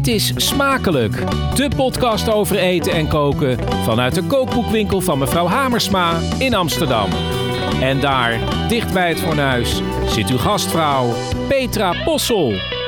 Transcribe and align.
Dit 0.00 0.14
is 0.14 0.32
Smakelijk, 0.36 1.14
de 1.54 1.70
podcast 1.76 2.32
over 2.32 2.56
eten 2.56 2.92
en 2.92 3.08
koken 3.08 3.58
vanuit 3.84 4.14
de 4.14 4.22
kookboekwinkel 4.22 5.00
van 5.00 5.18
mevrouw 5.18 5.46
Hamersma 5.46 6.18
in 6.38 6.54
Amsterdam. 6.54 7.10
En 7.80 8.00
daar, 8.00 8.38
dicht 8.68 8.92
bij 8.92 9.08
het 9.08 9.20
fornuis, 9.20 9.80
zit 10.06 10.30
uw 10.30 10.38
gastvrouw 10.38 11.12
Petra 11.48 12.02
Possel. 12.04 12.79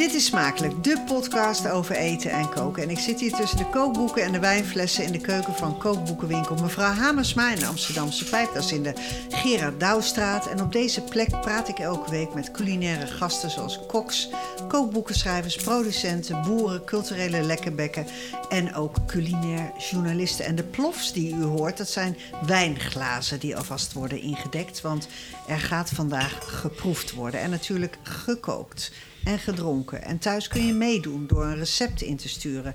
Dit 0.00 0.14
is 0.14 0.24
Smakelijk, 0.24 0.84
de 0.84 1.02
podcast 1.06 1.68
over 1.68 1.96
eten 1.96 2.30
en 2.30 2.50
koken. 2.50 2.82
En 2.82 2.90
ik 2.90 2.98
zit 2.98 3.20
hier 3.20 3.32
tussen 3.32 3.58
de 3.58 3.66
kookboeken 3.66 4.22
en 4.22 4.32
de 4.32 4.38
wijnflessen 4.38 5.04
in 5.04 5.12
de 5.12 5.20
keuken 5.20 5.54
van 5.54 5.78
kookboekenwinkel 5.78 6.56
mevrouw 6.56 6.92
Hamersma 6.92 7.52
in 7.52 7.58
de 7.58 7.66
Amsterdamse 7.66 8.24
Pijp. 8.24 8.54
Dat 8.54 8.64
is 8.64 8.72
in 8.72 8.82
de 8.82 8.92
Gerard 9.28 9.80
Douwstraat. 9.80 10.46
En 10.46 10.62
op 10.62 10.72
deze 10.72 11.00
plek 11.00 11.40
praat 11.40 11.68
ik 11.68 11.78
elke 11.78 12.10
week 12.10 12.34
met 12.34 12.50
culinaire 12.50 13.06
gasten 13.06 13.50
zoals 13.50 13.86
koks, 13.86 14.28
kookboekenschrijvers, 14.68 15.56
producenten, 15.56 16.42
boeren, 16.42 16.84
culturele 16.84 17.40
lekkerbekken 17.40 18.06
en 18.48 18.74
ook 18.74 18.96
culinair 19.06 19.72
journalisten. 19.90 20.44
En 20.44 20.54
de 20.54 20.64
plofs 20.64 21.12
die 21.12 21.34
u 21.34 21.42
hoort, 21.42 21.76
dat 21.76 21.88
zijn 21.88 22.16
wijnglazen 22.46 23.40
die 23.40 23.56
alvast 23.56 23.92
worden 23.92 24.20
ingedekt. 24.20 24.80
Want 24.80 25.08
er 25.48 25.58
gaat 25.58 25.90
vandaag 25.90 26.60
geproefd 26.60 27.12
worden 27.12 27.40
en 27.40 27.50
natuurlijk 27.50 27.98
gekookt 28.02 28.90
en 29.24 29.38
gedronken. 29.38 30.02
En 30.02 30.18
thuis 30.18 30.48
kun 30.48 30.66
je 30.66 30.72
meedoen 30.72 31.26
door 31.26 31.44
een 31.44 31.56
recept 31.56 32.02
in 32.02 32.16
te 32.16 32.28
sturen. 32.28 32.74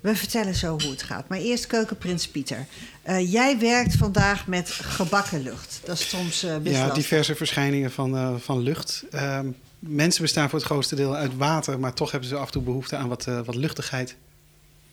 We 0.00 0.16
vertellen 0.16 0.54
zo 0.54 0.80
hoe 0.80 0.90
het 0.90 1.02
gaat. 1.02 1.28
Maar 1.28 1.38
eerst 1.38 1.66
keukenprins 1.66 2.28
Pieter. 2.28 2.66
Uh, 3.08 3.32
jij 3.32 3.58
werkt 3.58 3.96
vandaag 3.96 4.46
met 4.46 4.70
gebakken 4.70 5.42
lucht. 5.42 5.80
Dat 5.84 5.98
is 5.98 6.08
soms 6.08 6.44
uh, 6.44 6.56
best 6.56 6.74
Ja, 6.74 6.80
lastig. 6.80 7.02
diverse 7.02 7.34
verschijningen 7.34 7.90
van, 7.90 8.14
uh, 8.14 8.36
van 8.36 8.58
lucht. 8.58 9.04
Uh, 9.14 9.40
mensen 9.78 10.22
bestaan 10.22 10.48
voor 10.48 10.58
het 10.58 10.68
grootste 10.68 10.94
deel 10.94 11.14
uit 11.14 11.36
water... 11.36 11.78
maar 11.80 11.94
toch 11.94 12.10
hebben 12.10 12.28
ze 12.28 12.36
af 12.36 12.46
en 12.46 12.52
toe 12.52 12.62
behoefte 12.62 12.96
aan 12.96 13.08
wat, 13.08 13.24
wat 13.24 13.54
luchtigheid. 13.54 14.16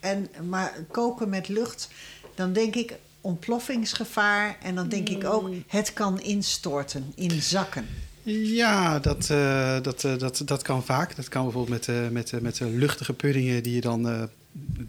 En, 0.00 0.28
maar 0.48 0.72
koken 0.90 1.28
met 1.28 1.48
lucht, 1.48 1.88
dan 2.34 2.52
denk 2.52 2.74
ik 2.74 2.94
ontploffingsgevaar... 3.20 4.56
en 4.62 4.74
dan 4.74 4.88
denk 4.88 5.08
mm. 5.08 5.16
ik 5.16 5.24
ook, 5.24 5.50
het 5.66 5.92
kan 5.92 6.20
instorten, 6.20 7.12
in 7.14 7.42
zakken. 7.42 7.86
Ja, 8.32 8.98
dat, 8.98 9.28
uh, 9.30 9.80
dat, 9.82 10.04
uh, 10.04 10.18
dat, 10.18 10.42
dat 10.44 10.62
kan 10.62 10.84
vaak. 10.84 11.16
Dat 11.16 11.28
kan 11.28 11.42
bijvoorbeeld 11.42 11.86
met, 11.86 11.96
uh, 11.96 12.08
met, 12.08 12.32
met 12.40 12.60
luchtige 12.60 13.12
puddingen 13.12 13.62
die 13.62 13.74
je 13.74 13.80
dan 13.80 14.28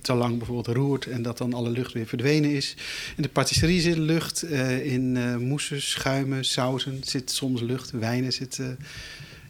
te 0.02 0.14
lang 0.14 0.38
bijvoorbeeld 0.38 0.76
roert 0.76 1.06
en 1.06 1.22
dat 1.22 1.38
dan 1.38 1.54
alle 1.54 1.70
lucht 1.70 1.94
weer 1.94 2.08
verdwenen 2.08 2.52
is. 2.52 2.76
In 3.16 3.24
de 3.24 3.30
patisserie 3.30 3.82
zit 3.82 3.98
lucht, 3.98 4.44
in 4.84 5.12
mousses, 5.48 5.90
schuimen, 5.90 6.46
sauzen 6.46 7.02
zit 7.04 7.32
soms 7.32 7.62
lucht, 7.62 7.92
wijnen 7.92 8.34
zit 8.34 8.60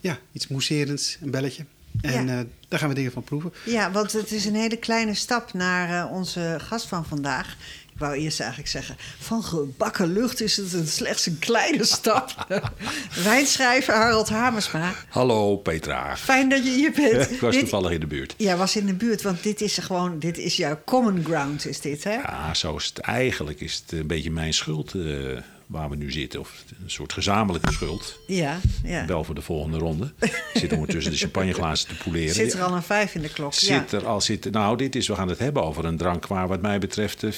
ja, 0.01 0.19
iets 0.31 0.47
mousserends, 0.47 1.17
een 1.21 1.31
belletje. 1.31 1.65
En 2.01 2.27
ja. 2.27 2.45
daar 2.67 2.79
gaan 2.79 2.89
we 2.89 2.95
dingen 2.95 3.11
van 3.11 3.23
proeven. 3.23 3.53
Ja, 3.65 3.91
want 3.91 4.11
het 4.11 4.31
is 4.31 4.45
een 4.45 4.55
hele 4.55 4.77
kleine 4.77 5.13
stap 5.13 5.53
naar 5.53 6.09
onze 6.09 6.55
gast 6.59 6.87
van 6.87 7.05
vandaag. 7.05 7.57
Ik 7.97 8.03
wou 8.03 8.15
eerst 8.15 8.39
eigenlijk 8.39 8.69
zeggen, 8.69 8.95
van 9.19 9.43
gebakken 9.43 10.13
lucht 10.13 10.41
is 10.41 10.57
het 10.57 10.73
een, 10.73 10.87
slechts 10.87 11.25
een 11.25 11.39
kleine 11.39 11.85
stap. 11.95 12.47
Wijnschrijver 13.23 13.93
Harold 13.93 14.29
Hamersma. 14.29 14.93
Hallo 15.09 15.57
Petra. 15.57 16.17
Fijn 16.17 16.49
dat 16.49 16.63
je 16.63 16.69
hier 16.69 16.91
bent. 16.91 17.31
Ik 17.31 17.39
was 17.39 17.51
dit, 17.51 17.59
toevallig 17.59 17.91
in 17.91 17.99
de 17.99 18.07
buurt. 18.07 18.33
Ja, 18.37 18.55
was 18.55 18.75
in 18.75 18.85
de 18.85 18.93
buurt, 18.93 19.21
want 19.21 19.43
dit 19.43 19.61
is 19.61 19.77
gewoon, 19.77 20.19
dit 20.19 20.37
is 20.37 20.57
jouw 20.57 20.79
common 20.85 21.23
ground, 21.23 21.65
is 21.65 21.81
dit, 21.81 22.03
hè? 22.03 22.13
Ja, 22.13 22.53
zo 22.53 22.75
is 22.75 22.85
het. 22.85 22.99
Eigenlijk 22.99 23.61
is 23.61 23.83
het 23.85 23.99
een 23.99 24.07
beetje 24.07 24.31
mijn 24.31 24.53
schuld 24.53 24.93
uh, 24.93 25.37
waar 25.67 25.89
we 25.89 25.95
nu 25.95 26.11
zitten. 26.11 26.39
Of 26.39 26.63
een 26.83 26.89
soort 26.89 27.13
gezamenlijke 27.13 27.71
schuld. 27.71 28.19
Ja, 28.27 28.59
ja. 28.83 29.05
Wel 29.05 29.23
voor 29.23 29.35
de 29.35 29.41
volgende 29.41 29.77
ronde. 29.77 30.13
Ik 30.19 30.51
zit 30.53 30.71
ondertussen 30.71 31.11
de 31.11 31.17
champagneglazen 31.17 31.87
te 31.87 31.95
poeleren. 31.95 32.33
Zit 32.33 32.53
er 32.53 32.63
al 32.63 32.75
een 32.75 32.83
vijf 32.83 33.15
in 33.15 33.21
de 33.21 33.29
klok? 33.29 33.53
Zit 33.53 33.91
ja. 33.91 33.97
er 33.97 34.05
al 34.05 34.21
zit. 34.21 34.51
Nou, 34.51 34.77
dit 34.77 34.95
is, 34.95 35.07
we 35.07 35.15
gaan 35.15 35.29
het 35.29 35.39
hebben 35.39 35.63
over 35.63 35.85
een 35.85 35.97
drank 35.97 36.27
waar 36.27 36.47
wat 36.47 36.61
mij 36.61 36.79
betreft 36.79 37.25
24-7 37.25 37.29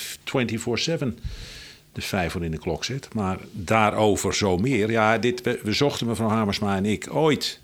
de 1.94 2.02
vijver 2.02 2.44
in 2.44 2.52
de 2.52 2.60
klok 2.60 2.84
zit. 2.84 3.14
Maar 3.14 3.38
daarover 3.52 4.36
zo 4.36 4.58
meer. 4.58 4.92
Ja, 4.92 5.18
dit, 5.18 5.42
we, 5.42 5.60
we 5.64 5.74
zochten 5.74 6.08
mevrouw 6.08 6.30
Hamersma 6.30 6.76
en 6.76 6.86
ik 6.86 7.08
ooit 7.16 7.60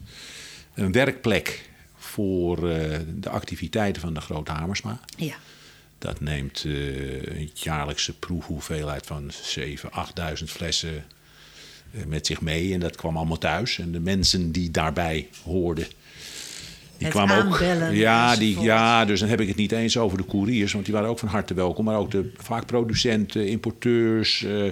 een 0.73 0.91
werkplek 0.91 1.69
voor 1.97 2.57
uh, 2.57 2.97
de 3.15 3.29
activiteiten 3.29 4.01
van 4.01 4.13
de 4.13 4.21
Grote 4.21 4.51
Hamersma. 4.51 4.99
Ja. 5.17 5.35
Dat 6.05 6.19
neemt 6.19 6.63
uh, 6.63 7.21
een 7.23 7.51
jaarlijkse 7.53 8.13
proefhoeveelheid 8.13 9.05
van 9.05 9.31
7.000, 9.31 9.65
8.000 10.37 10.43
flessen 10.45 11.05
uh, 11.91 12.05
met 12.05 12.25
zich 12.25 12.41
mee. 12.41 12.73
En 12.73 12.79
dat 12.79 12.95
kwam 12.95 13.17
allemaal 13.17 13.37
thuis. 13.37 13.79
En 13.79 13.91
de 13.91 13.99
mensen 13.99 14.51
die 14.51 14.71
daarbij 14.71 15.29
hoorden. 15.43 15.85
Die 16.97 17.07
het 17.07 17.09
kwamen 17.09 17.45
ook. 17.45 17.59
Ja, 17.91 18.35
die, 18.35 18.47
enzovoort. 18.47 18.65
ja, 18.65 19.05
dus 19.05 19.19
dan 19.19 19.29
heb 19.29 19.41
ik 19.41 19.47
het 19.47 19.57
niet 19.57 19.71
eens 19.71 19.97
over 19.97 20.17
de 20.17 20.25
couriers, 20.25 20.73
want 20.73 20.85
die 20.85 20.93
waren 20.93 21.09
ook 21.09 21.19
van 21.19 21.27
harte 21.27 21.53
welkom. 21.53 21.85
Maar 21.85 21.97
ook 21.97 22.11
de, 22.11 22.31
vaak 22.37 22.65
producenten, 22.65 23.47
importeurs, 23.47 24.41
uh, 24.41 24.71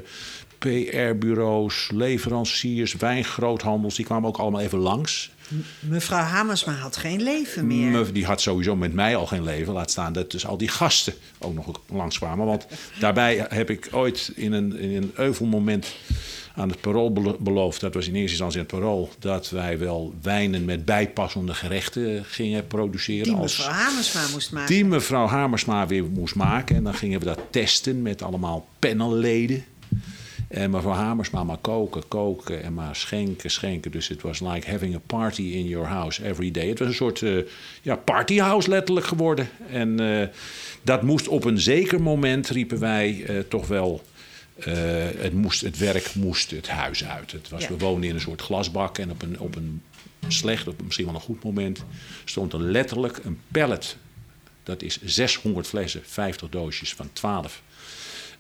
PR-bureaus, 0.57 1.89
leveranciers, 1.93 2.93
wijngroothandels. 2.93 3.95
Die 3.95 4.05
kwamen 4.05 4.29
ook 4.29 4.37
allemaal 4.37 4.61
even 4.61 4.79
langs. 4.79 5.31
Mevrouw 5.79 6.23
Hamersma 6.23 6.73
had 6.73 6.97
geen 6.97 7.21
leven 7.21 7.67
meer. 7.67 7.91
Me, 7.91 8.11
die 8.11 8.25
had 8.25 8.41
sowieso 8.41 8.75
met 8.75 8.93
mij 8.93 9.15
al 9.15 9.25
geen 9.25 9.43
leven. 9.43 9.73
Laat 9.73 9.91
staan 9.91 10.13
dat 10.13 10.31
dus 10.31 10.45
al 10.45 10.57
die 10.57 10.67
gasten 10.67 11.13
ook 11.39 11.53
nog 11.53 11.81
langskwamen. 11.89 12.45
Want 12.45 12.67
daarbij 12.99 13.45
heb 13.49 13.69
ik 13.69 13.87
ooit 13.91 14.31
in 14.35 14.51
een, 14.51 14.77
in 14.77 14.95
een 14.95 15.11
euvelmoment 15.15 15.95
aan 16.55 16.69
het 16.69 16.81
parool 16.81 17.37
beloofd... 17.39 17.81
dat 17.81 17.93
was 17.93 18.07
in 18.07 18.13
eerste 18.13 18.29
instantie 18.29 18.59
het 18.59 18.67
parool... 18.67 19.09
dat 19.19 19.49
wij 19.49 19.79
wel 19.79 20.13
wijnen 20.21 20.65
met 20.65 20.85
bijpassende 20.85 21.53
gerechten 21.53 22.25
gingen 22.25 22.67
produceren. 22.67 23.23
Die 23.23 23.35
mevrouw 23.35 23.67
als, 23.67 23.77
Hamersma 23.77 24.21
moest 24.31 24.51
maken. 24.51 24.73
Die 24.73 24.85
mevrouw 24.85 25.27
Hamersma 25.27 25.87
weer 25.87 26.03
moest 26.03 26.35
maken. 26.35 26.75
En 26.75 26.83
dan 26.83 26.93
gingen 26.93 27.19
we 27.19 27.25
dat 27.25 27.39
testen 27.49 28.01
met 28.01 28.21
allemaal 28.21 28.67
panelleden. 28.79 29.63
En 30.53 30.71
mevrouw 30.71 30.93
Hamersma 30.93 31.43
maar 31.43 31.57
koken, 31.57 32.07
koken 32.07 32.63
en 32.63 32.73
maar 32.73 32.95
schenken, 32.95 33.51
schenken. 33.51 33.91
Dus 33.91 34.07
het 34.07 34.21
was 34.21 34.39
like 34.39 34.71
having 34.71 34.95
a 34.95 35.01
party 35.05 35.41
in 35.41 35.67
your 35.67 35.87
house 35.87 36.23
every 36.23 36.51
day. 36.51 36.67
Het 36.67 36.79
was 36.79 36.87
een 36.87 36.93
soort 36.93 37.21
uh, 37.21 37.43
ja, 37.81 37.95
partyhouse 37.95 38.69
letterlijk 38.69 39.05
geworden. 39.05 39.49
En 39.69 40.01
uh, 40.01 40.27
dat 40.81 41.01
moest 41.01 41.27
op 41.27 41.43
een 41.43 41.59
zeker 41.59 42.01
moment, 42.01 42.49
riepen 42.49 42.79
wij, 42.79 43.25
uh, 43.29 43.39
toch 43.39 43.67
wel... 43.67 44.03
het, 45.17 45.33
moest, 45.33 45.61
het 45.61 45.77
werk 45.77 46.15
moest 46.15 46.51
het 46.51 46.67
huis 46.67 47.05
uit. 47.05 47.31
Het 47.31 47.49
was, 47.49 47.61
ja. 47.61 47.69
We 47.69 47.77
woonden 47.77 48.09
in 48.09 48.15
een 48.15 48.21
soort 48.21 48.41
glasbak 48.41 48.97
en 48.97 49.11
op 49.11 49.21
een, 49.21 49.39
op 49.39 49.55
een 49.55 49.81
slecht, 50.27 50.67
op 50.67 50.81
misschien 50.83 51.05
wel 51.05 51.15
een 51.15 51.21
goed 51.21 51.43
moment... 51.43 51.83
stond 52.25 52.53
er 52.53 52.61
letterlijk 52.61 53.19
een 53.23 53.39
pallet. 53.51 53.97
Dat 54.63 54.81
is 54.81 55.01
600 55.03 55.67
flessen, 55.67 56.01
50 56.05 56.49
doosjes 56.49 56.93
van 56.93 57.09
12... 57.13 57.61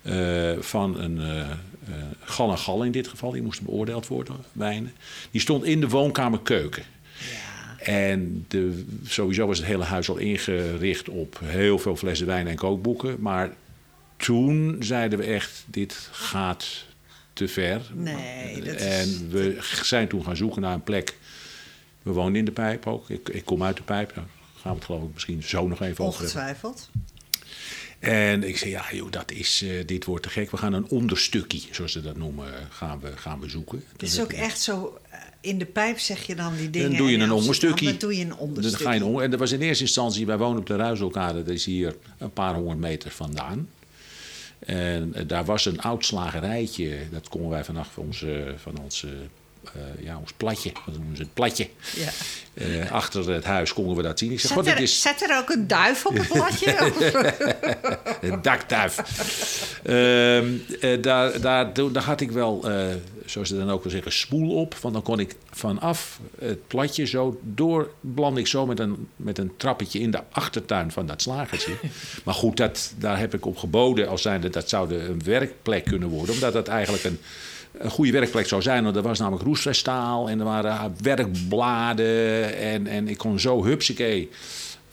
Uh, 0.03 0.51
van 0.59 0.99
een 0.99 1.17
uh, 1.17 1.25
uh, 1.89 1.95
gal 2.19 2.51
en 2.51 2.57
gal 2.57 2.83
in 2.83 2.91
dit 2.91 3.07
geval, 3.07 3.31
die 3.31 3.41
moesten 3.41 3.65
beoordeeld 3.65 4.07
worden, 4.07 4.35
wijnen. 4.51 4.93
Die 5.31 5.41
stond 5.41 5.63
in 5.63 5.79
de 5.79 5.89
woonkamerkeuken. 5.89 6.83
Ja. 7.19 7.85
En 7.85 8.45
de, 8.47 8.85
sowieso 9.05 9.47
was 9.47 9.57
het 9.57 9.67
hele 9.67 9.83
huis 9.83 10.09
al 10.09 10.17
ingericht 10.17 11.09
op 11.09 11.39
heel 11.43 11.79
veel 11.79 11.95
flessen 11.95 12.27
wijn 12.27 12.47
en 12.47 12.55
kookboeken. 12.55 13.15
Maar 13.19 13.53
toen 14.17 14.75
zeiden 14.79 15.19
we 15.19 15.25
echt, 15.25 15.63
dit 15.67 16.09
gaat 16.11 16.85
te 17.33 17.47
ver. 17.47 17.81
Nee, 17.93 18.61
dat 18.61 18.75
en 18.75 19.07
is... 19.07 19.19
we 19.29 19.57
zijn 19.83 20.07
toen 20.07 20.23
gaan 20.23 20.35
zoeken 20.35 20.61
naar 20.61 20.73
een 20.73 20.83
plek. 20.83 21.17
We 22.01 22.11
woonden 22.11 22.35
in 22.35 22.45
de 22.45 22.51
pijp 22.51 22.87
ook. 22.87 23.09
Ik, 23.09 23.29
ik 23.29 23.45
kom 23.45 23.63
uit 23.63 23.77
de 23.77 23.83
pijp. 23.83 24.15
Daar 24.15 24.25
gaan 24.53 24.71
we 24.71 24.77
het 24.77 24.85
geloof 24.85 25.03
ik 25.03 25.13
misschien 25.13 25.43
zo 25.43 25.67
nog 25.67 25.81
even 25.81 26.05
over. 26.05 26.21
Ongetwijfeld. 26.21 26.89
En 28.03 28.43
ik 28.43 28.57
zei, 28.57 28.71
ja 28.71 28.85
joh, 28.91 29.11
dat 29.11 29.31
is, 29.31 29.61
uh, 29.63 29.85
dit 29.85 30.05
wordt 30.05 30.23
te 30.23 30.29
gek. 30.29 30.51
We 30.51 30.57
gaan 30.57 30.73
een 30.73 30.87
onderstukje, 30.87 31.61
zoals 31.71 31.91
ze 31.91 32.01
dat 32.01 32.17
noemen, 32.17 32.47
gaan 32.69 32.99
we, 32.99 33.17
gaan 33.17 33.39
we 33.39 33.49
zoeken. 33.49 33.83
Het 33.91 34.01
is 34.01 34.21
ook 34.21 34.31
echt 34.31 34.61
zo, 34.61 34.99
uh, 35.13 35.19
in 35.41 35.57
de 35.57 35.65
pijp 35.65 35.99
zeg 35.99 36.25
je 36.25 36.35
dan 36.35 36.55
die 36.55 36.69
dingen. 36.69 36.89
Dan 36.89 36.97
doe 36.97 37.09
je 37.09 37.17
en 37.17 37.21
een 37.21 37.31
onderstukje. 37.31 37.85
Dan 37.85 37.97
doe 37.97 38.17
je 38.17 38.23
een 38.23 38.35
onderstukje. 38.35 38.83
Dan 38.83 38.93
ga 38.93 39.05
je 39.05 39.11
een, 39.11 39.21
en 39.21 39.29
dat 39.29 39.39
was 39.39 39.51
in 39.51 39.61
eerste 39.61 39.83
instantie, 39.83 40.25
wij 40.25 40.37
wonen 40.37 40.59
op 40.59 40.65
de 40.65 40.75
Ruizelkade, 40.75 41.43
dat 41.43 41.53
is 41.53 41.65
hier 41.65 41.95
een 42.17 42.33
paar 42.33 42.53
honderd 42.53 42.79
meter 42.79 43.11
vandaan. 43.11 43.69
En 44.59 45.13
daar 45.27 45.45
was 45.45 45.65
een 45.65 45.81
oud 45.81 46.05
slagerijtje, 46.05 46.97
dat 47.11 47.29
konden 47.29 47.49
wij 47.49 47.63
vanaf 47.63 47.97
onze, 47.97 48.53
van 48.57 48.79
onze 48.79 49.07
uh, 49.75 50.05
ja, 50.05 50.17
ons 50.17 50.33
platje, 50.37 50.71
wat 50.85 50.95
noemen 50.97 51.15
ze 51.15 51.21
het 51.21 51.33
platje. 51.33 51.69
Ja. 51.95 52.09
Uh, 52.53 52.91
achter 52.91 53.31
het 53.31 53.43
huis 53.43 53.73
konden 53.73 53.95
we 53.95 54.01
dat 54.01 54.19
zien. 54.19 54.31
Ik 54.31 54.39
zeg, 54.39 54.51
zet, 54.51 54.67
er, 54.67 54.79
is... 54.79 55.01
zet 55.01 55.21
er 55.21 55.37
ook 55.37 55.49
een 55.49 55.67
duif 55.67 56.05
op 56.05 56.17
het 56.17 56.27
platje? 56.27 56.91
een 58.31 58.41
dakduif. 58.41 58.97
uh, 59.83 61.01
daar, 61.01 61.41
daar, 61.41 61.73
daar 61.73 62.03
had 62.03 62.21
ik 62.21 62.31
wel 62.31 62.65
zoals 63.25 63.47
ze 63.47 63.57
dan 63.57 63.69
ook 63.69 63.83
wel 63.83 63.91
zeggen, 63.91 64.11
spoel 64.11 64.55
op. 64.55 64.75
Want 64.75 64.93
dan 64.93 65.03
kon 65.03 65.19
ik 65.19 65.35
vanaf 65.51 66.19
het 66.39 66.67
platje 66.67 67.05
zo 67.05 67.39
door, 67.41 67.91
beland 67.99 68.37
ik 68.37 68.47
zo 68.47 68.65
met 68.65 68.79
een, 68.79 69.07
met 69.15 69.37
een 69.37 69.51
trappetje 69.57 69.99
in 69.99 70.11
de 70.11 70.21
achtertuin 70.31 70.91
van 70.91 71.05
dat 71.05 71.21
slagertje. 71.21 71.73
maar 72.23 72.33
goed, 72.33 72.57
dat, 72.57 72.93
daar 72.97 73.19
heb 73.19 73.33
ik 73.33 73.45
op 73.45 73.57
geboden 73.57 74.07
als 74.07 74.21
zijnde 74.21 74.49
dat 74.49 74.69
zou 74.69 74.93
een 74.95 75.23
werkplek 75.23 75.85
kunnen 75.85 76.09
worden. 76.09 76.33
Omdat 76.33 76.53
dat 76.53 76.67
eigenlijk 76.67 77.03
een, 77.03 77.19
een 77.77 77.89
goede 77.89 78.11
werkplek 78.11 78.47
zou 78.47 78.61
zijn. 78.61 78.83
Want 78.83 78.95
er 78.95 79.01
was 79.01 79.19
namelijk 79.19 79.43
roestvestaal 79.43 80.29
en 80.29 80.39
er 80.39 80.45
waren 80.45 80.95
werkbladen. 81.01 82.57
En, 82.57 82.87
en 82.87 83.07
ik 83.07 83.17
kon 83.17 83.39
zo 83.39 83.63
hupsakee 83.63 84.29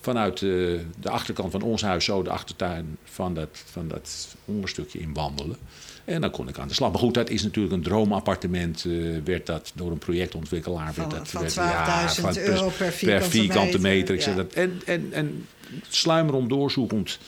vanuit 0.01 0.39
de, 0.39 0.81
de 1.01 1.11
achterkant 1.11 1.53
van 1.53 1.63
ons 1.63 1.83
huis 1.83 2.05
zo 2.05 2.23
de 2.23 2.31
achtertuin 2.31 2.97
van 3.05 3.35
dat, 3.35 3.49
van 3.53 3.89
dat 3.89 4.37
onderstukje 4.45 4.99
in 4.99 5.15
wandelen. 5.15 5.57
En 6.05 6.21
dan 6.21 6.31
kon 6.31 6.49
ik 6.49 6.59
aan 6.59 6.69
de 6.69 6.75
slag. 6.75 6.91
Maar 6.91 7.01
goed, 7.01 7.15
dat 7.15 7.31
is 7.31 7.43
natuurlijk 7.43 7.75
een 7.75 7.83
droomappartement. 7.83 8.85
Uh, 8.85 9.17
werd 9.25 9.47
dat 9.47 9.73
door 9.75 9.91
een 9.91 9.99
projectontwikkelaar. 9.99 10.95
Van, 10.95 11.11
werd 11.11 11.33
dat, 11.33 11.53
van 11.53 11.65
12.000 11.65 11.71
ja, 11.71 12.09
van 12.09 12.37
euro 12.37 12.69
per 12.79 12.93
vierkante, 12.93 13.23
per 13.23 13.31
vierkante 13.31 13.79
meter. 13.79 13.81
meter. 13.81 14.15
Ik 14.15 14.23
zeg 14.23 14.35
dat. 14.35 14.53
En, 14.53 14.81
en, 14.87 15.09
en 15.13 15.47
sluimerend 15.89 16.49
doorzoekend 16.49 17.19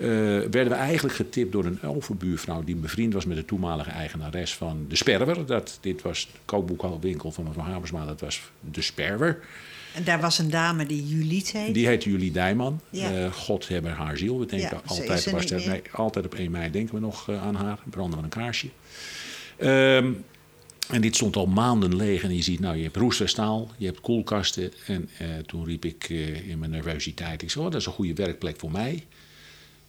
eh, 0.00 0.06
werden 0.50 0.68
we 0.68 0.74
eigenlijk 0.74 1.14
getipt 1.14 1.52
door 1.52 1.64
een 1.64 1.82
overbuurvrouw... 1.82 2.64
die 2.64 2.74
bevriend 2.76 3.12
was 3.12 3.24
met 3.24 3.36
de 3.36 3.44
toenmalige 3.44 3.90
eigenares 3.90 4.54
van 4.54 4.84
De 4.88 4.96
Sperwer. 4.96 5.46
Dat, 5.46 5.78
dit 5.80 6.02
was 6.02 6.28
de 6.32 6.38
kookboekwinkel 6.44 7.32
van 7.32 7.44
mevrouw 7.44 7.64
Habersma. 7.64 8.04
Dat 8.06 8.20
was 8.20 8.40
De 8.60 8.82
Sperwer. 8.82 9.38
En 9.94 10.04
daar 10.04 10.20
was 10.20 10.38
een 10.38 10.50
dame 10.50 10.86
die 10.86 11.06
Juliet 11.06 11.52
heet. 11.52 11.74
Die 11.74 11.86
heette 11.86 12.10
Julie 12.10 12.32
Dijman. 12.32 12.80
Ja. 12.90 13.12
Eh, 13.12 13.32
God 13.32 13.68
hebben 13.68 13.92
haar 13.92 14.16
ziel. 14.16 14.38
We 14.38 14.46
denken 14.46 14.68
Ja, 14.70 14.82
altijd, 14.86 15.26
er 15.26 15.32
was 15.32 15.50
er- 15.50 15.68
nee, 15.68 15.82
altijd 15.92 16.24
op 16.24 16.34
1 16.34 16.50
mei 16.50 16.70
denken 16.70 16.94
we 16.94 17.00
nog 17.00 17.28
eh, 17.28 17.42
aan 17.42 17.54
haar. 17.54 17.78
Branden 17.90 18.18
we 18.18 18.24
een 18.24 18.30
kaarsje. 18.30 18.68
Ehm, 19.56 20.12
en 20.88 21.00
dit 21.00 21.16
stond 21.16 21.36
al 21.36 21.46
maanden 21.46 21.96
leeg. 21.96 22.22
En 22.22 22.36
je 22.36 22.42
ziet, 22.42 22.60
nou, 22.60 22.76
je 22.76 22.82
hebt 22.82 22.96
roesterstaal, 22.96 23.70
je 23.76 23.86
hebt 23.86 24.00
koelkasten. 24.00 24.72
En 24.86 25.08
toen 25.46 25.64
riep 25.64 25.84
ik 25.84 26.08
in 26.48 26.58
mijn 26.58 26.70
nervositeit, 26.70 27.42
ik 27.42 27.50
zei, 27.50 27.64
oh, 27.64 27.70
dat 27.70 27.80
is 27.80 27.86
een 27.86 27.92
goede 27.92 28.14
werkplek 28.14 28.58
voor 28.58 28.70
mij. 28.70 29.04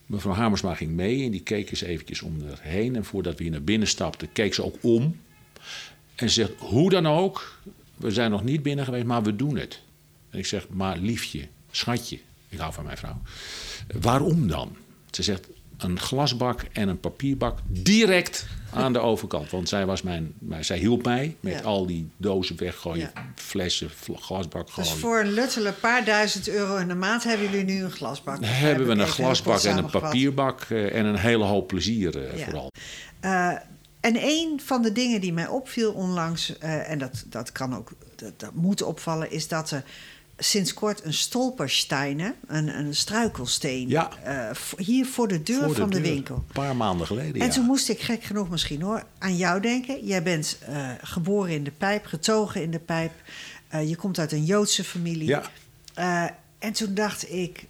Mevrouw 0.05 0.33
Hamersma 0.33 0.75
ging 0.75 0.91
mee 0.91 1.23
en 1.25 1.31
die 1.31 1.43
keek 1.43 1.69
eens 1.69 1.81
eventjes 1.81 2.21
om 2.21 2.41
haar 2.47 2.59
heen. 2.61 2.95
En 2.95 3.05
voordat 3.05 3.37
we 3.37 3.43
hier 3.43 3.51
naar 3.51 3.63
binnen 3.63 3.87
stapten, 3.87 4.31
keek 4.31 4.53
ze 4.53 4.63
ook 4.63 4.77
om. 4.81 5.19
En 6.15 6.29
ze 6.29 6.33
zegt, 6.33 6.51
hoe 6.59 6.89
dan 6.89 7.07
ook, 7.07 7.59
we 7.95 8.11
zijn 8.11 8.31
nog 8.31 8.43
niet 8.43 8.63
binnen 8.63 8.85
geweest, 8.85 9.05
maar 9.05 9.23
we 9.23 9.35
doen 9.35 9.57
het. 9.57 9.81
En 10.29 10.39
ik 10.39 10.45
zeg, 10.45 10.69
maar 10.69 10.97
liefje, 10.97 11.47
schatje, 11.71 12.19
ik 12.49 12.57
hou 12.57 12.73
van 12.73 12.83
mijn 12.83 12.97
vrouw. 12.97 13.21
Waarom 14.01 14.47
dan? 14.47 14.75
Ze 15.11 15.23
zegt, 15.23 15.47
een 15.77 15.99
glasbak 15.99 16.61
en 16.71 16.87
een 16.87 16.99
papierbak 16.99 17.59
direct 17.67 18.47
aan 18.83 18.93
de 18.93 18.99
overkant. 18.99 19.49
Want 19.49 19.69
zij, 19.69 19.85
was 19.85 20.01
mijn, 20.01 20.33
mijn- 20.39 20.65
zij 20.65 20.77
hielp 20.77 21.03
mij 21.05 21.35
met 21.39 21.53
Ja. 21.53 21.59
al 21.61 21.85
die 21.85 22.09
dozen 22.17 22.57
weggooien, 22.57 23.11
Ja. 23.13 23.31
flessen, 23.35 23.89
glasbak 24.15 24.65
Dus 24.65 24.73
gooien. 24.87 24.99
voor 25.01 25.19
een 25.19 25.31
luttele 25.31 25.71
paar 25.71 26.05
duizend 26.05 26.49
euro 26.49 26.75
in 26.77 26.87
de 26.87 26.95
maand 26.95 27.23
hebben 27.23 27.49
jullie 27.49 27.65
nu 27.65 27.83
een 27.83 27.91
glasbak. 27.91 28.35
Dan 28.41 28.49
hebben 28.49 28.87
we 28.87 28.93
een 28.93 29.07
glasbak 29.07 29.61
en 29.61 29.77
een 29.77 29.89
papierbak 29.89 30.61
eh, 30.69 30.95
en 30.95 31.05
een 31.05 31.15
hele 31.19 31.43
hoop 31.43 31.67
plezier 31.67 32.23
eh, 32.27 32.37
Ja. 32.37 32.43
vooral. 32.45 32.71
Eh, 33.19 33.47
en 33.99 34.15
een 34.21 34.61
van 34.65 34.81
de 34.81 34.91
dingen 34.91 35.21
die 35.21 35.33
mij 35.33 35.47
opviel 35.47 35.91
onlangs, 35.93 36.57
en 36.59 36.97
dat, 36.99 37.23
dat 37.27 37.51
kan 37.51 37.75
ook, 37.75 37.91
dat, 38.15 38.39
dat 38.39 38.53
moet 38.53 38.81
opvallen, 38.81 39.31
is 39.31 39.47
dat 39.47 39.71
er 39.71 39.83
sinds 40.43 40.73
kort 40.73 41.05
een 41.05 41.13
stolpersteine, 41.13 42.35
een, 42.47 42.77
een 42.77 42.95
struikelsteen, 42.95 43.89
Ja. 43.89 44.09
eh, 44.23 44.55
hier 44.77 45.05
voor 45.05 45.27
de 45.27 45.43
deur 45.43 45.63
Voor 45.63 45.75
van 45.75 45.89
de, 45.89 46.01
deur. 46.01 46.11
winkel. 46.11 46.35
Een 46.35 46.53
paar 46.53 46.75
maanden 46.75 47.07
geleden, 47.07 47.41
En 47.41 47.47
ja. 47.47 47.53
toen 47.53 47.65
moest 47.65 47.89
ik 47.89 47.99
gek 48.01 48.23
genoeg 48.23 48.49
misschien 48.49 48.81
hoor 48.81 49.03
aan 49.19 49.37
jou 49.37 49.61
denken. 49.61 50.05
Jij 50.05 50.23
bent 50.23 50.57
eh, 50.65 50.89
geboren 51.01 51.51
in 51.53 51.63
de 51.63 51.71
pijp, 51.71 52.05
getogen 52.05 52.61
in 52.61 52.71
de 52.71 52.79
pijp. 52.79 53.11
Eh, 53.67 53.89
je 53.89 53.95
komt 53.95 54.19
uit 54.19 54.31
een 54.31 54.45
Joodse 54.45 54.83
familie. 54.83 55.27
Ja. 55.27 55.43
En 56.59 56.71
toen 56.73 56.93
dacht 56.93 57.31
ik, 57.33 57.65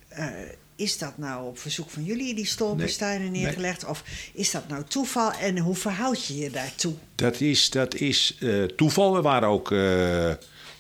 is 0.75 0.97
dat 0.97 1.17
nou 1.17 1.47
op 1.47 1.59
verzoek 1.59 1.89
van 1.89 2.03
jullie 2.03 2.33
die 2.35 2.45
stolpersteinen 2.45 3.31
Nee, 3.31 3.41
neergelegd? 3.41 3.85
Of 3.85 4.03
is 4.33 4.51
dat 4.51 4.67
nou 4.67 4.83
toeval? 4.87 5.31
En 5.31 5.57
hoe 5.57 5.75
verhoud 5.75 6.25
je 6.25 6.37
je 6.37 6.49
daartoe? 6.49 6.93
Dat 7.15 7.41
is, 7.41 7.69
dat 7.69 7.95
is 7.95 8.37
toeval. 8.75 9.13
We 9.13 9.21
waren 9.21 9.47
ook 9.49 9.69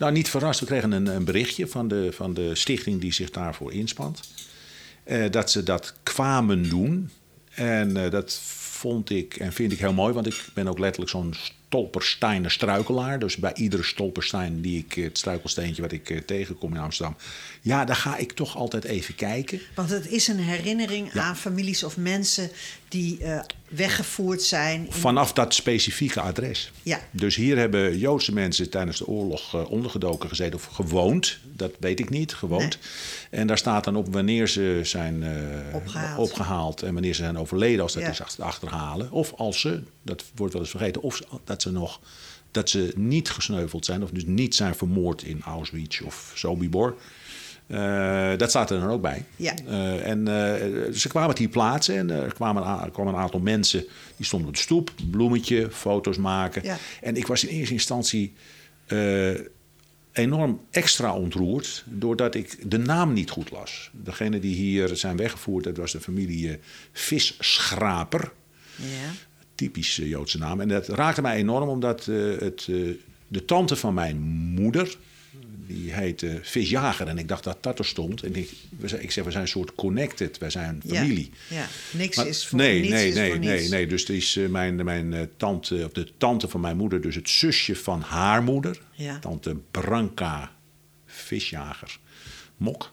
nou, 0.01 0.13
niet 0.13 0.29
verrast. 0.29 0.59
We 0.59 0.65
kregen 0.65 0.91
een, 0.91 1.05
een 1.05 1.23
berichtje 1.23 1.67
van 1.67 1.87
de, 1.87 2.11
van 2.11 2.33
de 2.33 2.55
stichting 2.55 3.01
die 3.01 3.13
zich 3.13 3.29
daarvoor 3.29 3.73
inspant. 3.73 4.19
Eh, 5.03 5.31
dat 5.31 5.51
ze 5.51 5.63
dat 5.63 5.93
kwamen 6.03 6.69
doen. 6.69 7.09
En 7.53 7.97
eh, 7.97 8.11
dat 8.11 8.39
vond 8.57 9.09
ik 9.09 9.35
en 9.35 9.53
vind 9.53 9.71
ik 9.71 9.79
heel 9.79 9.93
mooi. 9.93 10.13
Want 10.13 10.27
ik 10.27 10.45
ben 10.53 10.67
ook 10.67 10.79
letterlijk 10.79 11.11
zo'n 11.11 11.33
stolpersteiner 11.33 12.51
struikelaar. 12.51 13.19
Dus 13.19 13.35
bij 13.35 13.53
iedere 13.53 13.83
stolperstein 13.83 14.61
die 14.61 14.77
ik, 14.77 14.93
het 14.93 15.17
struikelsteentje 15.17 15.81
wat 15.81 15.91
ik 15.91 16.09
eh, 16.09 16.17
tegenkom 16.17 16.73
in 16.73 16.79
Amsterdam. 16.79 17.15
Ja, 17.63 17.85
daar 17.85 17.95
ga 17.95 18.17
ik 18.17 18.31
toch 18.31 18.55
altijd 18.57 18.83
even 18.83 19.15
kijken. 19.15 19.59
Want 19.75 19.89
het 19.89 20.07
is 20.07 20.27
een 20.27 20.39
herinnering 20.39 21.11
aan 21.19 21.37
families 21.37 21.83
of 21.83 21.97
mensen 21.97 22.49
die 22.87 23.23
eh, 23.23 23.39
weggevoerd 23.69 24.41
zijn. 24.41 24.85
in- 24.85 24.91
Vanaf 24.93 25.33
dat 25.33 25.53
specifieke 25.53 26.19
adres. 26.21 26.71
Ja. 26.83 26.99
Dus 27.11 27.35
hier 27.35 27.57
hebben 27.57 27.97
Joodse 27.97 28.33
mensen 28.33 28.69
tijdens 28.69 28.97
de 28.97 29.07
oorlog 29.07 29.55
eh, 29.55 29.71
ondergedoken 29.71 30.29
gezeten 30.29 30.55
of 30.55 30.65
gewoond. 30.65 31.37
Dat 31.55 31.71
weet 31.79 31.99
ik 31.99 32.09
niet, 32.09 32.33
gewoond. 32.33 32.77
En 33.29 33.47
daar 33.47 33.57
staat 33.57 33.83
dan 33.83 33.95
op 33.95 34.13
wanneer 34.13 34.47
ze 34.47 34.79
zijn 34.83 35.23
eh, 35.23 35.75
Opgehaald. 35.75 36.29
opgehaald 36.29 36.81
en 36.81 36.93
wanneer 36.93 37.13
ze 37.15 37.21
zijn 37.23 37.37
overleden, 37.37 37.81
als 37.81 37.93
dat 37.93 38.03
Ja. 38.03 38.09
is 38.09 38.21
achter- 38.21 38.43
achterhalen. 38.43 39.11
Of 39.11 39.33
als 39.33 39.59
ze, 39.59 39.83
dat 40.03 40.23
wordt 40.35 40.53
wel 40.53 40.61
eens 40.61 40.71
vergeten, 40.71 41.01
of 41.01 41.21
dat 41.43 41.61
ze 41.61 41.71
nog 41.71 41.99
dat 42.51 42.69
ze 42.69 42.93
niet 42.95 43.29
gesneuveld 43.29 43.85
zijn, 43.85 44.03
of 44.03 44.09
dus 44.09 44.25
niet 44.25 44.55
zijn 44.55 44.75
vermoord 44.75 45.23
in 45.23 45.41
Auschwitz 45.45 46.01
of 46.01 46.31
Sobibor. 46.35 46.95
Eh, 47.71 48.37
dat 48.37 48.49
staat 48.49 48.71
er 48.71 48.79
dan 48.79 48.89
ook 48.89 49.01
bij. 49.01 49.25
Ja. 49.35 49.53
Eh, 49.67 50.07
en 50.07 50.27
eh, 50.27 50.93
ze 50.93 51.07
kwamen 51.07 51.29
het 51.29 51.37
hier 51.37 51.49
plaatsen 51.49 51.97
en 51.97 52.09
er 52.09 52.33
kwamen, 52.33 52.63
er 52.63 52.91
kwamen 52.91 53.13
een 53.13 53.19
aantal 53.19 53.39
mensen 53.39 53.85
die 54.17 54.25
stonden 54.25 54.47
op 54.47 54.55
de 54.55 54.61
stoep, 54.61 54.91
bloemetje, 55.11 55.71
foto's 55.71 56.17
maken. 56.17 56.63
Ja. 56.63 56.77
En 57.01 57.15
ik 57.15 57.27
was 57.27 57.43
in 57.43 57.57
eerste 57.57 57.73
instantie 57.73 58.33
enorm 60.11 60.61
extra 60.71 61.15
ontroerd 61.15 61.83
doordat 61.87 62.35
ik 62.35 62.71
de 62.71 62.77
naam 62.77 63.13
niet 63.13 63.29
goed 63.29 63.51
las. 63.51 63.89
Degene 63.93 64.39
die 64.39 64.55
hier 64.55 64.95
zijn 64.95 65.17
weggevoerd, 65.17 65.63
dat 65.63 65.77
was 65.77 65.91
de 65.91 66.01
familie 66.01 66.59
Visschraper. 66.91 68.31
Ja. 68.75 69.11
Typisch 69.55 69.99
eh, 69.99 70.09
Joodse 70.09 70.37
naam. 70.37 70.61
En 70.61 70.67
dat 70.67 70.87
raakte 70.87 71.21
mij 71.21 71.35
enorm 71.35 71.69
omdat 71.69 72.05
het, 72.05 72.65
de 73.27 73.45
tante 73.45 73.75
van 73.75 73.93
mijn 73.93 74.19
moeder, 74.55 74.97
die 75.73 75.93
heette 75.93 76.39
Visjager. 76.41 77.07
En 77.07 77.17
ik 77.17 77.27
dacht 77.27 77.43
dat 77.43 77.63
dat 77.63 77.79
er 77.79 77.85
stond. 77.85 78.23
En 78.23 78.35
ik, 78.35 78.51
ik 78.99 79.11
zeg, 79.11 79.23
we 79.23 79.31
zijn 79.31 79.43
een 79.43 79.49
soort 79.49 79.75
connected. 79.75 80.37
Wij 80.37 80.49
zijn 80.49 80.81
Ja. 80.85 80.95
familie. 81.01 81.31
Ja. 81.49 81.67
Niks 81.91 82.15
Maar- 82.17 82.27
is 82.27 82.47
voor 82.47 82.57
nee, 82.57 82.79
niets 82.79 82.93
nee, 82.93 83.07
is 83.09 83.15
nee, 83.15 83.29
voor 83.29 83.39
nee, 83.39 83.57
niets. 83.59 83.69
nee. 83.69 83.87
Dus 83.87 84.01
het 84.01 84.09
is 84.09 84.35
eh, 84.35 84.47
mijn, 84.47 84.83
mijn 84.83 85.13
eh, 85.13 85.21
tante, 85.37 85.83
of 85.85 85.91
de 85.91 86.07
tante 86.17 86.47
van 86.47 86.61
mijn 86.61 86.77
moeder, 86.77 87.01
dus 87.01 87.15
het 87.15 87.29
zusje 87.29 87.75
van 87.75 88.01
haar 88.01 88.43
moeder. 88.43 88.81
Ja. 88.91 89.19
Tante 89.19 89.55
Branka 89.71 90.51
Visjager 91.05 91.99
Mok. 92.57 92.91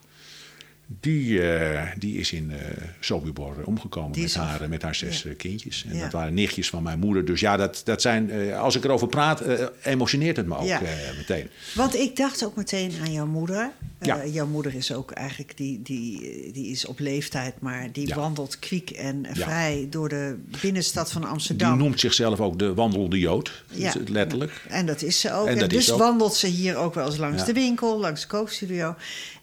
Die, 1.01 1.43
eh, 1.53 1.83
die 1.99 2.19
is 2.19 2.33
in 2.33 2.51
eh 2.51 2.57
Sobibor 3.01 3.55
omgekomen 3.65 4.13
Die 4.13 4.23
met 4.23 4.35
haar, 4.35 4.69
met 4.69 4.83
haar 4.83 4.95
zes 4.95 5.23
Ja. 5.23 5.31
eh, 5.31 5.37
kindjes. 5.37 5.85
En 5.89 5.97
Ja. 5.97 6.03
dat 6.03 6.13
waren 6.13 6.35
nichtjes 6.35 6.69
van 6.71 6.83
mijn 6.83 6.99
moeder. 6.99 7.25
Dus 7.25 7.41
ja, 7.41 7.57
dat, 7.57 7.81
dat 7.85 8.03
zijn, 8.03 8.31
eh, 8.31 8.61
als 8.61 8.75
ik 8.77 8.85
erover 8.85 9.09
praat, 9.09 9.41
eh, 9.41 9.65
emotioneert 9.83 10.37
het 10.37 10.47
me 10.47 10.57
ook 10.57 10.67
Ja. 10.67 10.81
eh, 10.83 11.17
meteen. 11.17 11.49
Want 11.75 11.95
ik 11.95 12.17
dacht 12.17 12.45
ook 12.45 12.57
meteen 12.57 12.93
aan 13.01 13.13
jouw 13.13 13.27
moeder. 13.27 13.71
Eh, 13.99 14.07
Ja. 14.07 14.27
jouw 14.27 14.47
moeder 14.47 14.75
is 14.75 14.93
ook 14.93 15.11
eigenlijk, 15.11 15.57
die, 15.57 15.83
die, 15.83 16.21
die 16.53 16.71
is 16.71 16.87
op 16.87 16.99
leeftijd, 16.99 17.61
maar 17.61 17.93
die 17.93 18.15
wandelt 18.15 18.59
kwiek 18.59 18.91
en 18.91 19.27
vrij 19.33 19.87
door 19.91 20.09
de 20.09 20.37
binnenstad 20.61 21.13
van 21.13 21.21
Die 21.21 21.31
Amsterdam. 21.31 21.79
noemt 21.79 22.01
zichzelf 22.01 22.41
ook 22.41 22.59
de 22.59 22.75
wandelende 22.75 23.19
Jood, 23.19 23.65
Ja. 23.73 23.93
letterlijk. 24.07 24.65
En 24.69 24.87
dat 24.87 25.03
is 25.03 25.21
ze 25.21 25.33
ook. 25.33 25.47
En 25.47 25.69
dus 25.69 25.93
ook. 25.93 25.99
wandelt 25.99 26.35
ze 26.35 26.47
hier 26.47 26.77
ook 26.77 26.95
wel 26.95 27.07
eens 27.07 27.17
langs 27.17 27.45
de 27.45 27.53
winkel, 27.53 27.99
langs 27.99 28.21
de 28.21 28.27
kookstudio. 28.27 28.95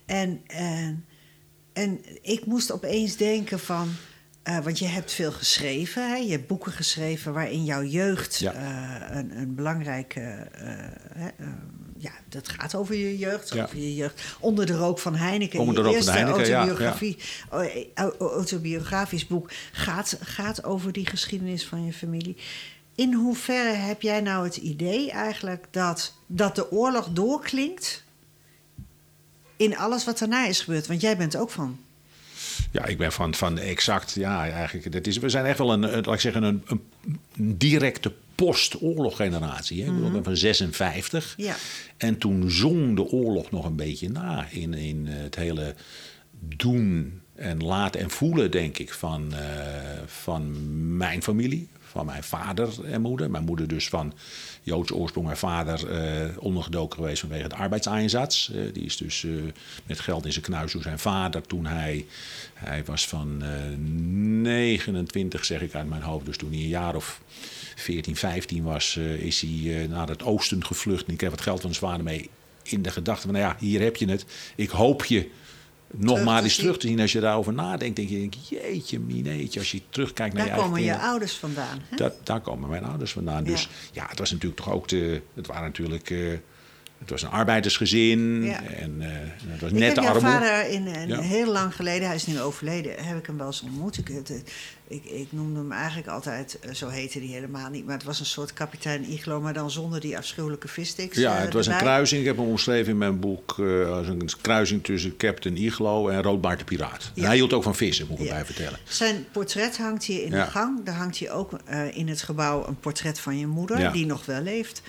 En, 0.06 0.42
en, 0.48 1.06
en 1.76 2.00
ik 2.22 2.46
moest 2.46 2.72
opeens 2.72 3.16
denken 3.16 3.60
van... 3.60 3.90
eh, 4.44 4.60
want 4.60 4.80
je 4.80 4.86
hebt 4.88 5.12
veel 5.12 5.32
geschreven, 5.32 6.10
hè? 6.10 6.16
je 6.16 6.32
hebt 6.32 6.48
boeken 6.48 6.72
geschreven... 6.72 7.34
waarin 7.34 7.66
jouw 7.66 7.84
jeugd 7.84 8.40
Ja. 8.40 8.54
eh, 8.54 9.18
een, 9.18 9.38
een 9.38 9.56
belangrijke... 9.56 10.20
eh, 10.20 10.68
hè, 11.14 11.28
ja, 11.98 12.12
dat 12.30 12.50
gaat 12.50 12.76
over 12.76 12.96
je 12.96 13.18
jeugd, 13.18 13.54
Ja. 13.54 13.64
over 13.64 13.78
je 13.78 13.96
jeugd. 13.96 14.22
Onder 14.40 14.66
de 14.66 14.74
rook 14.76 15.00
van 15.00 15.16
Heineken. 15.16 15.60
Onder 15.60 15.76
de 15.76 15.82
rook 15.82 15.90
van 15.90 15.98
eerste 15.98 16.12
Heineken, 16.12 16.48
ja, 16.48 16.58
autobiografie, 16.58 17.18
eh, 17.94 18.08
autobiografisch 18.20 19.28
boek 19.28 19.52
gaat, 19.72 20.18
gaat 20.22 20.64
over 20.64 20.92
die 20.92 21.06
geschiedenis 21.06 21.66
van 21.68 21.86
je 21.86 21.94
familie. 21.94 22.38
In 22.96 23.14
hoeverre 23.14 23.74
heb 23.74 24.02
jij 24.02 24.22
nou 24.22 24.44
het 24.46 24.56
idee 24.58 25.12
eigenlijk 25.12 25.66
dat, 25.72 26.14
dat 26.28 26.56
de 26.56 26.72
oorlog 26.72 27.08
doorklinkt 27.10 28.04
in 29.58 29.78
alles 29.78 30.06
wat 30.06 30.20
daarna 30.20 30.48
is 30.48 30.62
gebeurd? 30.62 30.88
Want 30.88 31.02
jij 31.02 31.18
bent 31.18 31.38
ook 31.38 31.50
van. 31.50 31.80
Ja, 32.72 32.86
ik 32.86 32.98
ben 32.98 33.12
van, 33.12 33.36
van 33.36 33.58
exact, 33.58 34.14
ja, 34.14 34.50
eigenlijk. 34.50 34.92
Dat 34.92 35.08
is, 35.08 35.18
we 35.18 35.30
zijn 35.30 35.46
echt 35.46 35.58
wel 35.58 35.74
een, 35.74 35.84
eh, 35.84 35.92
laat 35.92 36.14
ik 36.14 36.20
zeggen, 36.20 36.44
een, 36.44 36.64
een 36.68 37.58
directe 37.58 38.14
post-oorloggeneratie. 38.36 39.86
Ik 39.86 39.94
bedoel, 39.94 40.24
van 40.24 40.38
56. 40.38 41.34
Ja. 41.38 41.56
En 41.98 42.18
toen 42.18 42.52
zong 42.52 42.96
de 42.96 43.04
oorlog 43.04 43.52
nog 43.52 43.66
een 43.66 43.76
beetje 43.76 44.10
na 44.10 44.48
in, 44.50 44.74
in 44.74 45.08
eh, 45.08 45.14
het 45.18 45.36
hele 45.36 45.76
doen 46.40 47.22
en 47.36 47.64
laten 47.64 48.02
en 48.02 48.10
voelen, 48.10 48.52
denk 48.52 48.78
ik, 48.78 48.94
van, 48.94 49.34
eh, 49.34 49.40
van 50.06 50.54
mijn 50.98 51.24
familie. 51.24 51.68
Van 51.96 52.06
mijn 52.06 52.24
vader 52.24 52.86
en 52.86 53.02
moeder. 53.02 53.32
Mijn 53.32 53.44
moeder 53.44 53.68
dus 53.68 53.90
van 53.90 54.14
Joods 54.62 54.92
oorsprong. 54.92 55.26
Mijn 55.26 55.38
vader 55.38 55.90
eh, 55.90 56.38
ondergedoken 56.38 56.98
geweest 56.98 57.20
vanwege 57.20 57.44
het 57.44 57.54
arbeidseinsatz. 57.54 58.50
Eh, 58.50 58.74
die 58.74 58.84
is 58.84 58.98
dus 58.98 59.24
eh, 59.24 59.32
met 59.86 60.00
geld 60.00 60.26
in 60.26 60.32
zijn 60.32 60.46
knuis 60.46 60.72
door 60.72 60.82
zijn 60.82 61.00
vader 61.00 61.42
toen 61.42 61.66
hij... 61.66 62.06
Hij 62.54 62.86
was 62.86 63.08
van 63.08 63.44
eh, 63.44 63.50
29, 63.78 65.46
zeg 65.46 65.62
ik 65.62 65.76
uit 65.76 65.90
mijn 65.90 66.02
hoofd. 66.02 66.26
Dus 66.26 66.38
toen 66.38 66.52
hij 66.52 66.60
een 66.60 66.68
jaar 66.68 66.96
of 66.96 67.22
14, 67.76 68.16
15 68.16 68.64
was, 68.64 68.98
is 68.98 69.42
hij 69.42 69.88
naar 69.88 70.08
het 70.08 70.24
oosten 70.24 70.66
gevlucht. 70.66 71.06
En 71.06 71.14
ik 71.14 71.22
heb 71.22 71.30
wat 71.30 71.42
geld 71.42 71.62
van 71.62 71.74
zijn 71.74 71.92
vader 71.92 72.06
mee 72.06 72.30
in 72.64 72.82
de 72.82 72.92
gedachte 72.92 73.22
van... 73.22 73.34
nou 73.34 73.46
ja, 73.46 73.56
hier 73.60 73.82
heb 73.82 73.96
je 73.96 74.10
het. 74.10 74.26
Ik 74.56 74.70
hoop 74.70 75.06
je 75.06 75.30
nog 75.98 76.10
Terug 76.10 76.24
maar 76.24 76.44
eens 76.44 76.56
terug 76.56 76.78
te 76.78 76.88
zien. 76.88 77.00
Als 77.00 77.12
je 77.12 77.20
daarover 77.20 77.54
nadenkt, 77.54 77.96
denk 77.96 78.10
je... 78.10 78.30
jeetje, 78.50 79.00
mineetje. 79.00 79.60
Als 79.60 79.72
je 79.72 79.82
terugkijkt 79.90 80.34
naar 80.34 80.46
Daar 80.46 80.56
je 80.56 80.62
eigen 80.62 80.78
komen 80.78 80.94
je 80.94 81.08
ouders 81.08 81.34
vandaan. 81.34 81.82
Hè? 81.90 81.96
Dat, 81.96 82.14
daar 82.24 82.42
komen 82.42 82.70
mijn 82.70 82.84
ouders 82.84 83.12
vandaan. 83.12 83.44
Dus 83.44 83.70
ja, 83.92 84.06
het 84.10 84.20
was 84.20 84.32
natuurlijk 84.32 84.62
toch 84.62 84.72
ook 84.72 84.88
de. 84.88 85.22
Het 85.34 85.48
waren 85.48 85.64
natuurlijk. 85.64 86.10
eh, 86.10 86.18
het 87.00 87.10
was 87.10 87.22
een 87.22 87.30
arbeidersgezin. 87.30 88.44
Ja. 88.44 88.64
En 88.64 88.96
eh, 89.00 89.08
het 89.48 89.62
was 89.62 89.72
Ik 89.72 89.78
net 89.78 89.98
armoede. 89.98 90.20
vader 90.20 90.70
in, 90.70 91.08
Ja. 91.08 91.20
heel 91.20 91.52
lang 91.52 91.76
geleden, 91.76 92.08
hij 92.08 92.16
is 92.16 92.26
nu 92.26 92.42
overleden, 92.42 93.04
heb 93.06 93.18
ik 93.18 93.26
hem 93.26 93.38
wel 93.38 93.48
eens 93.48 93.62
ontmoet. 93.62 93.98
Ik, 93.98 94.10
ik, 94.88 95.06
ik 95.06 95.28
noemde 95.30 95.60
hem 95.60 95.72
eigenlijk 95.72 96.08
altijd, 96.08 96.60
eh, 96.60 96.74
zo 96.74 96.88
heette 96.88 97.18
hij 97.20 97.28
helemaal 97.28 97.70
niet, 97.70 97.86
maar 97.86 97.94
het 97.96 98.04
was 98.04 98.20
een 98.20 98.26
soort 98.26 98.54
kapitein 98.54 99.12
Iglo, 99.12 99.42
maar 99.42 99.54
dan 99.54 99.72
zonder 99.72 100.00
die 100.00 100.18
afschuwelijke 100.18 100.68
vissticks. 100.68 101.18
Ja, 101.18 101.36
eh, 101.38 101.42
het 101.44 101.54
was 101.54 101.68
een 101.68 101.78
kruising. 101.78 102.22
Ik 102.22 102.28
heb 102.28 102.38
hem 102.38 102.46
omschreven 102.48 102.92
in 102.92 102.98
mijn 102.98 103.20
boek. 103.20 103.56
als 103.90 104.08
een 104.08 104.30
kruising 104.42 104.84
tussen 104.84 105.18
Captain 105.18 105.58
Iglo 105.58 106.08
en 106.10 106.22
Roodbaard 106.22 106.60
de 106.60 106.66
Piraat. 106.66 107.12
En 107.16 107.24
hij 107.24 107.36
hield 107.36 107.54
ook 107.54 107.64
van 107.64 107.76
vissen, 107.76 108.08
moet 108.10 108.20
ik 108.20 108.28
erbij 108.28 108.46
vertellen. 108.46 108.80
Zijn 108.84 109.26
portret 109.32 109.78
hangt 109.78 110.04
hier 110.04 110.24
in 110.24 110.32
de 110.32 110.42
gang. 110.46 110.86
Daar 110.86 110.96
hangt 110.96 111.18
hier 111.18 111.32
ook 111.32 111.52
in 111.94 112.08
het 112.08 112.22
gebouw 112.22 112.68
een 112.68 112.80
portret 112.80 113.20
van 113.20 113.40
je 113.40 113.48
moeder, 113.48 113.92
die 113.92 114.06
nog 114.06 114.26
wel 114.26 114.42
leeft. 114.42 114.82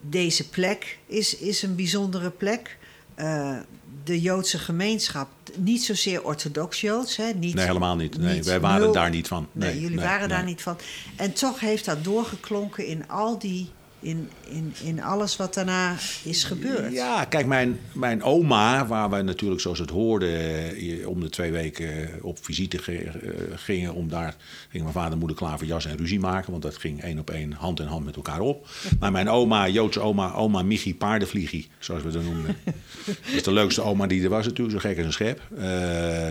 Deze 0.00 0.48
plek 0.48 0.98
is, 1.06 1.36
is 1.36 1.62
een 1.62 1.74
bijzondere 1.74 2.30
plek. 2.30 2.76
Eh, 3.14 3.56
de 4.04 4.20
Joodse 4.20 4.58
gemeenschap, 4.58 5.28
niet 5.56 5.82
zozeer 5.84 6.24
orthodox 6.24 6.80
Joods. 6.80 7.16
Hè? 7.16 7.32
Niet, 7.32 7.54
Nee, 7.54 7.66
helemaal 7.66 7.96
niet. 7.96 8.18
Nee, 8.18 8.34
niet 8.34 8.44
wij 8.44 8.60
waren 8.60 8.80
nul- 8.80 8.92
daar 8.92 9.10
niet 9.10 9.28
van. 9.28 9.46
Nee, 9.52 9.70
Nee, 9.72 9.80
jullie 9.80 9.96
nee, 9.96 10.04
waren 10.06 10.28
daar 10.28 10.44
niet 10.44 10.62
van. 10.62 10.76
En 11.16 11.32
toch 11.32 11.60
heeft 11.60 11.84
dat 11.84 12.04
doorgeklonken 12.04 12.86
in 12.86 13.08
al 13.08 13.38
die. 13.38 13.70
In, 14.02 14.28
in, 14.48 14.74
in 14.84 15.02
alles 15.02 15.36
wat 15.36 15.54
daarna 15.54 15.96
is 16.22 16.44
gebeurd. 16.44 16.92
Ja, 16.92 17.24
kijk, 17.24 17.46
mijn, 17.46 17.78
mijn 17.92 18.22
oma, 18.22 18.86
waar 18.86 19.10
wij 19.10 19.22
natuurlijk 19.22 19.60
zoals 19.60 19.78
het 19.78 19.90
hoorde... 19.90 20.26
eh, 20.26 21.08
om 21.08 21.20
de 21.20 21.28
twee 21.28 21.52
weken 21.52 22.08
op 22.22 22.38
visite 22.40 22.80
eh, 22.92 23.10
gingen... 23.54 23.94
om 23.94 24.08
daar 24.08 24.36
ging 24.68 24.82
mijn 24.82 24.94
vader 24.94 25.12
en 25.12 25.18
moeder 25.18 25.36
klaar 25.36 25.58
voor 25.58 25.66
jas 25.66 25.86
en 25.86 25.96
ruzie 25.96 26.20
maken... 26.20 26.50
want 26.50 26.62
dat 26.62 26.76
ging 26.76 27.02
één 27.02 27.18
op 27.18 27.30
één, 27.30 27.52
hand 27.52 27.80
in 27.80 27.86
hand 27.86 28.04
met 28.04 28.16
elkaar 28.16 28.40
op. 28.40 28.68
Maar 29.00 29.12
mijn 29.12 29.28
oma, 29.28 29.68
Joodse 29.68 30.00
oma, 30.00 30.32
oma 30.32 30.62
Michi 30.62 30.94
Paardenvliegie... 30.94 31.68
zoals 31.78 32.02
we 32.02 32.10
dat 32.10 32.24
noemden. 32.24 32.56
dat 33.06 33.34
is 33.34 33.42
de 33.42 33.52
leukste 33.52 33.82
oma 33.82 34.06
die 34.06 34.22
er 34.22 34.28
was 34.28 34.46
natuurlijk, 34.46 34.80
zo 34.80 34.88
gek 34.88 34.96
als 34.96 35.06
een 35.06 35.12
schep. 35.12 35.40
Eh, 35.58 36.30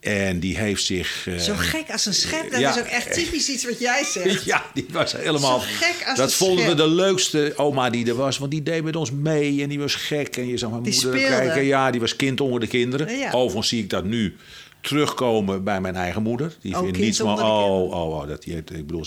en 0.00 0.40
die 0.40 0.56
heeft 0.58 0.84
zich... 0.84 1.26
eh, 1.28 1.36
Zo 1.36 1.54
gek 1.56 1.90
als 1.90 2.06
een 2.06 2.14
schep, 2.14 2.50
dat 2.50 2.60
ja. 2.60 2.70
is 2.74 2.78
ook 2.80 2.86
echt 2.88 3.12
typisch 3.12 3.48
iets 3.48 3.64
wat 3.64 3.78
jij 3.80 4.04
zegt. 4.04 4.44
Ja, 4.52 4.64
die 4.74 4.86
was 4.92 5.12
helemaal. 5.12 5.60
Zo 5.60 5.66
gek 5.68 6.06
als 6.08 6.18
dat 6.18 6.32
vonden 6.34 6.66
we 6.66 6.74
de 6.74 6.88
leukste 6.88 7.52
oma 7.56 7.90
die 7.90 8.06
er 8.06 8.14
was. 8.14 8.38
Want 8.38 8.50
die 8.50 8.62
deed 8.62 8.82
met 8.84 8.96
ons 8.96 9.10
mee 9.10 9.62
en 9.62 9.68
die 9.68 9.78
was 9.78 9.94
gek. 9.94 10.36
En 10.36 10.46
je 10.46 10.56
zag 10.56 10.70
mijn 10.70 10.82
Die 10.82 10.92
moeder 10.94 11.20
speelde. 11.20 11.36
kijken. 11.36 11.64
Ja, 11.64 11.90
die 11.90 12.00
was 12.00 12.16
kind 12.16 12.40
onder 12.40 12.60
de 12.60 12.66
kinderen. 12.66 13.18
Ja. 13.18 13.30
Overigens 13.32 13.68
zie 13.68 13.82
ik 13.82 13.90
dat 13.90 14.04
nu 14.04 14.36
terugkomen 14.80 15.64
bij 15.64 15.80
mijn 15.80 15.96
eigen 15.96 16.22
moeder. 16.22 16.56
Die 16.60 16.74
Oh, 16.76 16.82
vindt 16.82 16.98
niets 16.98 17.20
mo- 17.20 17.28
onder 17.30 17.44
de 17.44 17.50
oh, 17.50 17.90
oh, 17.92 18.20
oh, 18.20 18.28
dat, 18.28 18.46
ik 18.46 18.64
bedoel, 18.66 19.04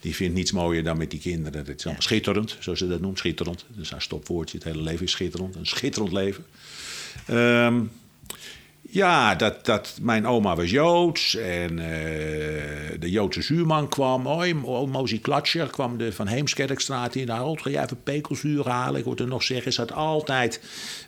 die 0.00 0.14
vindt 0.14 0.34
niets 0.34 0.52
mooier 0.52 0.84
dan 0.84 0.96
met 0.98 1.10
die 1.10 1.20
kinderen. 1.20 1.64
Dat 1.64 1.76
is 1.78 1.84
allemaal 1.84 2.02
schitterend, 2.02 2.56
zoals 2.60 2.78
ze 2.78 2.88
dat 2.88 3.00
noemt. 3.00 3.18
Schitterend. 3.18 3.64
Dus 3.68 3.90
haar 3.90 4.02
stopwoordje. 4.02 4.56
Het 4.58 4.66
hele 4.66 4.82
leven 4.82 5.04
is 5.04 5.10
schitterend. 5.10 5.54
Een 5.54 5.66
schitterend 5.66 6.12
leven. 6.12 6.44
Ehm, 7.26 7.80
ja, 8.90 9.34
dat, 9.34 9.64
dat, 9.64 9.98
mijn 10.02 10.26
oma 10.26 10.56
was 10.56 10.70
Joods 10.70 11.36
en 11.36 11.78
eh, 11.78 11.86
de 13.00 13.10
Joodse 13.10 13.42
zuurman 13.42 13.88
kwam. 13.88 14.22
Mo- 14.22 14.86
Mozi 14.86 15.20
Klatscher 15.20 15.66
kwam 15.66 15.98
de 15.98 16.12
Van 16.12 16.26
Heemskerkstraat 16.26 17.14
in. 17.14 17.28
Harold, 17.28 17.62
ga 17.62 17.70
jij 17.70 17.82
even 17.84 18.02
pekelzuur 18.02 18.68
halen? 18.68 18.98
Ik 18.98 19.04
hoorde 19.04 19.26
nog 19.26 19.42
zeggen, 19.42 19.72
ze 19.72 19.80
had 19.80 19.92
altijd 19.92 20.60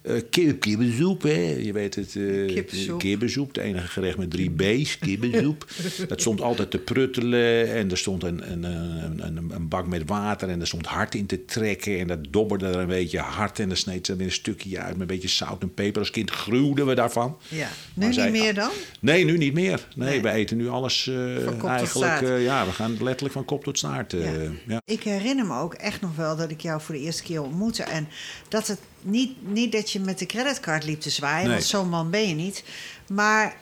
eh 0.08 0.22
kip, 0.30 0.60
kippensoep. 0.60 1.22
Hè? 1.22 1.56
Je 1.60 1.72
weet 1.72 1.94
het, 1.94 2.16
eh 2.16 2.46
Kippensoep. 2.54 2.98
kippensoep. 2.98 3.46
Het 3.54 3.56
enige 3.64 3.86
gerecht 3.88 4.16
met 4.18 4.30
drie 4.30 4.50
B's, 4.50 4.98
kippensoep. 4.98 5.66
dat 6.08 6.20
stond 6.20 6.40
altijd 6.40 6.70
te 6.70 6.78
pruttelen 6.78 7.74
en 7.74 7.90
er 7.90 7.98
stond 7.98 8.22
een, 8.22 8.52
een, 8.52 8.62
een, 8.64 9.50
een, 9.50 9.68
bak 9.68 9.86
met 9.86 10.02
water 10.06 10.48
en 10.48 10.60
er 10.60 10.66
stond 10.66 10.86
hart 10.86 11.14
in 11.14 11.26
te 11.26 11.44
trekken. 11.44 11.98
En 11.98 12.06
dat 12.06 12.18
dobberde 12.30 12.66
er 12.66 12.76
een 12.76 12.86
beetje 12.86 13.18
hard 13.18 13.58
en 13.58 13.68
dan 13.68 13.76
sneed 13.76 14.06
ze 14.06 14.12
er 14.12 14.18
weer 14.18 14.26
een 14.26 14.32
stukje 14.32 14.78
uit 14.78 14.92
met 14.92 15.00
een 15.00 15.06
beetje 15.06 15.28
zout 15.28 15.62
en 15.62 15.74
peper. 15.74 16.00
Als 16.00 16.10
kind 16.10 16.30
gruwden 16.30 16.86
we 16.86 16.94
daarvan. 16.94 17.36
Ja. 17.48 17.68
Maar 17.94 18.06
Nu 18.06 18.12
zij- 18.12 18.30
niet 18.30 18.42
meer 18.42 18.54
dan? 18.54 18.70
Nee, 19.00 19.24
nu 19.24 19.36
niet 19.38 19.54
meer. 19.54 19.86
Nee, 19.94 20.08
Nee. 20.08 20.22
we 20.22 20.30
eten 20.30 20.56
nu 20.56 20.68
alles 20.68 21.06
eh, 21.06 21.14
Van 21.44 21.52
kop 21.52 21.60
tot 21.60 21.68
eigenlijk. 22.02 22.22
eh, 22.22 22.42
ja, 22.44 22.66
we 22.66 22.72
gaan 22.72 22.96
letterlijk 23.00 23.32
van 23.34 23.44
kop 23.44 23.64
tot 23.64 23.78
staart. 23.78 24.12
eh, 24.12 24.34
Ja. 24.44 24.50
ja. 24.66 24.80
Ik 24.84 25.02
herinner 25.02 25.46
me 25.46 25.58
ook 25.58 25.74
echt 25.74 26.00
nog 26.00 26.16
wel 26.16 26.36
dat 26.36 26.50
ik 26.50 26.60
jou 26.60 26.80
voor 26.80 26.94
de 26.94 27.00
eerste 27.00 27.22
keer 27.22 27.42
ontmoette. 27.42 27.82
En 27.82 28.08
dat 28.48 28.66
het 28.66 28.78
niet, 29.10 29.48
niet 29.48 29.72
dat 29.72 29.90
je 29.90 30.00
met 30.00 30.18
de 30.18 30.26
creditcard 30.26 30.84
liep 30.84 31.00
te 31.00 31.10
zwaaien, 31.10 31.44
Nee. 31.46 31.52
want 31.56 31.64
zo'n 31.68 31.88
man 31.88 32.10
ben 32.10 32.28
je 32.28 32.34
niet. 32.34 32.64
Maar, 33.08 33.56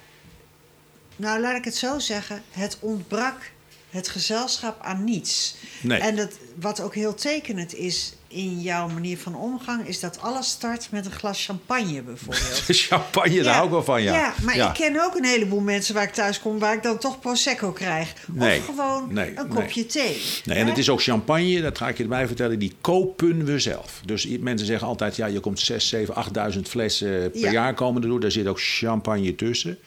nou 1.17 1.41
laat 1.41 1.57
ik 1.57 1.65
het 1.65 1.77
zo 1.77 1.99
zeggen, 1.99 2.43
het 2.51 2.77
ontbrak 2.81 3.51
het 3.97 4.09
gezelschap 4.09 4.83
aan 4.83 5.05
niets. 5.05 5.55
Nee. 5.81 5.99
En 5.99 6.17
dat, 6.17 6.31
wat 6.61 6.81
ook 6.81 6.95
heel 6.95 7.15
tekenend 7.15 7.75
is 7.75 8.13
in 8.29 8.61
jouw 8.61 8.89
manier 8.89 9.19
van 9.19 9.37
omgang, 9.37 9.87
is 9.89 10.01
dat 10.01 10.21
alles 10.21 10.49
start 10.49 10.89
met 10.91 11.07
een 11.07 11.13
glas 11.13 11.45
champagne 11.45 12.03
bijvoorbeeld. 12.03 12.63
Champagne, 12.89 13.43
daar 13.43 13.55
hou 13.55 13.65
ik 13.65 13.71
wel 13.73 13.85
van, 13.85 14.03
ja. 14.03 14.13
Ja, 14.15 14.35
maar 14.43 14.57
Ja. 14.57 14.69
ik 14.69 14.75
ken 14.75 15.05
ook 15.05 15.15
een 15.15 15.25
heleboel 15.25 15.61
mensen 15.61 15.95
waar 15.95 16.03
ik 16.03 16.13
thuis 16.13 16.41
kom... 16.41 16.59
waar 16.59 16.75
ik 16.75 16.83
dan 16.83 16.99
toch 16.99 17.21
Prosecco 17.21 17.73
krijg. 17.73 18.13
Nee, 18.27 18.59
Of 18.59 18.65
gewoon 18.65 19.13
nee, 19.13 19.33
een 19.37 19.49
kopje 19.49 19.87
thee. 19.87 20.23
Nee, 20.45 20.59
en 20.59 20.67
het 20.67 20.79
is 20.79 20.89
ook 20.89 21.03
champagne, 21.03 21.61
dat 21.61 21.79
ga 21.79 21.89
ik 21.89 21.97
je 21.97 22.03
erbij 22.03 22.27
vertellen, 22.27 22.59
die 22.59 22.73
kopen 22.81 23.45
we 23.45 23.59
zelf. 23.59 24.01
Dus 24.05 24.27
mensen 24.41 24.67
zeggen 24.67 24.87
altijd, 24.89 25.17
ja, 25.17 25.27
je 25.27 25.41
komt 25.41 25.61
6, 25.61 25.89
7, 25.89 26.15
8.000 26.55 26.61
flessen 26.63 27.31
per 27.31 27.41
Ja. 27.41 27.51
jaar 27.51 27.75
komen 27.75 28.03
er 28.03 28.09
door. 28.09 28.21
Daar 28.21 28.31
zit 28.31 28.47
ook 28.47 28.61
champagne 28.61 29.35
tussen. 29.35 29.79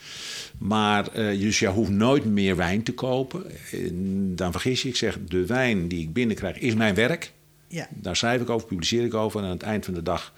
Maar 0.59 1.07
eh, 1.07 1.39
dus 1.39 1.59
je 1.59 1.67
hoeft 1.67 1.89
nooit 1.91 2.25
meer 2.25 2.55
wijn 2.55 2.83
te 2.83 2.93
kopen. 2.93 3.43
Dan 4.35 4.51
vergis 4.51 4.81
je, 4.81 4.89
ik 4.89 4.95
zeg, 4.95 5.17
de 5.27 5.45
wijn 5.45 5.87
die 5.87 6.01
ik 6.01 6.13
binnenkrijg 6.13 6.57
is 6.59 6.73
mijn 6.73 6.95
werk. 6.95 7.31
Ja. 7.67 7.87
Daar 7.89 8.15
schrijf 8.15 8.41
ik 8.41 8.49
over, 8.49 8.67
publiceer 8.67 9.03
ik 9.05 9.13
over. 9.13 9.39
En 9.39 9.45
aan 9.45 9.51
het 9.51 9.61
eind 9.63 9.85
van 9.85 9.93
de 9.93 10.03
dag 10.03 10.33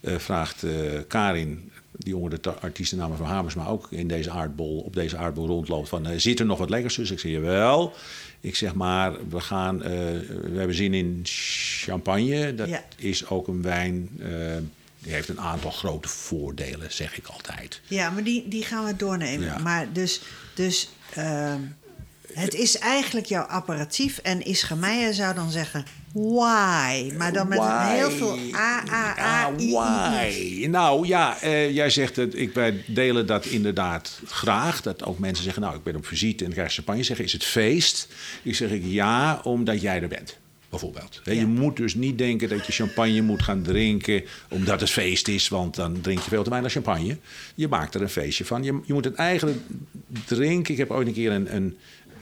eh, 0.00 0.16
vraagt 0.16 0.62
eh, 0.62 0.70
Karin, 1.08 1.70
die 1.92 2.16
onder 2.16 2.40
de 2.42 2.50
artiestennaam 2.52 3.16
van 3.16 3.26
Hamersma 3.26 3.66
ook 3.66 3.86
in 3.90 4.08
deze 4.08 4.30
aardbol, 4.30 4.78
op 4.78 4.94
deze 4.94 5.16
aardbol 5.16 5.46
rondloopt, 5.46 5.88
van 5.88 6.06
zit 6.16 6.40
er 6.40 6.46
nog 6.46 6.58
wat 6.58 6.70
lekkers 6.70 6.94
tussen? 6.94 7.16
Ik 7.16 7.22
zeg 7.22 7.40
wel. 7.40 7.92
Ik 8.40 8.56
zeg 8.56 8.74
maar, 8.74 9.12
we 9.28 9.40
gaan, 9.40 9.78
we 9.78 10.52
hebben 10.54 10.76
zin 10.76 10.94
in 10.94 11.20
champagne. 11.22 12.54
Dat 12.54 12.68
Ja. 12.68 12.84
is 12.96 13.28
ook 13.28 13.48
een 13.48 13.62
wijn. 13.62 14.08
Die 15.02 15.12
heeft 15.12 15.28
een 15.28 15.40
aantal 15.40 15.70
grote 15.70 16.08
voordelen, 16.08 16.92
zeg 16.92 17.16
ik 17.18 17.26
altijd. 17.26 17.80
Ja, 17.86 18.10
maar 18.10 18.22
die, 18.24 18.48
die 18.48 18.64
gaan 18.64 18.84
we 18.84 18.96
doornemen. 18.96 19.46
Ja. 19.46 19.58
Maar 19.58 19.92
dus, 19.92 20.20
dus 20.54 20.88
ehm, 21.14 21.60
het 22.32 22.54
is 22.54 22.78
eigenlijk 22.78 23.26
jouw 23.26 23.42
apparatief. 23.42 24.18
En 24.18 24.42
Ischa 24.46 24.74
Meijer 24.74 25.14
zou 25.14 25.34
dan 25.34 25.50
zeggen, 25.50 25.84
why? 26.12 27.12
Maar 27.16 27.32
dan 27.32 27.48
met 27.48 27.58
Why? 27.58 27.94
heel 27.94 28.10
veel 28.10 28.38
A, 28.54 28.82
A, 28.90 29.18
A, 29.18 29.44
Ah, 29.46 29.60
I, 29.60 29.64
I, 29.64 29.68
I. 29.68 29.72
why? 29.72 30.66
Nou 30.66 31.06
ja, 31.06 31.40
eh, 31.40 31.74
jij 31.74 31.90
zegt 31.90 32.16
het. 32.16 32.34
Ik, 32.34 32.54
wij 32.54 32.84
delen 32.86 33.26
dat 33.26 33.46
inderdaad 33.46 34.20
graag. 34.26 34.82
Dat 34.82 35.04
ook 35.04 35.18
mensen 35.18 35.44
zeggen, 35.44 35.62
nou, 35.62 35.76
ik 35.76 35.82
ben 35.82 35.96
op 35.96 36.06
visite 36.06 36.38
en 36.38 36.44
dan 36.44 36.54
krijg 36.58 36.72
champagne. 36.72 37.02
Zeggen, 37.02 37.24
is 37.24 37.32
het 37.32 37.44
feest? 37.44 38.08
Ik 38.42 38.54
zeg 38.54 38.70
ik 38.70 38.82
ja, 38.84 39.40
omdat 39.42 39.80
jij 39.80 40.02
er 40.02 40.08
bent. 40.08 40.36
Bijvoorbeeld. 40.70 41.20
Ja. 41.24 41.32
Je 41.32 41.46
moet 41.46 41.76
dus 41.76 41.94
niet 41.94 42.18
denken 42.18 42.48
dat 42.48 42.66
je 42.66 42.72
champagne 42.72 43.20
moet 43.20 43.42
gaan 43.42 43.62
drinken 43.62 44.22
omdat 44.48 44.80
het 44.80 44.90
feest 44.90 45.28
is, 45.28 45.48
want 45.48 45.74
dan 45.74 46.00
drink 46.00 46.18
je 46.18 46.30
veel 46.30 46.42
te 46.42 46.50
weinig 46.50 46.72
champagne. 46.72 47.16
Je 47.54 47.68
maakt 47.68 47.94
er 47.94 48.02
een 48.02 48.08
feestje 48.08 48.44
van. 48.44 48.62
Je, 48.62 48.80
je 48.84 48.92
moet 48.92 49.04
het 49.04 49.14
eigenlijk 49.14 49.58
drinken. 50.26 50.72
Ik 50.72 50.78
heb 50.78 50.90
ooit 50.90 51.06
een 51.06 51.12
keer 51.12 51.32
een, 51.32 51.54
een 51.54 51.76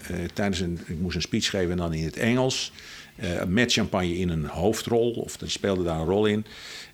eh, 0.06 0.16
tijdens 0.34 0.60
een, 0.60 0.78
ik 0.86 0.98
moest 0.98 1.16
een 1.16 1.22
speech 1.22 1.50
geven 1.50 1.70
en 1.70 1.76
dan 1.76 1.92
in 1.92 2.04
het 2.04 2.16
Engels. 2.16 2.72
eh, 3.16 3.44
met 3.44 3.72
champagne 3.72 4.18
in 4.18 4.28
een 4.28 4.44
hoofdrol, 4.44 5.10
of 5.10 5.36
die 5.36 5.48
speelde 5.48 5.82
daar 5.82 5.98
een 5.98 6.06
rol 6.06 6.26
in. 6.26 6.44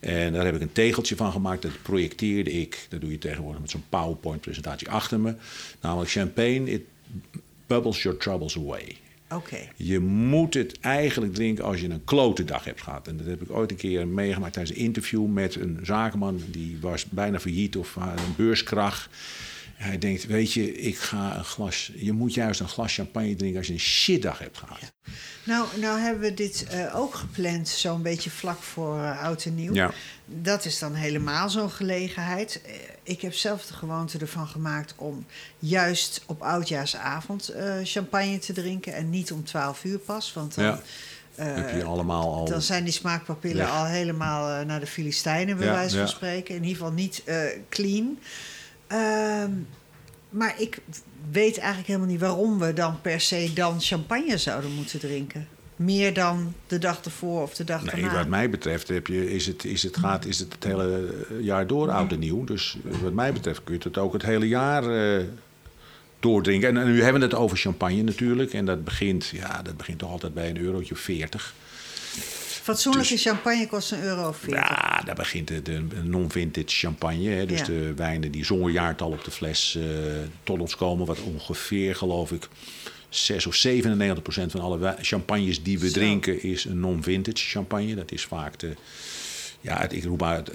En 0.00 0.32
daar 0.32 0.44
heb 0.44 0.54
ik 0.54 0.60
een 0.60 0.72
tegeltje 0.72 1.16
van 1.16 1.32
gemaakt. 1.32 1.62
Dat 1.62 1.82
projecteerde 1.82 2.52
ik, 2.52 2.86
dat 2.88 3.00
doe 3.00 3.10
je 3.10 3.18
tegenwoordig 3.18 3.60
met 3.60 3.70
zo'n 3.70 3.84
PowerPoint-presentatie 3.88 4.90
achter 4.90 5.20
me. 5.20 5.34
Namelijk 5.80 6.10
champagne, 6.10 6.70
it 6.70 6.82
bubbles 7.66 8.02
your 8.02 8.18
troubles 8.18 8.56
away. 8.56 8.96
Oké. 9.30 9.58
Je 9.76 10.00
moet 10.00 10.54
het 10.54 10.80
eigenlijk 10.80 11.34
drinken 11.34 11.64
als 11.64 11.80
je 11.80 11.88
een 11.88 12.04
klote 12.04 12.44
dag 12.44 12.64
hebt 12.64 12.82
gehad. 12.82 13.08
En 13.08 13.16
dat 13.16 13.26
heb 13.26 13.42
ik 13.42 13.50
ooit 13.50 13.70
een 13.70 13.76
keer 13.76 14.08
meegemaakt 14.08 14.52
tijdens 14.52 14.76
een 14.76 14.84
interview 14.84 15.26
met 15.26 15.54
een 15.54 15.78
zakenman. 15.82 16.40
Die 16.46 16.78
was 16.80 17.04
bijna 17.04 17.40
failliet 17.40 17.76
of 17.76 17.96
een 17.96 18.34
beurskracht. 18.36 19.08
Hij 19.74 19.98
denkt, 19.98 20.26
weet 20.26 20.52
je, 20.52 20.74
ik 20.74 20.98
ga 20.98 21.36
een 21.36 21.44
glas... 21.44 21.92
Je 21.94 22.12
moet 22.12 22.34
juist 22.34 22.60
een 22.60 22.68
glas 22.68 22.94
champagne 22.94 23.36
drinken 23.36 23.58
als 23.58 23.66
je 23.66 23.72
een 23.72 23.78
shitdag 23.78 24.38
hebt 24.38 24.58
gehad. 24.58 24.92
Nou, 25.44 25.66
nou 25.80 26.00
hebben 26.00 26.22
we 26.22 26.34
dit 26.34 26.66
eh, 26.66 26.98
ook 26.98 27.14
gepland, 27.14 27.68
zo'n 27.68 28.02
beetje 28.02 28.30
vlak 28.30 28.62
voor 28.62 28.98
uh, 28.98 29.22
oud 29.22 29.44
en 29.44 29.54
nieuw. 29.54 29.74
Ja. 29.74 29.90
Dat 30.26 30.64
is 30.64 30.78
dan 30.78 30.94
helemaal 30.94 31.50
zo'n 31.50 31.70
gelegenheid. 31.70 32.60
Eh, 32.66 32.72
ik 33.02 33.20
heb 33.20 33.34
zelf 33.34 33.66
de 33.66 33.74
gewoonte 33.74 34.18
ervan 34.18 34.46
gemaakt 34.46 34.94
om 34.96 35.26
juist 35.58 36.22
op 36.26 36.42
oudjaarsavond 36.42 37.52
champagne 37.82 38.38
te 38.38 38.52
drinken 38.52 38.94
en 38.94 39.10
niet 39.10 39.32
om 39.32 39.44
12 39.44 39.84
uur 39.84 39.98
pas. 39.98 40.32
Want 40.32 40.54
dan, 40.54 40.64
Ja. 40.64 40.80
heb 41.34 41.76
je 41.76 41.84
allemaal 41.84 42.34
al... 42.34 42.44
dan 42.44 42.62
zijn 42.62 42.84
die 42.84 42.92
smaakpapillen 42.92 43.70
al 43.70 43.84
helemaal 43.84 44.64
naar 44.64 44.80
de 44.80 44.86
Filistijnen, 44.86 45.56
bij 45.56 45.66
wijze 45.66 45.98
van 45.98 46.08
spreken. 46.08 46.54
In 46.54 46.62
ieder 46.62 46.76
geval 46.76 46.92
niet 46.92 47.22
clean. 47.68 48.18
Ehm, 48.94 49.50
maar 50.30 50.54
ik 50.58 50.78
weet 51.30 51.58
eigenlijk 51.58 51.86
helemaal 51.86 52.08
niet 52.08 52.20
waarom 52.20 52.58
we 52.58 52.72
dan 52.72 53.00
per 53.00 53.20
se 53.20 53.50
dan 53.54 53.80
champagne 53.80 54.38
zouden 54.38 54.72
moeten 54.72 54.98
drinken. 54.98 55.48
Meer 55.76 56.14
dan 56.14 56.54
de 56.66 56.78
dag 56.78 57.00
ervoor 57.04 57.42
of 57.42 57.54
de 57.54 57.64
dag 57.64 57.84
Nee, 57.84 58.02
daarna. 58.02 58.18
wat 58.18 58.28
mij 58.28 58.50
betreft 58.50 58.88
heb 58.88 59.06
je, 59.06 59.30
is, 59.30 59.46
het, 59.46 59.64
is, 59.64 59.82
het, 59.82 59.96
gaat, 59.96 60.24
is 60.24 60.38
het 60.38 60.52
het 60.52 60.64
hele 60.64 61.14
jaar 61.40 61.66
door 61.66 61.90
oud 61.90 62.12
en 62.12 62.18
nieuw. 62.18 62.44
Dus 62.44 62.76
wat 63.02 63.12
mij 63.12 63.32
betreft 63.32 63.64
kun 63.64 63.74
je 63.74 63.80
het 63.82 63.98
ook 63.98 64.12
het 64.12 64.22
hele 64.22 64.48
jaar 64.48 65.16
uh, 65.18 65.24
doordrinken. 66.20 66.68
En, 66.68 66.76
en 66.76 66.86
nu 66.86 67.02
hebben 67.02 67.20
we 67.20 67.26
het 67.26 67.36
over 67.36 67.56
champagne 67.56 68.02
natuurlijk. 68.02 68.52
En 68.52 68.64
dat 68.64 68.84
begint, 68.84 69.26
ja, 69.26 69.62
dat 69.62 69.76
begint 69.76 69.98
toch 69.98 70.10
altijd 70.10 70.34
bij 70.34 70.50
een 70.50 70.58
eurotje 70.58 70.96
40. 70.96 71.54
Fatsoenlijke 72.64 73.12
Dus- 73.12 73.22
champagne 73.22 73.66
kost 73.66 73.92
een 73.92 74.02
euro 74.02 74.28
of 74.28 74.36
40. 74.36 74.58
Ja, 74.68 75.02
daar 75.04 75.14
begint 75.14 75.48
de, 75.48 75.62
de 75.62 75.82
non-vintage 76.02 76.66
champagne. 76.76 77.28
Hè, 77.28 77.46
dus 77.46 77.58
Ja. 77.58 77.64
de 77.64 77.92
wijnen 77.96 78.30
die 78.30 78.44
zonder 78.44 78.70
jaartal 78.70 79.10
op 79.10 79.24
de 79.24 79.30
fles 79.30 79.74
uh, 79.78 79.84
tot 80.42 80.60
ons 80.60 80.76
komen. 80.76 81.06
Wat 81.06 81.20
ongeveer, 81.20 81.94
geloof 81.96 82.32
ik, 82.32 82.48
6 83.08 83.46
of 83.46 83.54
97 83.54 84.22
procent 84.22 84.50
van 84.50 84.60
alle 84.60 84.96
champagnes 85.00 85.62
die 85.62 85.78
we 85.78 85.86
Zo. 85.86 85.92
drinken 85.92 86.42
is 86.42 86.64
een 86.64 86.80
non-vintage 86.80 87.44
champagne. 87.48 87.94
Dat 87.94 88.12
is 88.12 88.24
vaak 88.24 88.58
de, 88.58 88.72
ja, 89.60 89.80
het, 89.80 89.92
ik 89.92 90.04
roep 90.04 90.20
maar 90.20 90.36
het, 90.36 90.50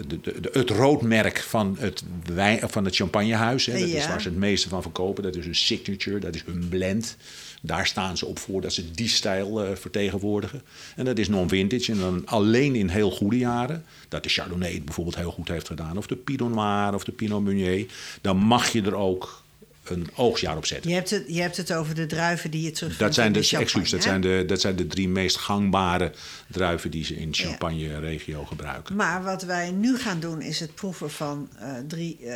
het 0.53 0.69
roodmerk 0.69 1.39
van 1.39 1.75
het, 1.79 2.03
wijn, 2.33 2.59
van 2.69 2.85
het 2.85 2.95
champagnehuis. 2.95 3.65
Hè. 3.65 3.79
Dat 3.79 3.87
is 3.87 4.07
waar 4.07 4.21
ze 4.21 4.27
het 4.29 4.37
meeste 4.37 4.69
van 4.69 4.81
verkopen. 4.81 5.23
Dat 5.23 5.35
is 5.35 5.45
hun 5.45 5.55
signature, 5.55 6.19
dat 6.19 6.35
is 6.35 6.43
hun 6.45 6.69
blend. 6.69 7.17
Daar 7.61 7.87
staan 7.87 8.17
ze 8.17 8.25
op 8.25 8.39
voor 8.39 8.61
dat 8.61 8.73
ze 8.73 8.91
die 8.91 9.07
stijl 9.07 9.63
eh, 9.63 9.75
vertegenwoordigen. 9.75 10.61
En 10.95 11.05
dat 11.05 11.17
is 11.17 11.29
non-vintage. 11.29 11.91
En 11.91 11.99
dan 11.99 12.21
alleen 12.25 12.75
in 12.75 12.87
heel 12.87 13.11
goede 13.11 13.37
jaren. 13.37 13.85
Dat 14.07 14.23
de 14.23 14.29
Chardonnay 14.29 14.81
bijvoorbeeld 14.85 15.15
heel 15.15 15.31
goed 15.31 15.47
heeft 15.47 15.67
gedaan. 15.67 15.97
Of 15.97 16.07
de 16.07 16.15
Pinot 16.15 16.53
Noir 16.53 16.93
of 16.93 17.03
de 17.03 17.11
Pinot 17.11 17.43
Meunier. 17.43 17.85
Dan 18.21 18.37
mag 18.37 18.69
je 18.69 18.81
er 18.81 18.95
ook 18.95 19.43
een 19.89 20.07
oogstjaar 20.15 20.57
op 20.57 20.65
zetten. 20.65 20.89
Je 20.89 20.95
hebt, 20.95 21.09
het, 21.09 21.23
je 21.27 21.41
hebt 21.41 21.57
het 21.57 21.73
over 21.73 21.95
de 21.95 22.05
druiven 22.05 22.51
die 22.51 22.61
je 22.61 22.71
terugvindt 22.71 22.99
Dat 22.99 23.13
zijn 23.13 23.33
de, 23.33 23.39
de 23.39 23.89
dat, 23.89 24.03
zijn 24.03 24.21
de, 24.21 24.43
dat 24.47 24.61
zijn 24.61 24.75
de 24.75 24.87
drie 24.87 25.09
meest 25.09 25.37
gangbare 25.37 26.11
druiven 26.47 26.91
die 26.91 27.05
ze 27.05 27.15
in 27.15 27.33
Champagne-regio 27.33 28.45
gebruiken. 28.45 28.95
Maar 28.95 29.23
wat 29.23 29.43
wij 29.43 29.71
nu 29.71 29.97
gaan 29.97 30.19
doen 30.19 30.41
is 30.41 30.59
het 30.59 30.75
proeven 30.75 31.11
van 31.11 31.49
eh, 31.59 31.71
drie 31.87 32.17
eh 32.25 32.35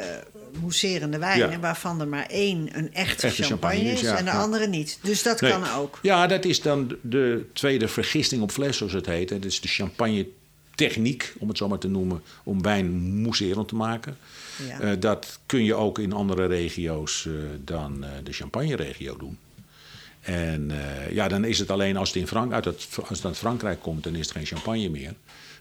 mousserende 0.61 1.17
wijnen... 1.17 1.51
Ja. 1.51 1.59
waarvan 1.59 2.01
er 2.01 2.07
maar 2.07 2.25
één 2.25 2.77
een 2.77 2.93
echte, 2.93 3.27
Echte 3.27 3.43
champagne, 3.43 3.75
champagne 3.75 3.91
is 3.91 4.01
ja, 4.01 4.17
en 4.17 4.25
de 4.25 4.31
ja. 4.31 4.41
andere 4.41 4.67
niet. 4.67 4.99
Dus 5.01 5.23
dat 5.23 5.41
Nee. 5.41 5.51
kan 5.51 5.69
ook. 5.69 5.99
Ja, 6.01 6.27
dat 6.27 6.45
is 6.45 6.61
dan 6.61 6.95
de 7.01 7.45
tweede 7.53 7.87
vergisting 7.87 8.41
op 8.41 8.51
fles, 8.51 8.77
zoals 8.77 8.93
het 8.93 9.05
heet. 9.05 9.29
Dat 9.29 9.45
is 9.45 9.61
de 9.61 9.67
champagne 9.67 10.27
techniek, 10.75 11.33
om 11.39 11.47
het 11.47 11.57
zo 11.57 11.67
maar 11.67 11.77
te 11.79 11.87
noemen, 11.87 12.21
om 12.43 12.61
wijn 12.61 12.91
mousserend 13.21 13.67
te 13.67 13.75
maken. 13.75 14.17
Ja. 14.67 14.79
Eh, 14.79 14.99
dat 14.99 15.39
kun 15.45 15.63
je 15.63 15.75
ook 15.75 15.99
in 15.99 16.13
andere 16.13 16.45
regio's 16.45 17.25
eh, 17.25 17.33
dan 17.59 18.03
eh, 18.03 18.09
de 18.23 18.33
Champagne-regio 18.33 19.17
doen. 19.17 19.37
En 20.21 20.71
ja, 21.11 21.27
dan 21.27 21.45
is 21.45 21.59
het 21.59 21.71
alleen 21.71 21.97
als 21.97 22.09
het, 22.09 22.17
in 22.17 22.27
Frank 22.27 22.53
uit 22.53 22.65
het, 22.65 22.87
als 23.09 23.17
het 23.17 23.25
uit 23.25 23.37
Frankrijk 23.37 23.81
komt, 23.81 24.03
dan 24.03 24.15
is 24.15 24.19
het 24.19 24.31
geen 24.31 24.45
champagne 24.45 24.89
meer. 24.89 25.13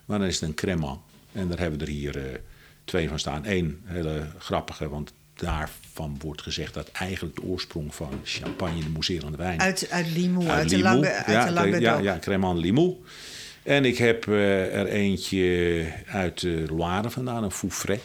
Maar 0.04 0.18
dan 0.18 0.28
is 0.28 0.40
het 0.40 0.48
een 0.48 0.54
crémant. 0.54 1.00
En 1.32 1.48
daar 1.48 1.58
hebben 1.58 1.78
we 1.78 1.84
er 1.84 1.90
hier 1.90 2.40
twee 2.84 3.08
van 3.08 3.18
staan. 3.18 3.42
Eén 3.46 3.80
hele 3.84 4.26
grappige, 4.38 4.88
want 4.88 5.12
daarvan 5.34 6.16
wordt 6.20 6.42
gezegd 6.42 6.74
dat 6.74 6.90
eigenlijk 6.92 7.36
de 7.36 7.42
oorsprong 7.42 7.94
van 7.94 8.20
champagne, 8.24 8.80
de 8.80 8.88
mousserende 8.88 9.36
wijn, 9.36 9.60
Uit, 9.60 9.86
uit 9.90 10.06
Limoux, 10.10 10.48
uit, 10.48 10.68
de 10.68 10.76
Limoux. 10.76 10.94
lange, 10.94 11.12
uit 11.12 11.36
ja, 11.36 11.46
de 11.46 11.52
lange 11.52 11.80
ja, 11.80 11.98
ja, 11.98 12.18
Cremant 12.18 12.58
Limoux. 12.58 12.98
En 13.62 13.84
ik 13.84 13.98
heb 13.98 14.26
er 14.26 14.86
eentje 14.86 15.84
uit 16.06 16.40
de 16.40 16.64
Loire 16.68 17.10
vandaan, 17.10 17.44
een 17.44 17.50
Foufret. 17.50 18.00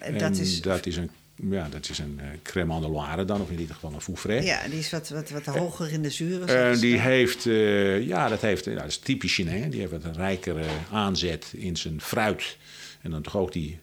En 0.00 0.18
dat 0.18 0.36
is- 0.36 0.60
dat 0.60 0.86
is 0.86 0.96
een, 0.96 1.10
ja, 1.50 1.68
dat 1.68 1.88
is 1.88 1.98
een 1.98 2.18
uh, 2.22 2.26
Cremant 2.42 2.82
de 2.82 2.88
Loire 2.88 3.24
dan, 3.24 3.40
of 3.40 3.50
in 3.50 3.58
ieder 3.60 3.74
geval 3.74 3.92
een 3.92 4.00
Foufret. 4.00 4.44
Ja, 4.44 4.68
die 4.68 4.78
is 4.78 4.90
wat, 4.90 5.08
wat, 5.08 5.30
wat 5.30 5.44
hoger 5.44 5.92
in 5.92 6.02
de 6.02 6.10
zuren. 6.10 6.48
En 6.48 6.74
ze 6.74 6.80
die 6.80 6.94
dan. 6.94 7.02
heeft, 7.02 7.46
eh, 7.46 8.06
ja, 8.06 8.28
dat 8.28 8.40
heeft, 8.40 8.64
ja, 8.64 8.74
dat 8.74 8.86
is 8.86 8.98
typisch 8.98 9.34
Chinees. 9.34 9.70
Die 9.70 9.80
heeft 9.80 9.92
wat 9.92 10.04
een 10.04 10.14
rijkere 10.14 10.64
aanzet 10.92 11.52
in 11.56 11.76
zijn 11.76 12.00
fruit. 12.00 12.56
En 13.02 13.10
dan 13.10 13.22
toch 13.22 13.36
ook 13.36 13.52
die 13.52 13.78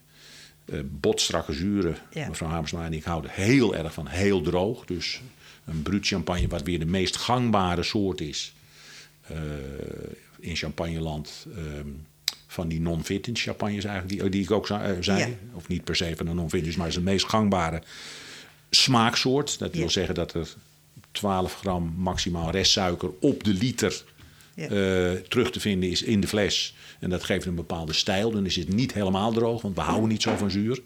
eh 0.64 0.80
botstrakke 0.84 1.52
zuren. 1.52 1.96
Ja. 2.12 2.28
Mevrouw 2.28 2.48
Hamersma 2.48 2.84
en 2.84 2.92
ik 2.92 3.04
houden 3.04 3.30
heel 3.30 3.76
erg 3.76 3.92
van 3.92 4.06
heel 4.06 4.40
droog. 4.42 4.84
Dus 4.84 5.20
een 5.64 5.82
bruut 5.82 6.06
champagne, 6.06 6.48
wat 6.48 6.62
weer 6.62 6.78
de 6.78 6.86
meest 6.86 7.16
gangbare 7.16 7.82
soort 7.82 8.20
is 8.20 8.52
eh, 9.26 9.36
in 10.38 10.56
champagneland. 10.56 11.46
ehm, 11.56 11.88
van 12.50 12.68
die 12.68 12.80
non-vintage 12.80 13.42
champagnes 13.42 13.84
eigenlijk, 13.84 14.20
die, 14.20 14.30
die 14.30 14.42
ik 14.42 14.50
ook 14.50 14.68
eh, 14.68 14.80
zei. 15.00 15.18
Ja. 15.18 15.28
Of 15.54 15.68
niet 15.68 15.84
per 15.84 15.96
se 15.96 16.12
van 16.16 16.26
de 16.26 16.32
non-vintage, 16.34 16.76
maar 16.76 16.86
het 16.86 16.96
is 16.96 17.02
de 17.02 17.10
meest 17.10 17.26
gangbare 17.26 17.82
smaaksoort. 18.70 19.58
Dat 19.58 19.72
Ja. 19.74 19.78
wil 19.78 19.90
zeggen 19.90 20.14
dat 20.14 20.34
er 20.34 20.48
12 21.12 21.54
gram 21.54 21.94
maximaal 21.96 22.50
restsuiker 22.50 23.10
op 23.20 23.44
de 23.44 23.52
liter 23.54 24.04
Ja. 24.54 24.64
eh, 24.68 25.12
terug 25.28 25.50
te 25.50 25.60
vinden 25.60 25.90
is 25.90 26.02
in 26.02 26.20
de 26.20 26.28
fles. 26.28 26.74
En 27.00 27.10
dat 27.10 27.24
geeft 27.24 27.46
een 27.46 27.54
bepaalde 27.54 27.92
stijl. 27.92 28.30
Dan 28.30 28.46
is 28.46 28.56
het 28.56 28.68
niet 28.74 28.92
helemaal 28.92 29.32
droog, 29.32 29.62
want 29.62 29.74
we 29.74 29.80
houden 29.80 30.08
niet 30.08 30.22
zo 30.22 30.36
van 30.36 30.50
zuur. 30.50 30.80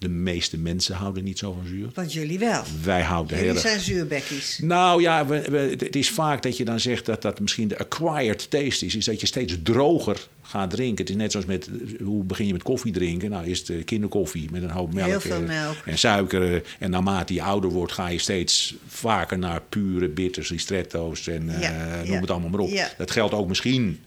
De 0.00 0.08
meeste 0.08 0.58
mensen 0.58 0.94
houden 0.94 1.24
niet 1.24 1.38
zo 1.38 1.52
van 1.52 1.66
zuur. 1.66 1.88
Want 1.94 2.12
jullie 2.12 2.38
wel. 2.38 2.62
Wij 2.82 3.02
houden 3.02 3.36
heel 3.36 3.46
Jullie 3.46 3.60
erg... 3.62 3.70
zijn 3.70 3.80
zuurbekkies. 3.82 4.58
Nou 4.62 5.02
ja, 5.02 5.26
we, 5.26 5.42
we- 5.50 5.76
het 5.84 5.96
is 5.96 6.10
vaak 6.10 6.42
dat 6.42 6.56
je 6.56 6.64
dan 6.64 6.80
zegt 6.80 7.06
dat 7.06 7.22
dat 7.22 7.40
misschien 7.40 7.68
de 7.68 7.78
acquired 7.78 8.50
taste 8.50 8.86
is. 8.86 8.94
Is 8.94 9.04
dat 9.04 9.20
je 9.20 9.26
steeds 9.26 9.56
droger 9.62 10.28
gaat 10.42 10.70
drinken. 10.70 10.98
Het 11.04 11.08
is 11.14 11.20
net 11.20 11.30
zoals 11.30 11.46
met, 11.46 11.68
hoe 12.02 12.24
begin 12.24 12.46
je 12.46 12.52
met 12.52 12.62
koffie 12.62 12.92
drinken? 12.92 13.30
Nou, 13.30 13.46
is 13.46 13.58
het 13.58 13.68
eh, 13.70 13.84
kinderkoffie 13.84 14.48
met 14.50 14.62
een 14.62 14.70
hoop 14.70 14.94
melk, 14.94 15.08
Heel 15.08 15.20
veel 15.20 15.42
melk. 15.42 15.76
en 15.84 15.98
suiker. 15.98 16.62
En 16.78 16.90
naarmate 16.90 17.34
je 17.34 17.42
ouder 17.42 17.70
wordt, 17.70 17.92
ga 17.92 18.08
je 18.08 18.18
steeds 18.18 18.74
vaker 18.86 19.38
naar 19.38 19.60
pure 19.68 20.08
bitters, 20.08 20.50
ristretto's 20.50 21.26
en 21.26 21.48
eh, 21.60 21.96
noem 22.02 22.12
ja. 22.14 22.20
het 22.20 22.30
allemaal 22.30 22.50
maar 22.50 22.60
op. 22.60 22.70
Ja. 22.70 22.90
Dat 22.98 23.10
geldt 23.10 23.34
ook 23.34 23.48
misschien, 23.48 24.00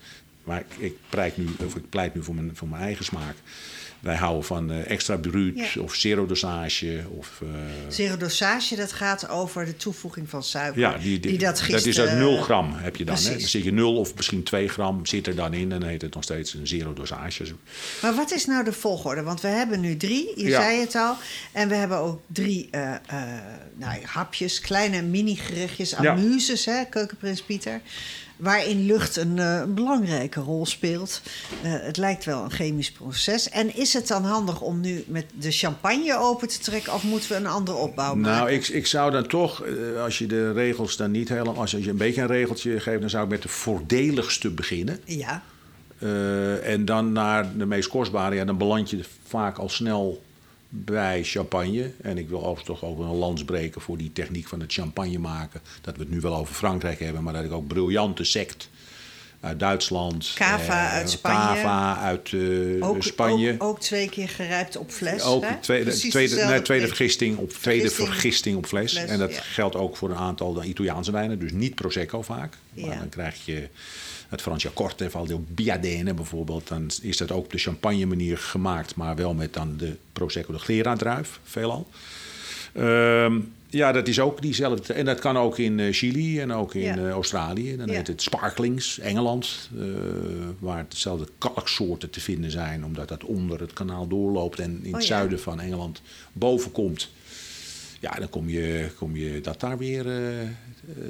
maar 0.44 0.60
ik, 0.60 0.66
ik, 0.78 0.94
pleit 1.10 1.38
nu, 1.38 1.46
of 1.66 1.76
ik 1.76 1.90
pleit 1.90 2.16
nu 2.16 2.24
voor 2.24 2.36
mijn, 2.36 2.52
voor 2.54 2.68
mijn 2.68 2.82
eigen 2.84 3.06
smaak. 3.06 3.36
Wij 4.04 4.16
houden 4.16 4.44
van 4.44 4.72
eh, 4.72 4.90
extra 4.92 5.18
bruut 5.18 5.58
Ja. 5.74 5.82
of 5.82 5.96
zero 5.96 6.26
dosage 6.26 7.04
of... 7.10 7.42
eh, 7.44 7.50
Zero 7.90 8.18
dosage, 8.18 8.76
dat 8.76 8.92
gaat 8.92 9.30
over 9.30 9.66
de 9.66 9.76
toevoeging 9.78 10.30
van 10.30 10.44
suiker. 10.44 10.80
ja, 10.80 10.98
die, 10.98 11.20
die- 11.20 11.32
dat, 11.32 11.40
dat 11.40 11.60
gist, 11.62 11.86
is 11.86 12.00
uit 12.00 12.10
eh, 12.10 12.18
0 12.18 12.38
gram 12.42 12.74
heb 12.74 12.96
je 12.96 13.06
dan. 13.06 13.16
Hè? 13.16 13.30
Dan 13.30 13.40
zit 13.40 13.64
je 13.64 13.72
0 13.74 13.98
of 13.98 14.16
misschien 14.16 14.44
2 14.44 14.68
gram 14.68 15.06
zit 15.06 15.28
er 15.28 15.36
dan 15.36 15.54
in. 15.54 15.72
En 15.72 15.80
dan 15.80 15.90
heet 15.90 16.02
het 16.02 16.14
nog 16.14 16.24
steeds 16.24 16.54
een 16.54 16.68
zero 16.68 16.94
dosage. 16.94 17.44
Maar 18.02 18.16
wat 18.16 18.32
is 18.32 18.46
nou 18.46 18.64
de 18.64 18.74
volgorde? 18.74 19.22
Want 19.24 19.42
we 19.42 19.48
hebben 19.48 19.80
nu 19.80 19.98
drie, 19.98 20.32
je 20.36 20.48
Ja. 20.48 20.62
zei 20.62 20.80
het 20.80 20.96
al. 20.96 21.16
En 21.52 21.70
we 21.70 21.76
hebben 21.76 21.98
ook 21.98 22.22
drie 22.28 22.68
eh, 22.72 22.94
eh, 22.94 23.00
nou, 23.76 24.00
hapjes, 24.06 24.60
kleine 24.60 25.02
mini-gerechtjes, 25.02 25.90
Ja. 26.02 26.12
amuses, 26.12 26.66
hè, 26.66 26.84
keukenprins 26.90 27.42
Pieter. 27.42 27.82
Waarin 28.44 28.86
lucht 28.86 29.16
een 29.16 29.40
eh, 29.40 29.64
belangrijke 29.68 30.40
rol 30.40 30.66
speelt. 30.66 31.22
Eh, 31.62 31.72
het 31.72 31.98
lijkt 31.98 32.26
wel 32.26 32.44
een 32.44 32.52
chemisch 32.52 32.92
proces. 32.92 33.50
En 33.50 33.76
is 33.76 33.94
het 33.94 34.08
dan 34.08 34.24
handig 34.24 34.62
om 34.62 34.80
nu 34.80 35.04
met 35.08 35.26
de 35.40 35.52
champagne 35.52 36.18
open 36.18 36.48
te 36.48 36.60
trekken... 36.60 36.94
of 36.94 37.04
moeten 37.04 37.30
we 37.30 37.36
een 37.36 37.48
andere 37.48 37.78
opbouw 37.78 38.16
maken? 38.16 38.38
Nou, 38.38 38.52
ik, 38.52 38.68
ik 38.68 38.86
zou 38.86 39.12
dan 39.12 39.28
toch, 39.28 39.64
eh, 39.64 40.02
als 40.02 40.18
je 40.18 40.26
de 40.26 40.52
regels 40.52 40.98
dan 40.98 41.12
niet 41.12 41.30
helemaal... 41.30 41.56
Als 41.56 41.72
je 41.72 41.90
een 41.90 41.98
beetje 41.98 42.22
een 42.22 42.28
regeltje 42.28 42.80
geeft, 42.80 43.02
dan 43.02 43.10
zou 43.10 43.24
ik 43.24 43.30
met 43.30 43.42
de 43.42 43.50
voordeligste 43.50 44.50
beginnen. 44.50 45.00
Ja, 45.06 45.44
en 46.64 46.86
dan 46.86 47.12
naar 47.12 47.58
de 47.58 47.66
meest 47.66 47.90
kostbare. 47.90 48.36
Ja, 48.36 48.46
dan 48.46 48.58
beland 48.58 48.90
je 48.90 49.00
vaak 49.28 49.58
al 49.58 49.70
snel 49.70 50.24
bij 50.76 51.24
champagne. 51.24 51.92
En 52.02 52.18
ik 52.18 52.30
wil 52.30 52.40
overigens 52.46 52.80
toch 52.80 52.90
ook 52.90 53.00
een 53.00 53.16
lans 53.16 53.44
breken 53.46 53.82
voor 53.82 53.98
die 53.98 54.12
techniek 54.12 54.48
van 54.48 54.60
het 54.60 54.74
champagne 54.74 55.18
maken. 55.18 55.62
Dat 55.82 55.96
we 55.96 56.02
het 56.02 56.12
nu 56.12 56.20
wel 56.20 56.36
over 56.36 56.54
Frankrijk 56.56 57.00
hebben, 57.00 57.24
maar 57.24 57.34
dat 57.34 57.44
ik 57.44 57.52
ook 57.52 57.68
briljante 57.68 58.24
sect 58.24 58.70
uit 59.40 59.60
Duitsland. 59.60 60.32
Cava 60.36 60.88
eh, 60.88 60.94
uit 60.94 61.10
Spanje. 61.10 61.38
Cava 61.38 61.98
uit 61.98 62.34
eh, 62.34 62.90
Ook, 62.90 63.04
Spanje. 63.04 63.54
Ook, 63.54 63.64
ook 63.64 63.80
twee 63.80 64.10
keer 64.10 64.30
gerijpt 64.30 64.78
op 64.78 64.92
fles. 64.92 65.22
Ook 65.22 65.44
hè? 65.46 65.56
tweede, 65.56 65.84
Precies 65.86 66.10
tweede, 66.12 66.36
nee, 66.36 66.62
tweede, 66.62 66.88
vergisting 66.88 67.38
op, 67.38 67.50
tweede 67.50 67.82
Vergisting. 67.82 68.08
vergisting 68.08 68.58
op 68.58 68.66
fles. 68.66 68.92
Fles, 68.92 69.10
En 69.10 69.20
dat 69.20 69.34
ja. 69.34 69.42
geldt 69.42 69.76
ook 69.76 69.98
voor 69.98 70.10
een 70.10 70.18
aantal 70.18 70.64
Italiaanse 70.64 71.12
wijnen. 71.12 71.40
Dus 71.40 71.52
niet 71.52 71.76
Prosecco 71.76 72.22
vaak. 72.22 72.58
Maar 72.74 72.86
Ja. 72.86 73.00
dan 73.00 73.10
krijg 73.10 73.46
je 73.46 73.68
het 74.34 74.42
Franciacorta, 74.42 75.10
Valdo 75.10 75.44
Biadene 75.48 76.14
bijvoorbeeld. 76.14 76.68
Dan 76.68 76.90
is 77.02 77.18
dat 77.18 77.32
ook 77.32 77.44
op 77.44 77.52
de 77.52 77.58
champagne 77.58 78.06
manier 78.06 78.38
gemaakt. 78.38 78.96
Maar 78.96 79.16
wel 79.16 79.34
met 79.34 79.54
dan 79.54 79.78
de 79.78 79.96
Prosecco 80.14 80.52
de 80.54 80.60
Glera 80.60 80.96
druif, 80.96 81.40
veelal. 81.44 81.88
Ehm, 82.74 83.40
ja, 83.70 83.92
dat 83.92 84.08
is 84.08 84.20
ook 84.20 84.42
diezelfde. 84.42 84.94
En 84.94 85.06
dat 85.06 85.20
kan 85.20 85.38
ook 85.38 85.58
in 85.58 85.80
eh, 85.80 85.94
Chili 85.94 86.40
en 86.40 86.54
ook 86.54 86.74
in 86.74 86.82
Ja. 86.82 86.96
eh, 86.98 87.10
Australië. 87.10 87.78
Dan 87.78 87.88
Ja. 87.88 87.94
heet 87.94 88.08
het 88.08 88.22
Sparklings, 88.22 89.00
Engeland. 89.00 89.70
eh, 89.80 89.84
waar 90.60 90.86
dezelfde 90.90 91.28
kalksoorten 91.38 92.10
te 92.10 92.20
vinden 92.22 92.52
zijn. 92.52 92.86
Omdat 92.86 93.08
dat 93.08 93.24
onder 93.24 93.60
het 93.60 93.74
kanaal 93.74 94.08
doorloopt 94.08 94.60
en 94.60 94.80
in 94.84 94.88
Oh, 94.88 94.94
het 94.94 95.08
ja. 95.08 95.16
zuiden 95.16 95.40
van 95.40 95.60
Engeland 95.60 96.02
boven 96.34 96.72
komt. 96.72 97.10
Ja, 98.04 98.12
dan 98.20 98.30
kom 98.30 98.50
je, 98.50 98.88
kom 98.98 99.16
je 99.16 99.42
dat 99.42 99.60
daar 99.60 99.78
weer. 99.78 100.08
eh, 100.08 100.42
eh, 100.42 100.48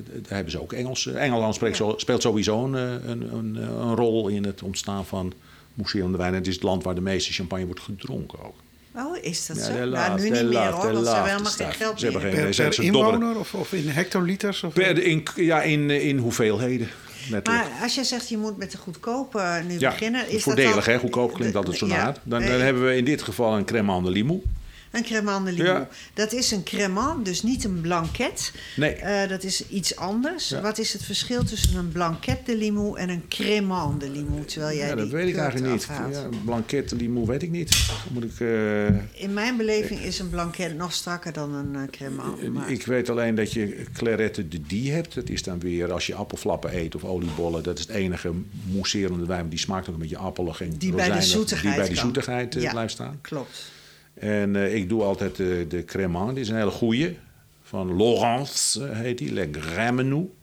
daar 0.05 0.33
hebben 0.35 0.51
ze 0.51 0.61
ook 0.61 0.73
Engels. 0.73 1.05
Engeland 1.07 1.55
spreekt 1.55 1.75
zo- 1.77 1.93
speelt 1.97 2.21
sowieso 2.21 2.65
een, 2.65 2.75
eh, 2.75 3.09
een, 3.09 3.33
een, 3.33 3.55
een 3.55 3.95
rol 3.95 4.27
in 4.27 4.43
het 4.45 4.61
ontstaan 4.63 5.05
van 5.05 5.33
mousserende 5.73 6.17
wijn. 6.17 6.33
Het 6.33 6.47
is 6.47 6.53
het 6.53 6.63
land 6.63 6.83
waar 6.83 6.95
de 6.95 7.01
meeste 7.01 7.33
champagne 7.33 7.65
wordt 7.65 7.79
gedronken 7.81 8.39
ook. 8.45 8.53
Oh, 8.95 9.17
is 9.21 9.45
dat 9.45 9.57
Ja, 9.57 9.63
zo? 9.63 9.85
nou, 9.85 10.19
nu 10.21 10.29
niet 10.29 10.31
meer 10.49 10.59
hoor, 10.71 10.93
want 10.93 11.05
ze 11.07 11.13
hebben 11.13 11.31
helemaal 11.31 11.51
geen 11.51 11.73
geld 11.73 11.99
Ze 11.99 12.03
hebben 12.05 12.21
meer. 12.23 12.31
geen- 12.33 12.43
Per, 12.43 12.53
ze- 12.53 12.61
per 12.63 12.73
ze 12.73 12.81
dobberen. 12.81 13.13
inwoner 13.13 13.39
of, 13.39 13.53
of 13.53 13.73
in 13.73 13.87
hectoliters? 13.89 14.63
Of, 14.63 14.73
Per- 14.73 15.03
in, 15.03 15.23
ja, 15.35 15.61
in, 15.61 15.89
in 15.89 16.17
hoeveelheden. 16.17 16.87
Letterlijk. 17.29 17.65
Maar 17.69 17.81
als 17.83 17.95
jij 17.95 18.03
zegt 18.03 18.29
je 18.29 18.37
moet 18.37 18.57
met 18.57 18.71
de 18.71 18.77
goedkope 18.77 19.39
eh, 19.39 19.63
nu 19.67 19.79
ja, 19.79 19.89
beginnen... 19.89 20.29
Is 20.29 20.43
voordelig 20.43 20.73
dat 20.75 20.83
dan, 20.85 20.93
hè, 20.93 20.99
goedkoop 20.99 21.33
klinkt 21.33 21.55
altijd 21.55 21.77
zo 21.77 21.87
Ja. 21.87 21.95
naar. 21.95 22.17
Dan, 22.23 22.41
dan 22.41 22.59
hebben 22.59 22.85
we 22.85 22.95
in 22.95 23.05
dit 23.05 23.21
geval 23.21 23.57
een 23.57 23.65
crème 23.65 24.01
de 24.03 24.09
limoux. 24.09 24.45
Een 24.93 25.03
cremant 25.03 25.45
de 25.45 25.51
limon. 25.51 25.65
Ja. 25.73 25.87
Dat 26.13 26.33
is 26.33 26.51
een 26.51 26.63
cremant, 26.63 27.25
dus 27.25 27.43
niet 27.43 27.63
een 27.63 27.81
blanket. 27.81 28.51
Nee. 28.75 28.93
Eh, 28.93 29.29
dat 29.29 29.43
is 29.43 29.67
iets 29.67 29.95
anders. 29.95 30.49
Ja. 30.49 30.61
Wat 30.61 30.77
is 30.77 30.93
het 30.93 31.03
verschil 31.03 31.43
tussen 31.43 31.75
een 31.75 31.91
blanket 31.91 32.45
de 32.45 32.57
limoux 32.57 32.99
en 32.99 33.09
een 33.09 33.23
cremant 33.29 33.99
de 34.01 34.09
limoux? 34.09 34.53
Terwijl 34.53 34.77
jij 34.77 34.87
Ja, 34.87 34.95
dat 34.95 35.09
weet 35.09 35.27
ik 35.27 35.35
eigenlijk 35.35 35.71
niet. 35.73 35.87
Ja, 36.11 36.29
blanket 36.45 36.89
de 36.89 36.95
limoux 36.95 37.27
weet 37.27 37.41
ik 37.43 37.49
niet. 37.49 37.69
Dan 37.87 38.13
moet 38.13 38.23
ik... 38.23 38.39
eh, 38.39 39.21
In 39.23 39.33
mijn 39.33 39.57
beleving 39.57 39.99
is 39.99 40.19
een 40.19 40.29
blanket 40.29 40.75
nog 40.77 40.93
strakker 40.93 41.33
dan 41.33 41.53
een 41.53 41.73
uh, 41.73 41.81
cremant. 41.91 42.53
maar- 42.53 42.71
Ik 42.71 42.85
weet 42.85 43.09
alleen 43.09 43.35
dat 43.35 43.51
je 43.53 43.83
Clarette 43.93 44.47
de 44.47 44.61
Die 44.61 44.91
hebt. 44.91 45.13
Dat 45.15 45.29
is 45.29 45.43
dan 45.43 45.59
weer 45.59 45.91
als 45.91 46.07
je 46.07 46.15
appelflappen 46.15 46.77
eet 46.77 46.95
of 46.95 47.03
oliebollen. 47.03 47.63
Dat 47.63 47.79
is 47.79 47.87
het 47.87 47.95
enige 47.95 48.31
mousserende 48.71 49.25
wijn. 49.25 49.49
Die 49.49 49.59
smaakt 49.59 49.87
ook 49.87 49.93
een 49.93 49.99
beetje 50.01 50.17
appelig 50.17 50.61
en 50.61 50.69
die 50.77 50.91
bij 50.91 51.11
de 51.11 51.21
zoetigheid 51.21 51.75
Die 51.75 51.83
bij 51.85 51.93
de 51.93 51.99
zoetigheid 51.99 52.55
eh, 52.55 52.69
blijft 52.71 52.93
staan. 52.93 53.19
Klopt. 53.21 53.71
En 54.23 54.55
eh, 54.55 54.75
ik 54.75 54.89
doe 54.89 55.03
altijd 55.03 55.35
de, 55.35 55.65
de 55.69 55.85
Cremant. 55.85 56.33
Die 56.33 56.43
is 56.43 56.49
een 56.49 56.55
hele 56.55 56.71
goeie. 56.71 57.17
Van 57.63 57.97
Laurence 57.97 58.87
eh, 58.87 58.97
heet 58.97 59.17
die. 59.17 59.33
Le 59.33 59.49
Gramenou. 59.51 60.33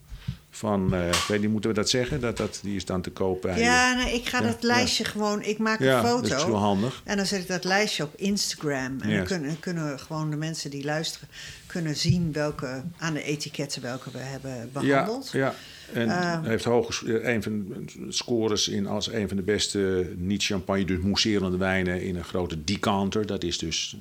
Van, 0.51 0.95
eh, 0.95 1.09
ik 1.09 1.25
weet 1.29 1.40
niet, 1.40 1.51
moeten 1.51 1.71
we 1.71 1.77
dat 1.77 1.88
zeggen? 1.88 2.21
Dat, 2.21 2.37
dat, 2.37 2.61
die 2.62 2.77
is 2.77 2.85
dan 2.85 3.01
te 3.01 3.11
koop 3.11 3.43
bij... 3.43 3.61
Ja, 3.61 3.95
nee, 3.95 4.14
ik 4.14 4.29
ga 4.29 4.40
Ja, 4.40 4.47
dat 4.47 4.62
lijstje 4.62 5.05
gewoon... 5.05 5.43
Ik 5.43 5.59
maak 5.59 5.81
Ja, 5.81 5.99
een 5.99 6.07
foto. 6.07 6.29
dat 6.29 6.38
is 6.38 6.45
wel 6.47 6.57
handig. 6.57 7.03
En 7.05 7.16
dan 7.16 7.27
zet 7.27 7.40
ik 7.40 7.49
dat 7.49 7.64
lijstje 7.64 8.03
op 8.03 8.12
Instagram. 8.16 9.01
En 9.01 9.16
dan 9.16 9.25
kunnen, 9.25 9.61
kunnen 9.61 9.99
gewoon 9.99 10.31
de 10.31 10.37
mensen 10.37 10.71
die 10.71 10.85
luisteren... 10.85 11.29
kunnen 11.66 11.97
zien 11.97 12.33
welke, 12.33 12.83
aan 12.99 13.14
de 13.14 13.23
etiketten 13.23 13.83
welke 13.83 14.11
we 14.11 14.19
hebben 14.19 14.71
behandeld. 14.73 15.29
Ja, 15.33 15.38
ja. 15.38 15.55
En 15.94 16.09
Ehm. 16.09 16.44
heeft 16.44 16.64
hoge 16.64 17.18
eh, 17.18 17.35
een 17.35 17.42
van 17.42 17.88
scores 18.09 18.68
in 18.68 18.87
als 18.87 19.12
een 19.12 19.29
van 19.29 19.37
de 19.37 19.42
beste 19.42 20.12
niet-champagne, 20.16 20.85
dus 20.85 20.98
mousserende 20.98 21.57
wijnen 21.57 22.03
in 22.03 22.16
een 22.16 22.24
grote 22.24 22.64
decanter. 22.64 23.26
Dat 23.26 23.42
is 23.42 23.59
dus 23.59 23.96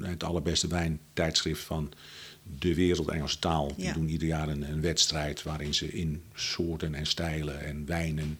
het 0.00 0.24
allerbeste 0.24 0.66
wijntijdschrift 0.66 1.62
van 1.62 1.92
de 2.58 2.74
wereld 2.74 3.08
Engelse 3.08 3.38
taal. 3.38 3.72
Die 3.76 3.84
Ja. 3.84 3.92
doen 3.92 4.08
ieder 4.08 4.28
jaar 4.28 4.48
een, 4.48 4.70
een 4.70 4.80
wedstrijd 4.80 5.42
waarin 5.42 5.74
ze 5.74 5.88
in 5.92 6.22
soorten 6.34 6.94
en 6.94 7.06
stijlen 7.06 7.60
en 7.64 7.86
wijnen. 7.86 8.38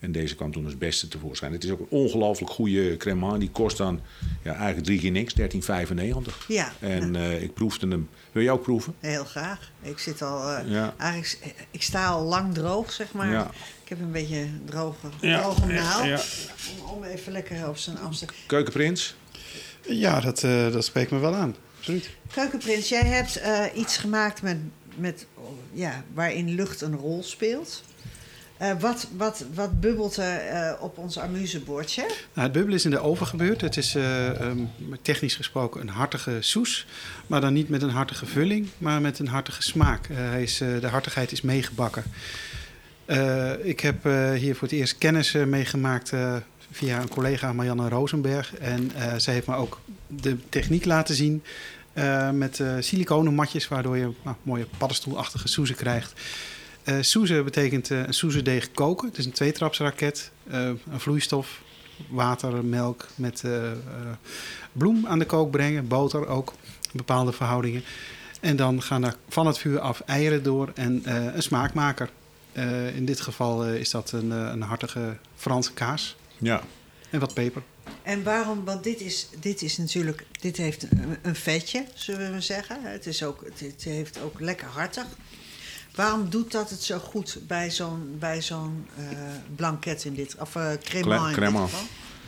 En 0.00 0.12
deze 0.12 0.34
kwam 0.34 0.52
toen 0.52 0.64
als 0.64 0.78
beste 0.78 1.08
tevoorschijn. 1.08 1.52
Het 1.52 1.64
is 1.64 1.70
ook 1.70 1.80
een 1.80 1.86
ongelooflijk 1.88 2.50
goede 2.52 2.96
cremant. 2.96 3.40
Die 3.40 3.50
kost 3.50 3.76
dan 3.76 4.00
ja, 4.42 4.54
eigenlijk 4.54 4.84
drie 4.84 5.00
keer 5.00 5.10
niks, 5.10 5.34
13,95. 5.40 6.46
Ja. 6.48 6.72
En 6.78 7.16
eh, 7.16 7.42
ik 7.42 7.54
proefde 7.54 7.88
hem. 7.88 8.08
Wil 8.32 8.42
je 8.42 8.50
ook 8.50 8.62
proeven? 8.62 8.94
Heel 9.00 9.24
graag. 9.24 9.70
Ik 9.82 9.98
zit 9.98 10.22
al... 10.22 10.48
eh, 10.50 10.70
Ja. 10.70 10.94
Eigenlijk, 10.98 11.54
ik 11.70 11.82
sta 11.82 12.06
al 12.08 12.24
lang 12.24 12.54
droog, 12.54 12.92
zeg 12.92 13.12
maar. 13.12 13.30
Ja. 13.30 13.50
Ik 13.82 13.88
heb 13.88 14.00
een 14.00 14.12
beetje 14.12 14.46
droge, 14.64 15.06
Ja, 15.20 15.54
ja. 16.04 16.20
Om, 16.82 16.90
om 16.90 17.04
even 17.04 17.32
lekker 17.32 17.68
op 17.68 17.76
zijn 17.76 17.98
Amsterdam... 17.98 18.36
Keukenprins? 18.46 19.14
Ja, 19.88 20.20
dat, 20.20 20.42
eh, 20.44 20.72
dat 20.72 20.84
spreekt 20.84 21.10
me 21.10 21.18
wel 21.18 21.34
aan. 21.34 21.56
Absoluut. 21.78 22.10
Keukenprins, 22.32 22.88
jij 22.88 23.04
hebt 23.04 23.36
eh, 23.36 23.64
iets 23.74 23.96
gemaakt 23.96 24.42
met, 24.42 24.56
met, 24.96 25.26
ja, 25.72 26.04
waarin 26.14 26.54
lucht 26.54 26.80
een 26.80 26.96
rol 26.96 27.22
speelt. 27.22 27.82
Eh, 28.60 28.70
wat, 28.80 29.06
wat, 29.16 29.44
wat 29.54 29.80
bubbelt 29.80 30.16
er 30.16 30.38
eh, 30.38 30.82
op 30.82 30.98
ons 30.98 31.18
amusebordje? 31.18 32.02
Nou, 32.02 32.46
het 32.46 32.52
bubbel 32.52 32.74
is 32.74 32.84
in 32.84 32.90
de 32.90 32.98
oven 32.98 33.26
gebeurd. 33.26 33.60
Het 33.60 33.76
is 33.76 33.94
eh, 33.94 34.40
ehm, 34.40 34.58
technisch 35.02 35.34
gesproken 35.34 35.80
een 35.80 35.88
hartige 35.88 36.36
soes. 36.40 36.86
Maar 37.26 37.40
dan 37.40 37.52
niet 37.52 37.68
met 37.68 37.82
een 37.82 37.90
hartige 37.90 38.26
vulling, 38.26 38.68
maar 38.78 39.00
met 39.00 39.18
een 39.18 39.28
hartige 39.28 39.62
smaak. 39.62 40.08
Hij 40.12 40.42
is, 40.42 40.58
de 40.58 40.86
hartigheid 40.86 41.32
is 41.32 41.40
meegebakken. 41.40 42.04
Ik 43.62 43.80
heb 43.80 44.04
hier 44.36 44.54
voor 44.54 44.68
het 44.68 44.76
eerst 44.76 44.98
kennis 44.98 45.32
meegemaakt 45.32 46.12
via 46.70 47.00
een 47.00 47.08
collega 47.08 47.52
Marianne 47.52 47.88
Rosenberg. 47.88 48.56
En 48.56 48.90
zij 49.16 49.34
heeft 49.34 49.46
me 49.46 49.54
ook 49.54 49.80
de 50.06 50.36
techniek 50.48 50.84
laten 50.84 51.14
zien 51.14 51.42
met 52.32 52.62
siliconen 52.78 53.34
matjes, 53.34 53.68
waardoor 53.68 53.96
je 53.96 54.10
nou, 54.22 54.36
mooie 54.42 54.66
paddenstoelachtige 54.78 55.48
soezen 55.48 55.76
krijgt. 55.76 56.12
Eh 56.82 56.96
soezen 57.00 57.44
betekent 57.44 57.90
eh, 57.90 57.98
een 58.06 58.14
soezendeeg 58.14 58.70
koken. 58.70 59.08
Het 59.08 59.18
is 59.18 59.24
een 59.24 59.32
tweetrapsraket. 59.32 60.30
Eh, 60.50 60.60
een 60.90 61.00
vloeistof, 61.00 61.60
water, 62.08 62.64
melk 62.64 63.06
met 63.14 63.44
eh, 63.44 63.70
eh, 63.70 63.76
bloem 64.72 65.06
aan 65.06 65.18
de 65.18 65.24
kook 65.26 65.50
brengen. 65.50 65.88
Boter 65.88 66.26
ook, 66.26 66.52
in 66.82 66.90
bepaalde 66.92 67.32
verhoudingen. 67.32 67.82
En 68.40 68.56
dan 68.56 68.82
gaan 68.82 69.04
er 69.04 69.14
van 69.28 69.46
het 69.46 69.58
vuur 69.58 69.80
af 69.80 70.00
eieren 70.00 70.42
door 70.42 70.70
en 70.74 71.04
eh, 71.04 71.34
een 71.34 71.42
smaakmaker. 71.42 72.10
Eh, 72.52 72.96
in 72.96 73.04
dit 73.04 73.20
geval 73.20 73.64
eh, 73.64 73.74
is 73.74 73.90
dat 73.90 74.12
een, 74.12 74.30
een 74.30 74.62
hartige 74.62 75.16
Franse 75.36 75.72
kaas 75.72 76.16
Ja. 76.38 76.62
en 77.10 77.20
wat 77.20 77.34
peper. 77.34 77.62
En 78.02 78.22
waarom? 78.22 78.64
Want 78.64 78.84
dit 78.84 79.00
is, 79.00 79.28
dit 79.40 79.62
is 79.62 79.76
natuurlijk, 79.76 80.26
dit 80.40 80.56
heeft 80.56 80.82
een, 80.82 81.16
een 81.22 81.34
vetje, 81.36 81.84
zullen 81.94 82.24
we 82.26 82.30
maar 82.30 82.42
zeggen. 82.42 82.78
Het, 82.82 83.06
is 83.06 83.22
ook, 83.22 83.44
het, 83.44 83.60
het 83.60 83.84
heeft 83.84 84.20
ook 84.22 84.40
lekker 84.40 84.66
hartig. 84.66 85.06
Waarom 85.94 86.30
doet 86.30 86.52
dat 86.52 86.70
het 86.70 86.82
zo 86.82 86.98
goed 86.98 87.38
bij 87.46 87.70
zo'n 87.70 88.16
bij 88.18 88.42
zo'n 88.42 88.86
eh, 88.96 89.04
blanket 89.56 90.04
in 90.04 90.14
dit, 90.14 90.36
of 90.38 90.54
uh, 90.54 90.72
cremant. 90.82 91.34
geval? 91.34 91.68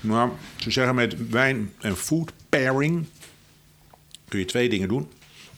Nou, 0.00 0.30
ze 0.56 0.70
zeggen 0.70 0.94
met 0.94 1.28
wijn 1.28 1.72
en 1.80 1.96
food 1.96 2.32
pairing 2.48 3.06
kun 4.28 4.38
je 4.38 4.44
twee 4.44 4.68
dingen 4.68 4.88
doen. 4.88 5.08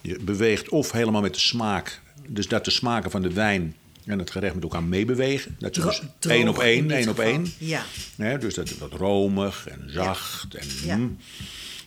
Je 0.00 0.18
beweegt 0.20 0.68
of 0.68 0.92
helemaal 0.92 1.20
met 1.20 1.34
de 1.34 1.40
smaak, 1.40 2.00
dus 2.28 2.48
dat 2.48 2.64
de 2.64 2.70
smaken 2.70 3.10
van 3.10 3.22
de 3.22 3.32
wijn 3.32 3.76
en 4.04 4.18
het 4.18 4.30
gerecht 4.30 4.54
met 4.54 4.62
elkaar 4.62 4.82
meebewegen. 4.82 5.56
Dat 5.58 5.74
ze 5.74 5.80
dus 5.80 6.02
droog 6.18 6.36
één 6.36 6.48
op 6.48 6.58
één, 6.58 6.90
één 6.90 7.08
op 7.08 7.18
één. 7.18 7.52
Ja. 7.58 7.84
Dus 8.38 8.54
dat 8.54 8.78
wat 8.78 8.92
romig 8.92 9.66
en 9.68 9.82
zacht. 9.86 10.54
En, 10.54 10.66
Ja. 10.84 10.96
mm. 10.96 11.16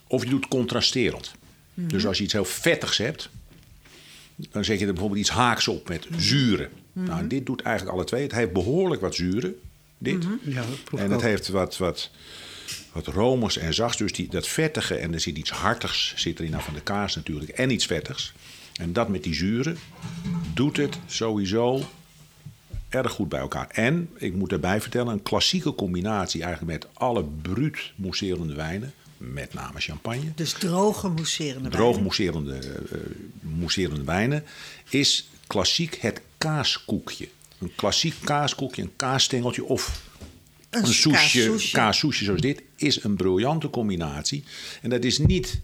Of 0.08 0.24
je 0.24 0.30
doet 0.30 0.48
contrasterend. 0.48 1.32
Mhm. 1.74 1.88
Dus 1.88 2.06
als 2.06 2.18
je 2.18 2.24
iets 2.24 2.34
heel 2.34 2.46
vettigs 2.46 2.98
hebt, 2.98 3.30
dan 4.38 4.66
zet 4.66 4.80
je 4.80 4.86
er 4.86 4.92
bijvoorbeeld 4.92 5.22
iets 5.22 5.30
haaks 5.30 5.68
op 5.68 5.90
met 5.90 6.08
zuren. 6.18 6.70
Nou, 6.94 7.28
dit 7.28 7.46
doet 7.46 7.62
eigenlijk 7.62 7.96
alle 7.96 8.06
twee. 8.06 8.24
Het 8.24 8.32
heeft 8.32 8.54
behoorlijk 8.54 9.02
wat 9.02 9.16
zuren, 9.16 9.56
dit. 9.98 10.24
Mhm. 10.24 10.34
Ja, 10.44 10.64
dat 10.92 11.00
En 11.00 11.12
het 11.12 11.22
heeft 11.22 11.48
wat, 11.48 11.78
wat, 11.78 12.12
wat 12.92 13.08
romigs 13.08 13.58
en 13.58 13.74
zachts. 13.74 13.98
Dus 13.98 14.14
die, 14.14 14.28
dat 14.30 14.48
vettige 14.48 14.96
en 14.96 15.14
er 15.14 15.20
zit 15.20 15.38
iets 15.38 15.50
hartigs 15.50 16.14
zit 16.16 16.40
erin. 16.40 16.52
Nou, 16.52 16.64
van 16.64 16.74
de 16.74 16.82
kaas 16.82 17.16
natuurlijk. 17.16 17.52
En 17.52 17.70
iets 17.70 17.86
vettigs. 17.86 18.34
En 18.80 18.94
dat 18.94 19.10
met 19.10 19.24
die 19.24 19.34
zuren 19.34 19.78
doet 20.54 20.78
het 20.78 20.98
sowieso 21.06 21.84
erg 22.90 23.12
goed 23.12 23.30
bij 23.30 23.40
elkaar. 23.40 23.68
En, 23.72 24.10
ik 24.18 24.34
moet 24.34 24.52
erbij 24.52 24.82
vertellen, 24.82 25.14
een 25.14 25.24
klassieke 25.24 25.76
combinatie 25.76 26.44
eigenlijk 26.44 26.72
met 26.72 26.88
alle 26.94 27.24
bruut 27.42 27.92
mousserende 27.96 28.56
wijnen. 28.56 28.94
Met 29.18 29.54
name 29.54 29.80
champagne. 29.80 30.32
Dus 30.36 30.54
droge 30.54 31.08
mousserende 31.10 31.70
Droog 31.70 31.86
wijnen. 31.86 32.04
mousserende, 32.04 32.58
eh, 32.58 33.00
mousserende 33.40 34.04
wijnen. 34.04 34.44
Is 34.90 35.30
klassiek 35.48 35.96
het 35.96 36.22
kaaskoekje. 36.38 37.28
Een 37.60 37.72
klassiek 37.76 38.14
kaaskoekje, 38.24 38.82
een 38.82 38.96
kaasstengeltje 38.96 39.64
of 39.64 40.02
Een 40.70 40.84
een 40.84 40.94
soesje, 40.94 41.70
kaassoesje. 41.72 42.26
zoals 42.26 42.42
dit, 42.42 42.62
is 42.76 43.04
een 43.04 43.16
briljante 43.16 43.70
combinatie. 43.70 44.44
En 44.82 44.90
dat 44.90 45.04
is 45.04 45.18
niet, 45.18 45.62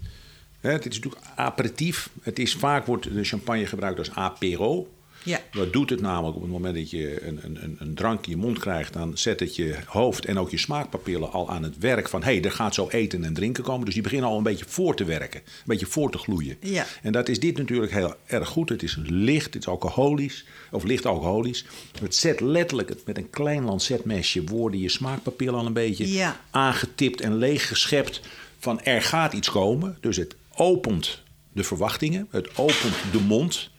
hè, 0.60 0.72
het 0.72 0.86
is 0.86 0.96
natuurlijk 0.96 1.24
aperitief. 1.36 2.10
Het 2.22 2.40
is, 2.40 2.54
vaak 2.54 2.86
wordt 2.86 3.14
de 3.14 3.24
champagne 3.24 3.66
gebruikt 3.66 4.00
als 4.00 4.12
apero. 4.12 4.88
Ja. 5.24 5.40
Wat 5.52 5.74
doet 5.74 5.90
het 5.90 6.02
namelijk 6.02 6.36
op 6.36 6.42
het 6.42 6.52
moment 6.52 6.76
dat 6.76 6.90
je 6.90 7.28
een, 7.28 7.40
een, 7.44 7.64
een- 7.64 7.76
een 7.80 7.94
drank 7.96 8.26
in 8.26 8.32
je 8.32 8.38
mond 8.38 8.60
krijgt, 8.60 8.94
dan 8.94 9.18
zet 9.18 9.40
het 9.40 9.56
je 9.56 9.76
hoofd 9.86 10.26
en 10.26 10.38
ook 10.38 10.50
je 10.52 10.58
smaakpapillen 10.58 11.32
al 11.32 11.50
aan 11.50 11.64
het 11.64 11.78
werk 11.78 12.10
van 12.10 12.24
hé, 12.24 12.34
hey, 12.34 12.44
er 12.44 12.52
gaat 12.52 12.74
zo 12.74 12.88
eten 12.90 13.24
en 13.24 13.34
drinken 13.34 13.64
komen. 13.64 13.86
Dus 13.86 13.94
die 13.94 14.04
beginnen 14.04 14.30
al 14.30 14.38
een 14.38 14.44
beetje 14.44 14.66
voor 14.68 14.96
te 14.96 15.04
werken, 15.04 15.40
een 15.46 15.46
beetje 15.66 15.86
voor 15.86 16.12
te 16.12 16.18
gloeien. 16.18 16.58
Ja. 16.60 16.86
En 17.02 17.12
dat 17.12 17.30
is 17.30 17.40
dit 17.40 17.58
natuurlijk 17.58 17.92
heel 17.92 18.16
erg 18.26 18.48
goed. 18.50 18.70
Het 18.70 18.84
is 18.84 18.98
licht, 19.06 19.54
het 19.54 19.64
is 19.64 19.68
alcoholisch, 19.70 20.46
of 20.72 20.84
licht 20.84 21.06
alcoholisch. 21.06 21.66
Het 22.02 22.16
zet 22.16 22.40
letterlijk 22.40 22.90
het, 22.90 23.06
met 23.06 23.18
een 23.18 23.30
klein 23.30 23.64
lancetmesje 23.64 24.44
worden 24.44 24.80
je 24.80 24.90
smaakpapillen 24.90 25.54
al 25.60 25.66
een 25.66 25.74
beetje 25.74 26.12
Ja. 26.14 26.40
aangetipt 26.52 27.22
en 27.22 27.38
leeggeschept 27.38 28.22
van 28.60 28.82
er 28.82 29.02
gaat 29.02 29.34
iets 29.34 29.50
komen. 29.52 29.98
Dus 30.02 30.18
het 30.18 30.36
opent 30.56 31.22
de 31.54 31.64
verwachtingen, 31.64 32.28
het 32.32 32.58
opent 32.58 32.94
de 33.12 33.20
mond. 33.20 33.70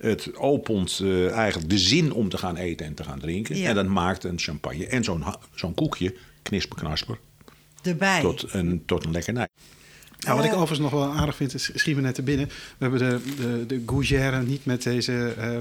Het 0.00 0.36
opent 0.36 1.00
eh, 1.02 1.30
eigenlijk 1.30 1.70
de 1.70 1.78
zin 1.78 2.12
om 2.12 2.28
te 2.28 2.38
gaan 2.38 2.56
eten 2.56 2.86
en 2.86 2.94
te 2.94 3.04
gaan 3.04 3.18
drinken. 3.18 3.56
Ja. 3.56 3.68
En 3.68 3.74
dat 3.74 3.86
maakt 3.86 4.24
een 4.24 4.38
champagne 4.38 4.86
en 4.86 5.04
zo'n 5.04 5.24
zo'n 5.54 5.74
koekje, 5.74 6.14
knisperknasper, 6.42 7.18
Erbij. 7.82 8.20
tot 8.20 8.52
een, 8.52 8.82
tot 8.86 9.04
een 9.04 9.12
lekkernij. 9.12 9.48
Nou, 10.20 10.36
wat 10.36 10.44
ik 10.44 10.52
overigens 10.52 10.78
nog 10.78 10.90
wel 10.90 11.12
aardig 11.12 11.36
vind, 11.36 11.54
is, 11.54 11.70
schiet 11.74 11.96
me 11.96 12.00
net 12.02 12.14
te 12.14 12.22
binnen. 12.22 12.46
We 12.46 12.54
hebben 12.78 12.98
de, 12.98 13.20
de, 13.36 13.66
de 13.66 13.82
gougère 13.86 14.42
niet 14.42 14.64
met 14.64 14.82
deze 14.82 15.34
eh 15.38 15.58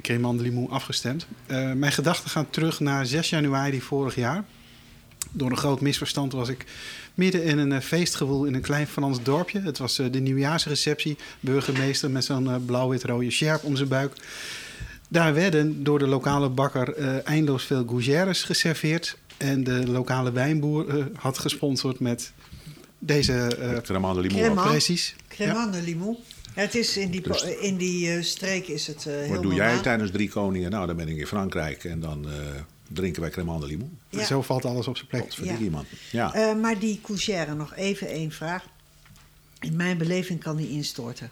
crème 0.00 0.36
de 0.36 0.42
limon 0.42 0.70
afgestemd. 0.70 1.26
Eh, 1.46 1.72
mijn 1.72 1.92
gedachten 1.92 2.30
gaan 2.30 2.50
terug 2.50 2.80
naar 2.80 3.06
6 3.06 3.30
januari 3.30 3.80
vorig 3.80 4.14
jaar. 4.14 4.44
Door 5.32 5.50
een 5.50 5.56
groot 5.56 5.80
misverstand 5.80 6.32
was 6.32 6.48
ik 6.48 6.64
midden 7.14 7.44
in 7.44 7.58
een 7.58 7.72
eh, 7.72 7.80
feestgewoel 7.80 8.44
in 8.44 8.54
een 8.54 8.60
klein 8.60 8.86
Frans 8.86 9.22
dorpje. 9.22 9.60
Het 9.60 9.78
was 9.78 9.98
eh, 9.98 10.06
de 10.10 10.20
nieuwjaarsreceptie. 10.20 11.16
Burgemeester 11.40 12.10
met 12.10 12.24
zo'n 12.24 12.48
eh, 12.50 12.56
blauw-wit-rode 12.66 13.30
sjerp 13.30 13.64
om 13.64 13.76
zijn 13.76 13.88
buik. 13.88 14.12
Daar 15.08 15.34
werden 15.34 15.84
door 15.84 15.98
de 15.98 16.06
lokale 16.06 16.48
bakker 16.48 16.94
eh, 16.94 17.28
eindeloos 17.28 17.64
veel 17.64 17.84
gougères 17.86 18.42
geserveerd. 18.42 19.18
En 19.36 19.64
de 19.64 19.86
lokale 19.90 20.32
wijnboer 20.32 20.88
eh, 20.98 21.04
had 21.14 21.38
gesponsord 21.38 22.00
met 22.00 22.32
deze... 22.98 23.32
eh, 23.32 23.76
Crème 23.82 24.14
de 24.14 24.20
limon. 24.20 24.54
Precies. 24.54 25.14
Cremant 25.28 25.72
de 25.72 25.82
Limon. 25.82 26.16
Ja, 26.54 26.62
het 26.62 26.74
is 26.74 26.96
in 26.96 27.10
die, 27.10 27.20
po- 27.20 27.46
in 27.60 27.76
die 27.76 28.22
streek 28.22 28.66
is 28.68 28.86
het 28.86 29.06
eh, 29.06 29.12
heel 29.14 29.28
Wat 29.28 29.42
doe 29.42 29.54
jij 29.54 29.78
tijdens 29.78 30.10
drie 30.10 30.28
koningen? 30.28 30.70
Nou, 30.70 30.86
dan 30.86 30.96
ben 30.96 31.08
ik 31.08 31.16
in 31.16 31.26
Frankrijk 31.26 31.84
en 31.84 32.00
dan 32.00 32.26
eh, 32.28 32.32
drinken 32.92 33.22
wij 33.22 33.30
crème 33.30 33.60
de 33.60 33.66
limon. 33.66 33.98
Ja. 34.08 34.24
Zo 34.24 34.42
valt 34.42 34.64
alles 34.64 34.86
op 34.88 34.96
zijn 34.96 35.08
plek. 35.08 35.30
Ja. 35.32 35.56
iemand. 35.56 35.86
Ja. 36.10 36.34
Eh, 36.34 36.54
maar 36.60 36.78
die 36.78 37.00
couchère, 37.02 37.54
nog 37.54 37.74
even 37.74 38.08
één 38.08 38.30
vraag. 38.32 38.64
In 39.60 39.76
mijn 39.76 39.98
beleving 39.98 40.40
kan 40.42 40.56
die 40.56 40.70
instorten. 40.70 41.30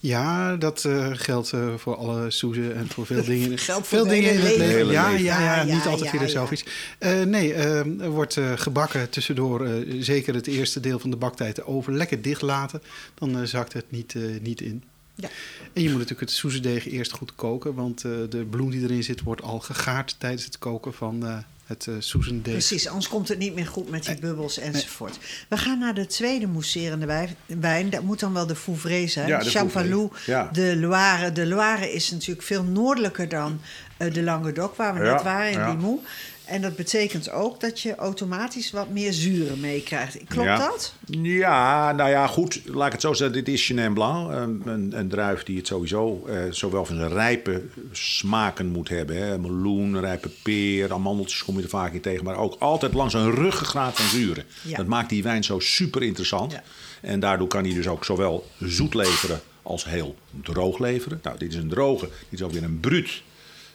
Ja, 0.00 0.56
dat 0.56 0.84
eh, 0.84 1.10
geldt 1.12 1.52
eh, 1.52 1.74
voor 1.74 1.96
alle 1.96 2.30
soezen 2.30 2.76
en 2.76 2.88
voor 2.88 3.06
veel 3.06 3.24
dingen. 3.34 3.58
Geldt 3.58 3.86
voor 3.86 3.98
veel 3.98 4.06
dingen 4.08 4.32
in 4.32 4.36
hele 4.36 4.48
het 4.48 4.56
leven. 4.58 4.66
leven. 4.66 4.78
Hele 4.78 4.92
Ja, 4.92 5.08
ja, 5.10 5.40
ja, 5.40 5.56
Ja, 5.56 5.62
niet 5.74 5.84
ja, 5.84 5.90
altijd 5.90 6.10
ja, 6.12 6.18
filosofisch. 6.18 6.64
Eh, 6.98 7.22
nee, 7.22 7.54
er 7.54 8.10
wordt 8.10 8.36
eh, 8.36 8.52
gebakken 8.56 9.10
tussendoor. 9.10 9.66
eh, 9.66 9.96
zeker 10.00 10.34
het 10.34 10.46
eerste 10.46 10.80
deel 10.80 10.98
van 10.98 11.10
de 11.10 11.16
baktijd 11.16 11.56
de 11.56 11.66
oven 11.66 11.96
lekker 11.96 12.22
dicht 12.22 12.42
laten. 12.42 12.82
Dan 13.14 13.46
zakt 13.46 13.72
het 13.72 13.90
niet, 13.90 14.14
eh, 14.14 14.22
niet 14.40 14.60
in. 14.60 14.82
Ja. 15.20 15.28
En 15.72 15.82
je 15.82 15.88
moet 15.88 15.98
natuurlijk 15.98 16.20
het 16.20 16.38
soezendeeg 16.38 16.88
eerst 16.88 17.12
goed 17.12 17.34
koken. 17.34 17.74
Want 17.74 18.04
eh, 18.04 18.10
de 18.30 18.44
bloem 18.50 18.70
die 18.70 18.82
erin 18.82 19.02
zit 19.04 19.22
wordt 19.22 19.42
al 19.42 19.60
gegaard 19.60 20.14
tijdens 20.18 20.44
het 20.44 20.58
koken 20.58 20.94
van 20.94 21.26
eh, 21.26 21.38
het 21.66 21.86
eh 21.86 21.94
soezendeeg. 21.98 22.52
Precies, 22.52 22.86
anders 22.88 23.08
komt 23.08 23.28
het 23.28 23.38
niet 23.38 23.54
meer 23.54 23.66
goed 23.66 23.90
met 23.90 24.04
die 24.04 24.18
bubbels 24.18 24.58
enzovoort. 24.58 25.18
We 25.48 25.56
gaan 25.56 25.78
naar 25.78 25.94
de 25.94 26.06
tweede 26.06 26.46
mousserende 26.46 27.06
wij- 27.06 27.36
wijn. 27.46 27.90
Dat 27.90 28.02
moet 28.02 28.20
dan 28.20 28.32
wel 28.32 28.46
de 28.46 28.54
Vouvray 28.54 29.08
zijn. 29.08 29.28
Ja, 29.28 29.38
de 29.38 29.50
Champalou, 29.50 30.08
Vouvray, 30.12 30.34
ja. 30.34 30.48
de 30.52 30.76
Loire. 30.76 31.32
De 31.32 31.46
Loire 31.46 31.92
is 31.92 32.10
natuurlijk 32.10 32.42
veel 32.46 32.62
noordelijker 32.62 33.28
dan 33.28 33.60
eh, 33.96 34.12
de 34.14 34.22
Languedoc, 34.22 34.74
waar 34.76 34.94
we 34.94 35.04
Ja, 35.04 35.12
net 35.12 35.22
waren 35.22 35.50
in 35.52 35.58
ja. 35.58 35.70
Limoux. 35.70 36.02
En 36.48 36.62
dat 36.62 36.76
betekent 36.76 37.30
ook 37.30 37.60
dat 37.60 37.80
je 37.80 37.94
automatisch 37.94 38.70
wat 38.70 38.88
meer 38.88 39.12
zuren 39.12 39.60
meekrijgt. 39.60 40.18
Klopt 40.24 40.46
Ja. 40.46 40.58
dat? 40.58 40.94
Ja, 41.06 41.92
nou 41.92 42.10
ja, 42.10 42.26
goed. 42.26 42.60
Laat 42.64 42.86
ik 42.86 42.92
het 42.92 43.00
zo 43.00 43.12
zeggen. 43.12 43.44
Dit 43.44 43.54
is 43.54 43.66
Chenin 43.66 43.94
Blanc. 43.94 44.32
Een, 44.32 44.92
een, 44.98 45.08
druif 45.08 45.42
die 45.42 45.56
het 45.56 45.66
sowieso 45.66 46.26
eh, 46.26 46.42
zowel 46.50 46.84
van 46.84 46.96
zijn 46.96 47.12
rijpe 47.12 47.62
smaken 47.92 48.66
moet 48.66 48.88
hebben. 48.88 49.16
Hè. 49.16 49.38
Meloen, 49.38 50.00
rijpe 50.00 50.28
peer, 50.42 50.92
amandeltjes 50.92 51.44
kom 51.44 51.56
je 51.56 51.62
er 51.62 51.68
vaak 51.68 51.92
in 51.92 52.00
tegen. 52.00 52.24
Maar 52.24 52.36
ook 52.36 52.56
altijd 52.58 52.94
langs 52.94 53.14
een 53.14 53.34
ruggengraat 53.34 53.96
van 53.96 54.18
zuren. 54.18 54.44
Ja. 54.62 54.76
Dat 54.76 54.86
maakt 54.86 55.08
die 55.08 55.22
wijn 55.22 55.44
zo 55.44 55.58
super 55.58 56.02
interessant. 56.02 56.52
Ja. 56.52 56.62
En 57.00 57.20
daardoor 57.20 57.48
kan 57.48 57.64
hij 57.64 57.74
dus 57.74 57.88
ook 57.88 58.04
zowel 58.04 58.46
zoet 58.58 58.94
leveren 58.94 59.40
als 59.62 59.84
heel 59.84 60.14
droog 60.42 60.78
leveren. 60.78 61.20
Nou, 61.22 61.38
dit 61.38 61.48
is 61.48 61.56
een 61.56 61.68
droge. 61.68 62.04
Dit 62.28 62.38
is 62.40 62.42
ook 62.42 62.52
weer 62.52 62.62
een 62.62 62.80
bruut 62.80 63.22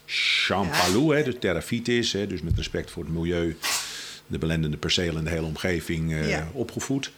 Champalou, 0.06 1.16
hè, 1.16 1.24
dus 1.24 1.36
terrafitis. 1.40 2.12
Hè, 2.12 2.28
dus 2.28 2.42
met 2.42 2.58
respect 2.58 2.92
voor 2.92 3.04
het 3.04 3.14
milieu, 3.14 3.58
de 4.28 4.38
belendende 4.38 4.78
percelen 4.78 5.18
en 5.18 5.24
de 5.24 5.30
hele 5.30 5.46
omgeving 5.46 6.12
eh, 6.14 6.30
Ja. 6.30 6.50
opgevoed. 6.54 7.12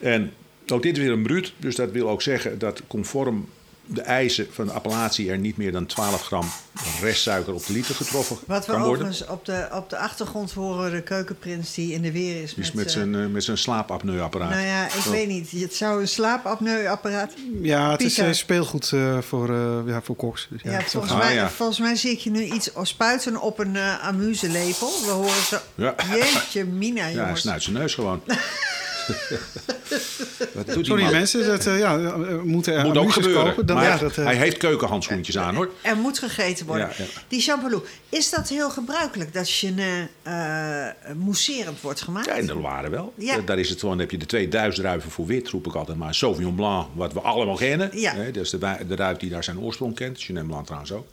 En 0.00 0.32
ook 0.66 0.82
dit 0.82 0.96
is 0.96 1.02
weer 1.02 1.12
een 1.12 1.22
bruut. 1.22 1.52
Dus 1.56 1.76
dat 1.76 1.90
wil 1.90 2.08
ook 2.08 2.22
zeggen 2.22 2.58
dat 2.58 2.82
conform 2.86 3.48
de 3.86 4.00
eisen 4.02 4.46
van 4.50 4.66
de 4.66 4.72
appellatie 4.72 5.30
er 5.30 5.38
niet 5.38 5.56
meer 5.56 5.72
dan 5.72 5.86
12 5.86 6.22
gram 6.22 6.44
restsuiker 7.00 7.54
op 7.54 7.66
de 7.66 7.72
liter 7.72 7.94
getroffen 7.94 8.36
Wat 8.46 8.66
we 8.66 8.72
kan 8.72 8.80
worden. 8.82 9.06
overigens 9.06 9.28
op 9.30 9.44
de, 9.44 9.68
op 9.72 9.90
de 9.90 9.96
achtergrond 9.98 10.52
horen, 10.52 10.90
de 10.90 11.02
keukenprins 11.02 11.74
die 11.74 11.92
in 11.92 12.02
de 12.02 12.12
weer 12.12 12.42
is. 12.42 12.54
Dus 12.54 12.66
met, 12.66 12.74
met 12.74 12.86
eh, 12.86 12.92
zijn, 12.92 13.14
eh, 13.14 13.26
met 13.26 13.44
zijn 13.44 13.58
slaapapneuapparaat. 13.58 14.50
Nou 14.50 14.62
ja, 14.66 14.84
ik 14.86 14.92
Oh. 14.94 15.06
weet 15.06 15.28
niet. 15.28 15.50
Het 15.50 15.74
zou 15.74 16.00
een 16.00 16.08
slaapapneuapparaat. 16.08 17.32
Ja, 17.62 17.90
het 17.90 18.00
is 18.00 18.06
Pieter. 18.14 18.26
eh, 18.26 18.32
speelgoed 18.36 18.92
eh, 18.92 19.18
voor, 19.20 19.50
eh, 19.50 19.78
ja, 19.86 20.02
voor 20.02 20.16
koks. 20.16 20.46
Dus, 20.50 20.62
ja, 20.62 20.70
Ja, 20.70 20.80
volgens, 20.82 21.12
Ah, 21.12 21.18
mij, 21.18 21.34
ja. 21.34 21.50
volgens 21.50 21.78
mij 21.78 21.96
zie 21.96 22.10
ik 22.10 22.18
je 22.18 22.30
nu 22.30 22.42
iets 22.42 22.70
spuiten 22.82 23.40
op 23.40 23.58
een 23.58 23.78
amuselepel. 23.78 24.90
We 25.04 25.10
horen 25.10 25.42
zo. 25.48 25.58
Ja. 25.74 25.94
Jeetje, 26.14 26.64
Mina, 26.64 26.96
Ja, 27.00 27.04
hij 27.04 27.14
jongens. 27.14 27.40
snuit 27.40 27.62
zijn 27.62 27.76
neus 27.76 27.94
gewoon. 27.94 28.22
Wat 30.54 30.66
doet 30.66 30.74
die 30.74 30.84
Sorry 30.84 31.02
man? 31.02 31.12
mensen, 31.12 31.46
dat 31.46 31.66
eh, 31.66 31.78
ja, 31.78 31.98
eh, 31.98 32.42
moeten 32.42 32.74
er 32.74 32.84
Moet 32.84 32.96
ook 32.96 33.12
gebeuren. 33.12 33.44
kopen. 33.44 33.66
Dan, 33.66 33.76
maar 33.76 33.84
ja, 33.84 33.96
dat, 33.96 34.16
eh, 34.16 34.24
hij 34.24 34.36
heeft 34.36 34.56
keukenhandschoentjes 34.56 35.38
aan 35.38 35.54
hoor. 35.54 35.70
Er 35.80 35.96
moet 35.96 36.18
gegeten 36.18 36.66
worden. 36.66 36.86
Ja, 36.86 37.04
ja. 37.04 37.20
Die 37.28 37.40
champolou, 37.40 37.82
is 38.08 38.30
dat 38.30 38.48
heel 38.48 38.70
gebruikelijk 38.70 39.32
dat 39.32 39.48
Chenin 39.48 40.08
eh 40.22 40.86
mousserend 41.16 41.80
wordt 41.80 42.00
gemaakt? 42.00 42.26
Ja, 42.26 42.34
in 42.34 42.46
de 42.46 42.54
Loire 42.54 42.88
wel. 42.88 43.12
Ja. 43.16 43.38
Daar 43.38 43.58
is 43.58 43.68
het 43.68 43.80
gewoon, 43.80 43.98
heb 43.98 44.10
je 44.10 44.18
de 44.18 44.26
twee 44.26 44.48
druiven 44.48 45.10
voor 45.10 45.26
wit, 45.26 45.48
roep 45.48 45.66
ik 45.66 45.74
altijd 45.74 45.98
maar. 45.98 46.14
Sauvignon 46.14 46.54
Blanc, 46.54 46.86
wat 46.94 47.12
we 47.12 47.20
allemaal 47.20 47.56
kennen. 47.56 47.90
Ja. 47.94 48.14
Hè, 48.14 48.30
dat 48.30 48.44
is 48.44 48.50
de, 48.50 48.58
de 48.88 48.94
druif 48.94 49.16
die 49.16 49.30
daar 49.30 49.44
zijn 49.44 49.60
oorsprong 49.60 49.94
kent. 49.94 50.20
Chenin 50.20 50.46
Blanc 50.46 50.64
trouwens 50.64 50.92
ook. 50.92 51.06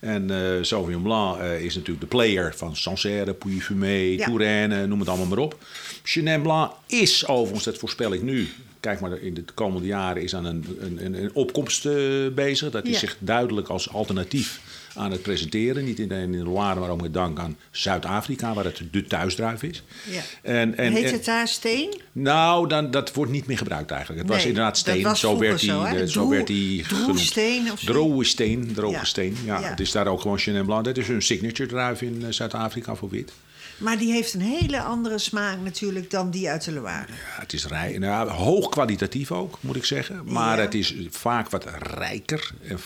En 0.00 0.30
eh 0.30 0.62
Sauvignon 0.62 1.02
Blanc 1.02 1.38
eh, 1.40 1.60
is 1.64 1.74
natuurlijk 1.74 2.00
de 2.00 2.06
player 2.06 2.54
van 2.56 2.76
Sancerre, 2.76 3.34
Pouilly-Fumé, 3.34 3.94
Ja. 4.16 4.24
Touraine, 4.26 4.86
noem 4.86 4.98
het 5.00 5.08
allemaal 5.08 5.26
maar 5.26 5.38
op. 5.38 5.56
Chenin 6.02 6.42
Blanc 6.42 6.72
is 6.86 7.26
overigens, 7.26 7.64
dat 7.64 7.76
voorspel 7.78 8.12
ik 8.12 8.22
nu... 8.22 8.48
Kijk 8.80 9.00
maar, 9.00 9.18
in 9.22 9.34
de 9.34 9.44
komende 9.54 9.86
jaren 9.86 10.22
is 10.22 10.34
aan 10.34 10.44
een, 10.44 10.76
een, 10.80 11.04
een, 11.04 11.14
een 11.22 11.30
opkomst 11.34 11.86
eh, 11.86 11.94
bezig. 12.34 12.70
Dat 12.70 12.84
is 12.84 12.90
Ja. 12.92 12.98
zich 12.98 13.16
duidelijk 13.18 13.68
als 13.68 13.92
alternatief 13.92 14.60
aan 14.98 15.10
het 15.10 15.22
presenteren. 15.22 15.84
Niet 15.84 16.00
alleen 16.00 16.20
in 16.22 16.32
de 16.32 16.44
Loire, 16.50 16.80
maar 16.80 16.88
ook 16.90 17.00
met 17.00 17.14
dank 17.14 17.38
aan 17.38 17.56
Zuid-Afrika... 17.70 18.54
waar 18.54 18.64
het 18.64 18.82
de 18.90 19.04
thuisdruif 19.04 19.62
is. 19.62 19.82
Ja. 20.10 20.20
En, 20.42 20.76
en, 20.76 20.92
Heet 20.92 21.10
het 21.10 21.24
daar 21.24 21.48
steen? 21.48 22.00
nou, 22.12 22.68
dan, 22.68 22.90
dat 22.90 23.14
wordt 23.14 23.32
niet 23.32 23.46
meer 23.46 23.58
gebruikt 23.58 23.90
eigenlijk. 23.90 24.22
Het 24.22 24.30
was 24.30 24.44
inderdaad 24.44 24.78
steen. 24.78 25.02
was 25.02 25.20
zo 25.20 25.38
werd 25.38 25.60
die, 25.60 25.70
zo, 25.70 25.82
hè? 25.84 25.96
de- 25.98 26.10
zo 26.10 26.20
Droe- 26.20 26.30
werd 26.34 26.46
die 26.46 26.84
genoemd. 26.84 27.04
droesteen 27.06 27.72
of 27.72 27.78
zo? 27.80 27.92
Droge 27.92 28.24
steen, 28.24 28.72
droge 28.74 28.92
Ja. 28.92 29.04
steen. 29.04 29.36
Ja, 29.44 29.60
Ja. 29.60 29.68
Het 29.68 29.80
is 29.80 29.90
daar 29.92 30.06
ook 30.06 30.20
gewoon 30.20 30.38
Chenin 30.38 30.64
Blanc. 30.64 30.84
Dat 30.84 30.96
is 30.96 31.08
een 31.08 31.22
signature 31.22 31.68
druif 31.68 32.02
in 32.02 32.22
eh, 32.24 32.30
Zuid-Afrika 32.32 32.94
voor 32.94 33.08
wit. 33.10 33.32
Maar 33.78 33.98
die 33.98 34.12
heeft 34.12 34.34
een 34.34 34.40
hele 34.40 34.80
andere 34.80 35.18
smaak 35.18 35.56
natuurlijk 35.64 36.10
dan 36.10 36.30
die 36.30 36.48
uit 36.50 36.64
de 36.64 36.72
Loire. 36.72 37.06
Ja, 37.12 37.40
het 37.40 37.52
is 37.52 37.66
rij, 37.66 37.98
nou, 37.98 38.28
hoog 38.30 38.68
kwalitatief 38.68 39.32
ook, 39.32 39.58
moet 39.60 39.76
ik 39.76 39.84
zeggen. 39.84 40.20
Maar 40.24 40.56
Ja. 40.56 40.62
het 40.62 40.74
is 40.74 40.94
vaak 41.10 41.50
wat 41.50 41.64
rijker 41.78 42.50
en 42.68 42.78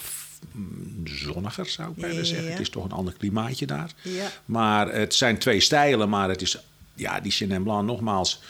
zonniger, 1.05 1.67
zou 1.67 1.91
ik 1.91 1.97
bijna 1.97 2.25
zeggen. 2.25 2.51
Het 2.51 2.61
is 2.61 2.71
toch 2.71 2.85
een 2.85 2.93
ander 2.93 3.15
klimaatje 3.19 3.67
daar. 3.67 3.93
Ja. 4.03 4.31
Maar 4.45 4.95
het 4.95 5.15
zijn 5.15 5.39
twee 5.39 5.61
stijlen, 5.61 6.09
maar 6.09 6.29
het 6.29 6.43
is... 6.43 6.59
Ja, 6.95 7.21
die 7.21 7.33
Chenin 7.33 7.63
Blanc, 7.63 7.87
nogmaals... 7.87 8.41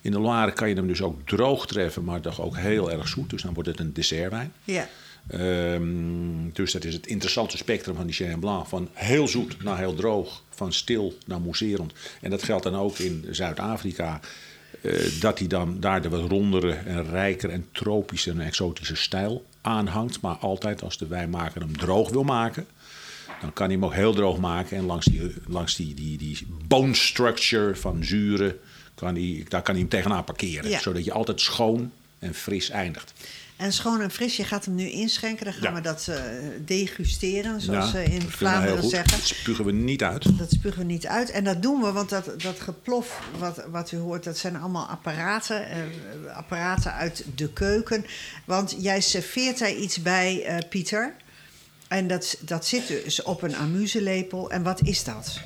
In 0.00 0.10
de 0.10 0.20
Loire 0.20 0.52
kan 0.52 0.68
je 0.68 0.74
hem 0.74 0.86
dus 0.86 1.02
ook 1.02 1.20
droog 1.26 1.66
treffen, 1.66 2.04
maar 2.04 2.20
toch 2.20 2.40
ook 2.40 2.56
heel 2.56 2.90
erg 2.90 3.08
zoet. 3.08 3.30
Dus 3.30 3.42
dan 3.42 3.54
wordt 3.54 3.68
het 3.68 3.78
een 3.78 3.92
dessertwijn. 3.92 4.52
Ja. 4.64 4.88
Ehm, 5.28 5.82
dus 6.52 6.72
dat 6.72 6.84
is 6.84 6.94
het 6.94 7.06
interessante 7.06 7.56
spectrum 7.56 7.94
van 7.94 8.06
die 8.06 8.14
Chenin 8.14 8.38
Blanc. 8.40 8.66
Van 8.66 8.88
heel 8.92 9.28
zoet 9.28 9.62
naar 9.62 9.78
heel 9.78 9.94
droog. 9.94 10.42
Van 10.50 10.72
stil 10.72 11.16
naar 11.26 11.40
mousserend. 11.40 11.92
En 12.20 12.30
dat 12.30 12.42
geldt 12.42 12.62
dan 12.64 12.76
ook 12.76 12.98
in 12.98 13.24
Zuid-Afrika. 13.30 14.20
eh, 14.82 15.20
dat 15.20 15.38
hij 15.38 15.48
dan 15.48 15.80
daar 15.80 16.02
de 16.02 16.08
wat 16.08 16.30
rondere 16.30 16.72
en 16.72 17.10
rijker 17.10 17.50
en 17.50 17.66
tropische 17.72 18.30
en 18.30 18.40
exotische 18.40 18.96
stijl 18.96 19.44
aanhangt. 19.68 20.20
Maar 20.20 20.36
altijd 20.36 20.82
als 20.82 20.98
de 20.98 21.06
wijnmaker 21.06 21.60
hem 21.60 21.76
droog 21.76 22.10
wil 22.10 22.24
maken... 22.24 22.66
dan 23.40 23.52
kan 23.52 23.66
hij 23.66 23.74
hem 23.74 23.84
ook 23.84 23.94
heel 23.94 24.14
droog 24.14 24.38
maken. 24.38 24.76
En 24.76 24.84
langs 24.84 25.06
die, 25.06 25.34
langs 25.46 25.76
die, 25.76 25.94
die, 25.94 26.18
die 26.18 26.46
bone 26.66 26.94
structure 26.94 27.76
van 27.76 28.04
zuren... 28.04 28.58
Kan 28.94 29.14
hij, 29.14 29.46
daar 29.48 29.62
kan 29.62 29.74
hij 29.74 29.82
hem 29.82 29.90
tegenaan 29.90 30.24
parkeren. 30.24 30.70
Ja. 30.70 30.78
Zodat 30.78 31.04
je 31.04 31.12
altijd 31.12 31.40
schoon 31.40 31.92
en 32.18 32.34
fris 32.34 32.70
eindigt. 32.70 33.12
En 33.56 33.72
schoon 33.72 34.00
en 34.00 34.10
fris, 34.10 34.36
je 34.36 34.44
gaat 34.44 34.64
hem 34.64 34.74
nu 34.74 34.88
inschenken. 34.90 35.44
Dan 35.44 35.54
gaan 35.54 35.62
Ja. 35.62 35.74
we 35.74 35.80
dat 35.80 36.06
eh, 36.08 36.20
degusteren, 36.64 37.60
zoals 37.60 37.90
ze 37.90 38.04
in 38.04 38.20
Vlaanderen 38.30 38.88
zeggen. 38.88 39.18
Dat 39.18 39.26
spugen 39.26 39.64
we 39.64 39.72
niet 39.72 40.02
uit. 40.02 40.38
Dat 40.38 40.50
spugen 40.50 40.78
we 40.78 40.84
niet 40.84 41.06
uit. 41.06 41.30
En 41.30 41.44
dat 41.44 41.62
doen 41.62 41.80
we, 41.82 41.92
want 41.92 42.08
dat, 42.08 42.40
dat 42.42 42.60
geplof 42.60 43.20
wat, 43.38 43.64
wat 43.70 43.92
u 43.92 43.96
hoort, 43.96 44.24
dat 44.24 44.38
zijn 44.38 44.56
allemaal 44.56 44.86
apparaten. 44.86 45.68
eh, 45.70 45.78
apparaten 46.36 46.92
uit 46.92 47.24
de 47.34 47.52
keuken. 47.52 48.04
Want 48.44 48.76
jij 48.78 49.00
serveert 49.00 49.58
daar 49.58 49.72
iets 49.74 50.02
bij, 50.02 50.44
eh, 50.44 50.68
Pieter. 50.68 51.14
En 51.88 52.06
dat, 52.06 52.38
dat 52.40 52.66
zit 52.66 52.86
dus 52.86 53.22
op 53.22 53.42
een 53.42 53.56
amuselepel. 53.56 54.50
En 54.50 54.62
wat 54.62 54.82
is 54.82 55.04
dat? 55.04 55.40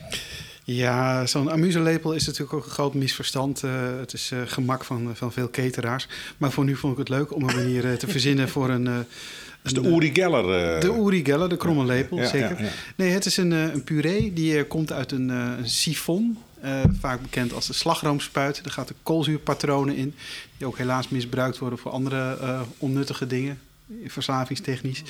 Ja, 0.64 1.26
zo'n 1.26 1.50
amuselepel 1.50 2.12
is 2.12 2.26
natuurlijk 2.26 2.52
ook 2.52 2.64
een 2.64 2.70
groot 2.70 2.94
misverstand. 2.94 3.62
Eh, 3.62 3.70
het 3.98 4.12
is 4.12 4.30
eh, 4.30 4.38
gemak 4.46 4.84
van, 4.84 5.10
van 5.14 5.32
veel 5.32 5.50
cateraars. 5.50 6.08
Maar 6.38 6.50
voor 6.52 6.64
nu 6.64 6.76
vond 6.76 6.92
ik 6.92 6.98
het 6.98 7.08
leuk 7.08 7.34
om 7.34 7.48
een 7.48 7.56
manier 7.56 7.84
eh, 7.90 7.92
te 7.96 8.06
verzinnen 8.08 8.48
voor 8.48 8.68
een... 8.70 8.86
eh, 8.86 8.94
een, 9.62 9.74
de 9.82 9.88
Uri 9.88 10.10
Geller. 10.14 10.74
eh, 10.74 10.80
De 10.80 10.98
Uri 11.06 11.24
Geller, 11.24 11.48
de 11.48 11.56
kromme 11.56 11.84
lepel, 11.84 12.16
Ja, 12.18 12.26
zeker. 12.28 12.62
ja. 12.62 12.68
Nee, 12.96 13.10
het 13.10 13.24
is 13.26 13.36
een, 13.36 13.52
eh, 13.52 13.72
een 13.72 13.84
puree 13.84 14.32
die 14.32 14.56
eh, 14.58 14.64
komt 14.68 14.92
uit 14.92 15.12
een, 15.12 15.30
eh, 15.30 15.50
een 15.58 15.68
sifon. 15.70 16.38
eh, 16.60 16.80
vaak 17.00 17.22
bekend 17.22 17.52
als 17.52 17.66
de 17.66 17.72
slagroomspuit. 17.72 18.60
Daar 18.64 18.72
gaat 18.72 18.88
de 18.88 18.94
koolzuurpatronen 19.02 19.96
in. 19.96 20.14
Die 20.58 20.66
ook 20.66 20.78
helaas 20.78 21.08
misbruikt 21.08 21.58
worden 21.58 21.78
voor 21.78 21.90
andere 21.90 22.36
eh, 22.40 22.60
onnuttige 22.78 23.26
dingen. 23.26 23.58
Verslavingstechnisch. 24.06 25.02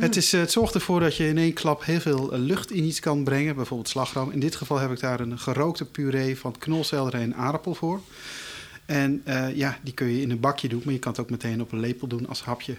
Het, 0.00 0.16
is, 0.16 0.32
eh, 0.32 0.40
het 0.40 0.52
zorgt 0.52 0.74
ervoor 0.74 1.00
dat 1.00 1.16
je 1.16 1.28
in 1.28 1.38
één 1.38 1.52
klap 1.52 1.84
heel 1.84 2.00
veel 2.00 2.32
eh, 2.32 2.38
lucht 2.38 2.70
in 2.70 2.84
iets 2.84 3.00
kan 3.00 3.24
brengen. 3.24 3.54
Bijvoorbeeld 3.54 3.88
slagroom. 3.88 4.30
In 4.30 4.40
dit 4.40 4.56
geval 4.56 4.78
heb 4.78 4.90
ik 4.90 5.00
daar 5.00 5.20
een 5.20 5.38
gerookte 5.38 5.84
puree 5.84 6.38
van 6.38 6.58
knolselderij 6.58 7.22
en 7.22 7.34
aardappel 7.34 7.74
voor. 7.74 8.00
En 8.86 9.22
eh, 9.24 9.56
ja, 9.56 9.78
die 9.82 9.94
kun 9.94 10.06
je 10.06 10.20
in 10.20 10.30
een 10.30 10.40
bakje 10.40 10.68
doen. 10.68 10.82
Maar 10.84 10.92
je 10.92 10.98
kan 10.98 11.12
het 11.12 11.20
ook 11.20 11.30
meteen 11.30 11.60
op 11.60 11.72
een 11.72 11.80
lepel 11.80 12.06
doen 12.06 12.28
als 12.28 12.42
hapje. 12.42 12.76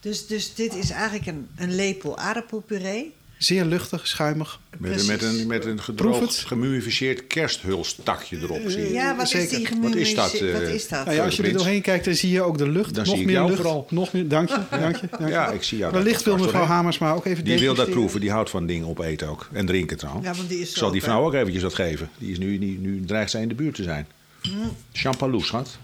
Dus, 0.00 0.26
dus 0.26 0.54
dit 0.54 0.74
is 0.74 0.90
eigenlijk 0.90 1.26
een, 1.26 1.48
een 1.56 1.74
lepel 1.74 2.18
aardappelpuree. 2.18 3.14
Zeer 3.40 3.64
luchtig, 3.64 4.06
schuimig. 4.06 4.60
Met, 4.78 5.22
een, 5.22 5.46
met 5.46 5.64
een 5.64 5.82
gedroogd, 5.82 6.38
gemummificeerd 6.38 7.26
kersthulstakje 7.26 8.38
erop. 8.38 8.60
Zie 8.66 8.80
je. 8.80 8.92
Ja, 8.92 9.16
wat 9.16 9.28
Zeker. 9.28 9.60
is 9.60 9.68
die 9.68 9.80
Wat 9.80 9.94
is 9.94 10.14
dat, 10.14 10.32
Wat 10.32 10.40
eh, 10.40 10.74
is 10.74 10.88
dat? 10.88 11.04
Nou 11.04 11.16
ja, 11.16 11.24
als 11.24 11.36
je 11.36 11.42
er 11.42 11.52
doorheen 11.52 11.82
kijkt, 11.82 12.04
dan 12.04 12.14
zie 12.14 12.30
je 12.30 12.42
ook 12.42 12.58
de 12.58 12.68
lucht. 12.68 12.94
Dan 12.94 13.04
nog 13.04 13.12
zie 13.12 13.20
ik 13.20 13.26
meer 13.26 13.34
jou 13.34 13.48
lucht. 13.48 13.60
vooral. 13.60 13.86
Nog 13.90 14.12
meer, 14.12 14.28
dank 14.28 14.48
je, 14.48 14.58
dank 14.70 14.96
je. 14.96 15.06
dank 15.10 15.22
je. 15.22 15.28
Ja, 15.28 15.50
ik 15.50 15.62
zie 15.62 15.78
jou. 15.78 15.92
Wellicht 15.92 16.22
wil 16.22 16.36
mevrouw 16.36 16.64
Hamersma 16.64 17.12
ook 17.12 17.24
even 17.24 17.44
Die 17.44 17.58
wil 17.58 17.74
dat 17.74 17.90
proeven. 17.90 18.20
Die 18.20 18.30
houdt 18.30 18.50
van 18.50 18.66
dingen 18.66 18.86
opeten 18.86 19.28
ook. 19.28 19.48
En 19.52 19.66
drinken 19.66 19.96
trouwens. 19.96 20.26
Ja, 20.26 20.34
want 20.34 20.48
die 20.48 20.60
is 20.60 20.72
zal 20.72 20.90
die 20.90 21.02
vrouw 21.02 21.24
ook 21.24 21.34
eventjes 21.34 21.62
wat 21.62 21.74
geven. 21.74 22.10
Die 22.18 22.30
is 22.30 22.38
nu, 22.38 22.58
nu, 22.58 22.66
nu 22.66 23.04
dreigt 23.04 23.30
zij 23.30 23.42
in 23.42 23.48
de 23.48 23.54
buurt 23.54 23.74
te 23.74 23.82
zijn. 23.82 24.06
Mm. 24.42 24.76
Champalou, 24.92 25.42
schat. 25.42 25.78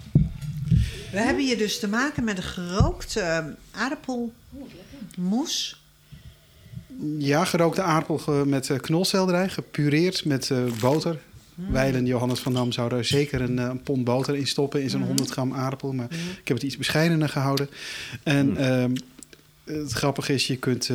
We 1.13 1.19
hebben 1.19 1.45
hier 1.45 1.59
dus 1.59 1.79
te 1.79 1.89
maken 1.89 2.25
met 2.25 2.37
een 2.37 2.43
gerookte 2.43 3.21
eh, 3.21 3.45
aardappelmoes. 3.71 5.76
Ja, 7.19 7.45
gerookte 7.45 7.83
aardappel 7.83 8.45
met 8.47 8.71
eh, 8.71 8.79
knolselderij, 8.79 9.49
gepureerd 9.49 10.25
met 10.25 10.51
eh, 10.51 10.59
boter. 10.81 11.19
Mm. 11.55 11.73
Weilen 11.73 12.07
Johannes 12.07 12.41
van 12.41 12.53
Dam 12.53 12.73
zou 12.73 12.89
daar 12.89 13.05
zeker 13.05 13.41
een, 13.41 13.59
eh, 13.59 13.65
een 13.65 13.83
pond 13.83 14.05
boter 14.05 14.37
in 14.37 14.47
stoppen 14.47 14.83
in 14.83 14.91
zo'n 14.91 15.01
Mm. 15.01 15.07
100 15.07 15.31
gram 15.31 15.55
aardappel. 15.55 15.93
Maar 15.93 16.09
ik 16.41 16.49
heb 16.49 16.57
het 16.57 16.67
iets 16.67 16.77
bescheidener 16.77 17.29
gehouden. 17.29 17.69
En 18.23 18.47
Mm. 18.49 18.57
ehm, 18.57 18.95
het 19.65 19.93
grappige 19.93 20.35
is, 20.35 20.47
je 20.47 20.57
kunt 20.57 20.91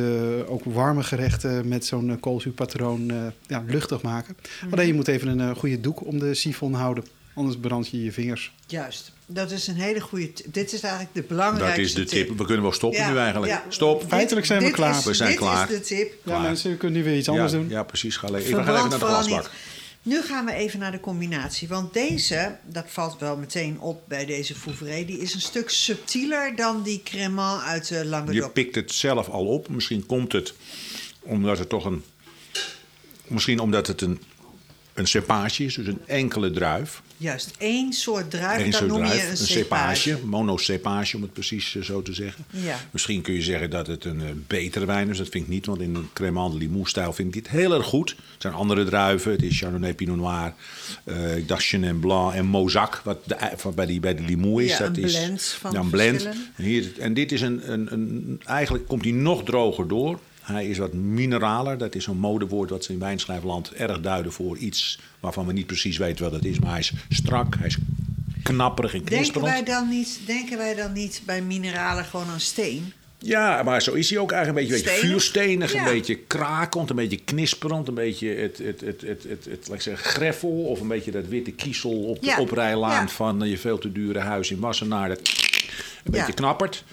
ook 0.46 0.64
warme 0.64 1.02
gerechten 1.02 1.68
met 1.68 1.86
zo'n 1.86 2.08
uh, 2.08 2.14
koolzuurpatroon 2.20 3.10
eh, 3.10 3.16
ja, 3.46 3.64
luchtig 3.66 4.02
maken. 4.02 4.36
Mm. 4.64 4.72
Alleen 4.72 4.86
je 4.86 4.94
moet 4.94 5.08
even 5.08 5.28
een 5.28 5.40
eh, 5.40 5.56
goede 5.56 5.80
doek 5.80 6.06
om 6.06 6.18
de 6.18 6.34
sifon 6.34 6.74
houden. 6.74 7.04
Anders 7.34 7.56
brand 7.60 7.88
je 7.88 8.04
je 8.04 8.12
vingers. 8.12 8.52
Juist. 8.66 9.12
Dat 9.26 9.50
is 9.50 9.66
een 9.66 9.74
hele 9.74 10.00
goede 10.00 10.32
tip. 10.32 10.54
Dit 10.54 10.72
is 10.72 10.80
eigenlijk 10.80 11.14
de 11.14 11.22
belangrijkste 11.22 11.82
Dat 11.98 12.04
is 12.04 12.10
de 12.10 12.24
tip. 12.26 12.38
We 12.38 12.44
kunnen 12.44 12.62
wel 12.62 12.72
stoppen 12.72 13.00
Ja, 13.00 13.10
nu 13.10 13.18
eigenlijk. 13.18 13.52
ja. 13.52 13.64
Stop. 13.68 14.04
Feitelijk 14.08 14.46
zijn 14.46 14.58
we 14.58 14.64
Dit 14.64 14.74
klaar. 14.74 14.98
is- 14.98 15.04
We 15.04 15.14
zijn 15.14 15.28
dit 15.30 15.38
klaar. 15.38 15.70
is 15.70 15.78
de 15.78 15.84
tip. 15.84 16.12
Ja, 16.24 16.38
mensen, 16.38 16.70
we 16.70 16.76
kunnen 16.76 16.98
nu 16.98 17.04
weer 17.04 17.16
iets 17.18 17.28
anders 17.28 17.52
ja, 17.52 17.58
doen. 17.58 17.68
Ja, 17.68 17.82
precies. 17.82 18.16
Ga, 18.16 18.28
le- 18.30 18.38
we 18.38 18.44
gaan 18.44 18.60
even 18.60 18.64
naar 18.74 18.88
de 18.88 18.98
vooral 18.98 19.16
glasbak. 19.22 19.42
niet. 19.42 19.50
Nu 20.14 20.22
gaan 20.22 20.44
we 20.44 20.52
even 20.52 20.78
naar 20.78 20.92
de 20.92 21.00
combinatie. 21.00 21.68
Want 21.68 21.92
deze, 21.92 22.56
dat 22.66 22.84
valt 22.88 23.18
wel 23.20 23.36
meteen 23.36 23.80
op 23.80 24.02
bij 24.08 24.24
deze 24.26 24.54
Fouvray... 24.54 25.04
die 25.04 25.18
is 25.18 25.34
een 25.34 25.40
stuk 25.40 25.70
subtieler 25.70 26.56
dan 26.56 26.82
die 26.82 27.00
cremant 27.04 27.62
uit 27.62 27.88
de 27.88 27.94
Je 27.94 28.04
Languedoc. 28.04 28.52
pikt 28.52 28.74
het 28.74 28.92
zelf 28.92 29.28
al 29.28 29.46
op. 29.46 29.68
Misschien 29.68 30.06
komt 30.06 30.32
het 30.32 30.54
omdat 31.20 31.58
het 31.58 31.68
toch 31.68 31.84
een... 31.84 32.02
Misschien 33.26 33.58
omdat 33.58 33.86
het 33.86 34.00
een, 34.00 34.20
een 34.94 35.06
cepage 35.06 35.64
is. 35.64 35.74
Dus 35.74 35.86
een 35.86 36.00
enkele 36.06 36.50
druif. 36.50 37.02
Juist, 37.22 37.50
één 37.58 37.92
soort 37.92 38.30
druif, 38.30 38.58
Eén 38.58 38.70
dat 38.70 38.74
soort 38.74 38.90
noem 38.90 39.04
druif, 39.04 39.22
je 39.22 39.30
een, 39.30 39.36
cepage. 39.36 39.96
cepage, 39.96 40.26
monocepage 40.26 41.16
om 41.16 41.22
het 41.22 41.32
precies 41.32 41.76
eh, 41.76 41.82
zo 41.82 42.02
te 42.02 42.12
zeggen. 42.12 42.44
Ja. 42.50 42.80
Misschien 42.90 43.22
kun 43.22 43.34
je 43.34 43.42
zeggen 43.42 43.70
dat 43.70 43.86
het 43.86 44.04
een 44.04 44.20
eh, 44.20 44.28
betere 44.46 44.84
wijn 44.84 45.08
is. 45.08 45.18
Dat 45.18 45.28
vind 45.28 45.44
ik 45.44 45.50
niet, 45.50 45.66
want 45.66 45.80
in 45.80 45.94
een 45.94 46.08
Cremant 46.12 46.52
de 46.52 46.58
Limoux-stijl 46.58 47.12
vind 47.12 47.28
ik 47.28 47.42
dit 47.42 47.52
heel 47.52 47.74
erg 47.74 47.86
goed. 47.86 48.10
Het 48.10 48.42
zijn 48.42 48.54
andere 48.54 48.84
druiven. 48.84 49.32
Het 49.32 49.42
is 49.42 49.58
Chardonnay, 49.58 49.94
Pinot 49.94 50.16
Noir, 50.16 50.54
eh 51.04 51.36
ik 51.36 51.48
dacht 51.48 51.64
Chenin 51.64 52.00
Blanc 52.00 52.34
en 52.34 52.46
Mozac, 52.46 53.00
wat 53.04 53.18
de, 53.24 53.36
wat 53.62 53.74
bij, 53.74 53.86
die, 53.86 54.00
bij 54.00 54.14
de 54.14 54.22
Limoux 54.22 54.62
is. 54.62 54.70
Ja, 54.70 54.78
dat 54.78 54.96
een 54.96 55.02
is, 55.02 55.12
blend 55.12 55.42
van 55.42 55.72
ja, 55.72 55.80
een 55.80 55.90
blend. 55.90 56.24
En, 56.24 56.64
hier, 56.64 56.92
en 56.98 57.14
dit 57.14 57.32
is 57.32 57.40
een, 57.40 57.72
een, 57.72 57.92
een, 57.92 58.40
eigenlijk 58.44 58.86
komt 58.86 59.04
hij 59.04 59.12
nog 59.12 59.44
droger 59.44 59.88
door. 59.88 60.18
Hij 60.42 60.66
is 60.66 60.78
wat 60.78 60.92
mineraler. 60.92 61.78
Dat 61.78 61.94
is 61.94 62.04
zo'n 62.04 62.18
modewoord 62.18 62.70
wat 62.70 62.84
ze 62.84 62.92
in 62.92 62.98
wijnschrijfland 62.98 63.72
erg 63.72 64.00
duiden 64.00 64.32
voor 64.32 64.56
iets 64.56 64.98
waarvan 65.20 65.46
we 65.46 65.52
niet 65.52 65.66
precies 65.66 65.96
weten 65.96 66.24
wat 66.24 66.32
het 66.32 66.44
is. 66.44 66.58
Maar 66.58 66.70
hij 66.70 66.78
is 66.80 66.92
strak, 67.08 67.54
hij 67.58 67.66
is 67.66 67.76
knapperig 68.42 68.92
en 68.92 68.98
Denken 68.98 69.14
knisperend. 69.16 69.52
wij, 69.52 69.62
dan 69.64 69.88
niet, 69.88 70.20
denken 70.26 70.56
wij 70.58 70.74
dan 70.74 70.92
niet 70.92 71.22
bij 71.26 71.42
mineralen 71.42 72.04
gewoon 72.04 72.26
aan 72.28 72.40
steen? 72.40 72.92
Ja, 73.18 73.62
maar 73.62 73.82
zo 73.82 73.92
is 73.92 74.10
hij 74.10 74.18
ook 74.18 74.32
eigenlijk 74.32 74.68
een 74.70 74.76
beetje, 74.76 74.90
een 74.92 74.98
vuurstenig, 74.98 75.72
Ja. 75.72 75.78
een 75.86 75.92
beetje 75.92 76.14
krakend, 76.16 76.90
een 76.90 76.96
beetje 76.96 77.20
knisperend, 77.24 77.88
een 77.88 77.94
beetje 77.94 78.28
het, 78.28 78.58
het, 78.58 78.80
het, 78.80 79.00
het, 79.00 79.22
het, 79.28 79.44
het, 79.44 79.66
laat 79.68 79.76
ik 79.76 79.80
zeggen, 79.82 80.10
greffel 80.10 80.64
of 80.64 80.80
een 80.80 80.88
beetje 80.88 81.10
dat 81.10 81.26
witte 81.26 81.50
kiesel 81.50 81.90
op 82.04 82.20
de 82.20 82.26
Ja, 82.26 82.38
oprijlaan 82.40 83.02
ja. 83.02 83.08
van 83.08 83.42
eh, 83.42 83.50
je 83.50 83.58
veel 83.58 83.78
te 83.78 83.92
dure 83.92 84.18
huis 84.18 84.50
in 84.50 84.58
Wassenaar. 84.60 85.08
Dat 85.08 85.18
een 86.04 86.10
beetje 86.10 86.32
knappert. 86.32 86.84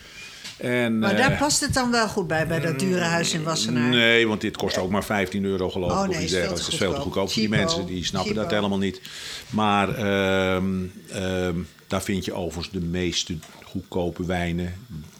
En, 0.60 1.00
Maar 1.00 1.12
eh, 1.12 1.17
daar 1.17 1.38
past 1.38 1.60
het 1.60 1.74
dan 1.74 1.91
wel 1.91 2.08
goed 2.08 2.28
bij, 2.28 2.48
bij 2.48 2.60
dat 2.60 2.80
dure 2.80 3.02
huis 3.02 3.34
in 3.34 3.43
Wassenaar. 3.43 3.89
Nee, 3.89 4.28
want 4.28 4.41
dit 4.41 4.58
kost 4.58 4.78
ook 4.78 4.89
maar 4.89 5.04
15 5.04 5.43
euro 5.45 5.69
geloof 5.69 5.91
ik. 5.91 5.98
Oh, 5.98 6.08
of 6.10 6.15
nee, 6.15 6.24
iets 6.24 6.34
Dat 6.34 6.58
is 6.60 6.65
veel 6.76 6.93
te 6.93 7.00
goedkoop. 7.00 7.32
voor 7.32 7.41
die 7.41 7.50
mensen. 7.50 7.86
Die 7.86 8.06
snappen 8.06 8.36
dat 8.36 8.52
helemaal 8.52 8.78
niet. 8.78 9.02
Maar 9.50 9.95
ehm, 9.95 10.74
ehm, 11.12 11.56
daar 11.88 12.02
vind 12.04 12.26
je 12.26 12.34
overigens 12.34 12.74
de 12.74 12.82
meeste 12.88 13.38
goedkope 13.63 14.26
wijnen. 14.26 14.74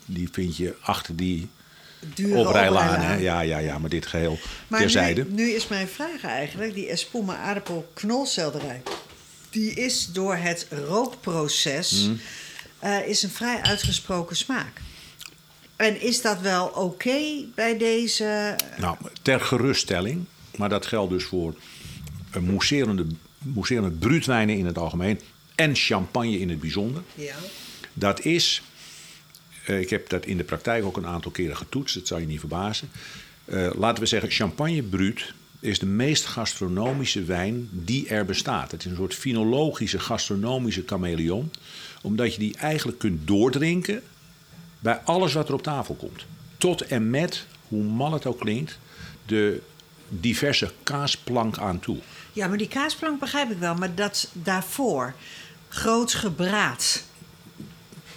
Die 0.06 0.30
vind 0.32 0.58
je 0.58 0.76
achter 0.82 1.16
die 1.16 1.50
Dure 2.14 2.38
oprijlaan. 2.40 3.00
hè. 3.00 3.16
Ja, 3.16 3.42
ja, 3.42 3.58
ja, 3.58 3.78
maar 3.80 3.90
dit 3.90 4.06
geheel 4.06 4.40
Maar 4.68 4.80
terzijde. 4.80 5.26
nu, 5.30 5.44
nu 5.44 5.50
is 5.52 5.68
mijn 5.68 5.88
vraag 5.88 6.24
eigenlijk, 6.24 6.74
die 6.74 6.88
espuma 6.90 7.36
aardappel 7.38 7.90
knolselderij... 7.94 8.82
die 9.50 9.74
is 9.74 10.10
door 10.14 10.36
het 10.36 10.68
rookproces 10.88 12.04
Hmm. 12.06 12.20
eh, 12.80 13.08
is 13.08 13.24
een 13.24 13.30
vrij 13.30 13.62
uitgesproken 13.62 14.36
smaak. 14.36 14.82
En 15.80 16.02
is 16.02 16.22
dat 16.22 16.42
wel 16.42 16.68
oké 16.68 17.46
bij 17.56 17.78
deze... 17.78 18.56
Nou, 18.78 18.98
ter 19.22 19.42
geruststelling, 19.42 20.26
maar 20.58 20.70
dat 20.70 20.86
geldt 20.86 21.12
dus 21.12 21.24
voor 21.24 21.56
een 22.32 22.44
mousserende, 22.44 23.06
mousserende 23.38 23.92
bruutwijnen 23.92 24.58
in 24.58 24.66
het 24.66 24.78
algemeen 24.78 25.20
en 25.56 25.76
champagne 25.76 26.40
in 26.40 26.50
het 26.50 26.60
bijzonder. 26.60 27.04
Ja. 27.16 27.36
Dat 27.94 28.26
is, 28.26 28.62
eh, 29.66 29.80
ik 29.80 29.90
heb 29.90 30.10
dat 30.10 30.26
in 30.26 30.38
de 30.38 30.44
praktijk 30.44 30.86
ook 30.86 30.98
een 30.98 31.06
aantal 31.06 31.32
keren 31.32 31.58
getoetst, 31.58 31.96
dat 31.96 32.08
zal 32.08 32.20
je 32.20 32.28
niet 32.28 32.40
verbazen. 32.40 32.90
Eh, 33.46 33.70
laten 33.78 34.04
we 34.04 34.10
zeggen, 34.10 34.32
champagne 34.32 34.84
bruut 34.84 35.34
is 35.60 35.80
de 35.80 35.86
meest 35.86 36.26
gastronomische 36.26 37.24
wijn 37.24 37.70
die 37.72 38.08
er 38.08 38.26
bestaat. 38.26 38.72
Het 38.72 38.86
is 38.86 38.92
een 38.92 38.98
soort 38.98 39.16
finologische, 39.16 40.00
gastronomische 40.00 40.84
chameleon, 40.86 41.52
omdat 42.02 42.34
je 42.34 42.40
die 42.40 42.58
eigenlijk 42.58 43.00
kunt 43.00 43.28
doordrinken 43.28 44.04
bij 44.80 45.00
alles 45.04 45.34
wat 45.34 45.48
er 45.48 45.54
op 45.54 45.64
tafel 45.64 45.96
komt. 45.96 46.26
Tot 46.58 46.82
en 46.82 47.10
met, 47.10 47.46
hoe 47.68 47.84
mal 47.84 48.12
het 48.14 48.26
ook 48.26 48.40
klinkt, 48.40 48.80
de 49.26 49.62
diverse 50.10 50.72
kaasplank 50.84 51.58
aan 51.58 51.80
toe. 51.80 51.98
ja, 52.34 52.48
maar 52.48 52.58
die 52.58 52.68
kaasplank 52.68 53.20
begrijp 53.20 53.52
ik 53.52 53.58
wel. 53.58 53.76
Maar 53.76 53.96
dat 53.96 54.30
daarvoor, 54.34 55.14
groots 55.68 56.14
gebraad, 56.14 57.04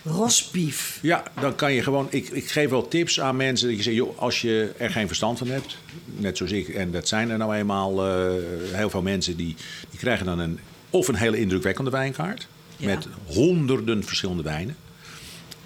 rosbief... 0.05 0.99
Ja, 1.03 1.23
dan 1.41 1.55
kan 1.55 1.73
je 1.73 1.83
gewoon. 1.83 2.07
Ik, 2.11 2.29
ik 2.29 2.49
geef 2.51 2.71
wel 2.71 2.89
tips 2.89 3.21
aan 3.21 3.37
mensen. 3.37 3.69
Dat 3.69 3.77
je 3.77 3.83
zegt, 3.83 3.97
joh, 3.97 4.19
als 4.19 4.41
je 4.41 4.73
er 4.79 4.91
geen 4.91 5.07
verstand 5.07 5.39
van 5.39 5.47
hebt, 5.47 5.77
net 6.05 6.37
zoals 6.37 6.53
ik, 6.53 6.69
en 6.69 6.91
dat 6.91 7.09
zijn 7.09 7.31
er 7.31 7.39
nou 7.39 7.55
eenmaal 7.55 8.07
eh, 8.07 8.33
heel 8.73 8.91
veel 8.91 9.03
mensen 9.03 9.37
die, 9.37 9.57
die 9.91 9.99
krijgen 9.99 10.27
dan 10.27 10.39
een 10.39 10.59
of 10.91 11.09
een 11.09 11.15
hele 11.15 11.39
indrukwekkende 11.39 11.91
wijnkaart 11.91 12.47
Ja. 12.77 12.87
met 12.87 13.07
honderden 13.27 14.05
verschillende 14.05 14.43
wijnen. 14.43 14.77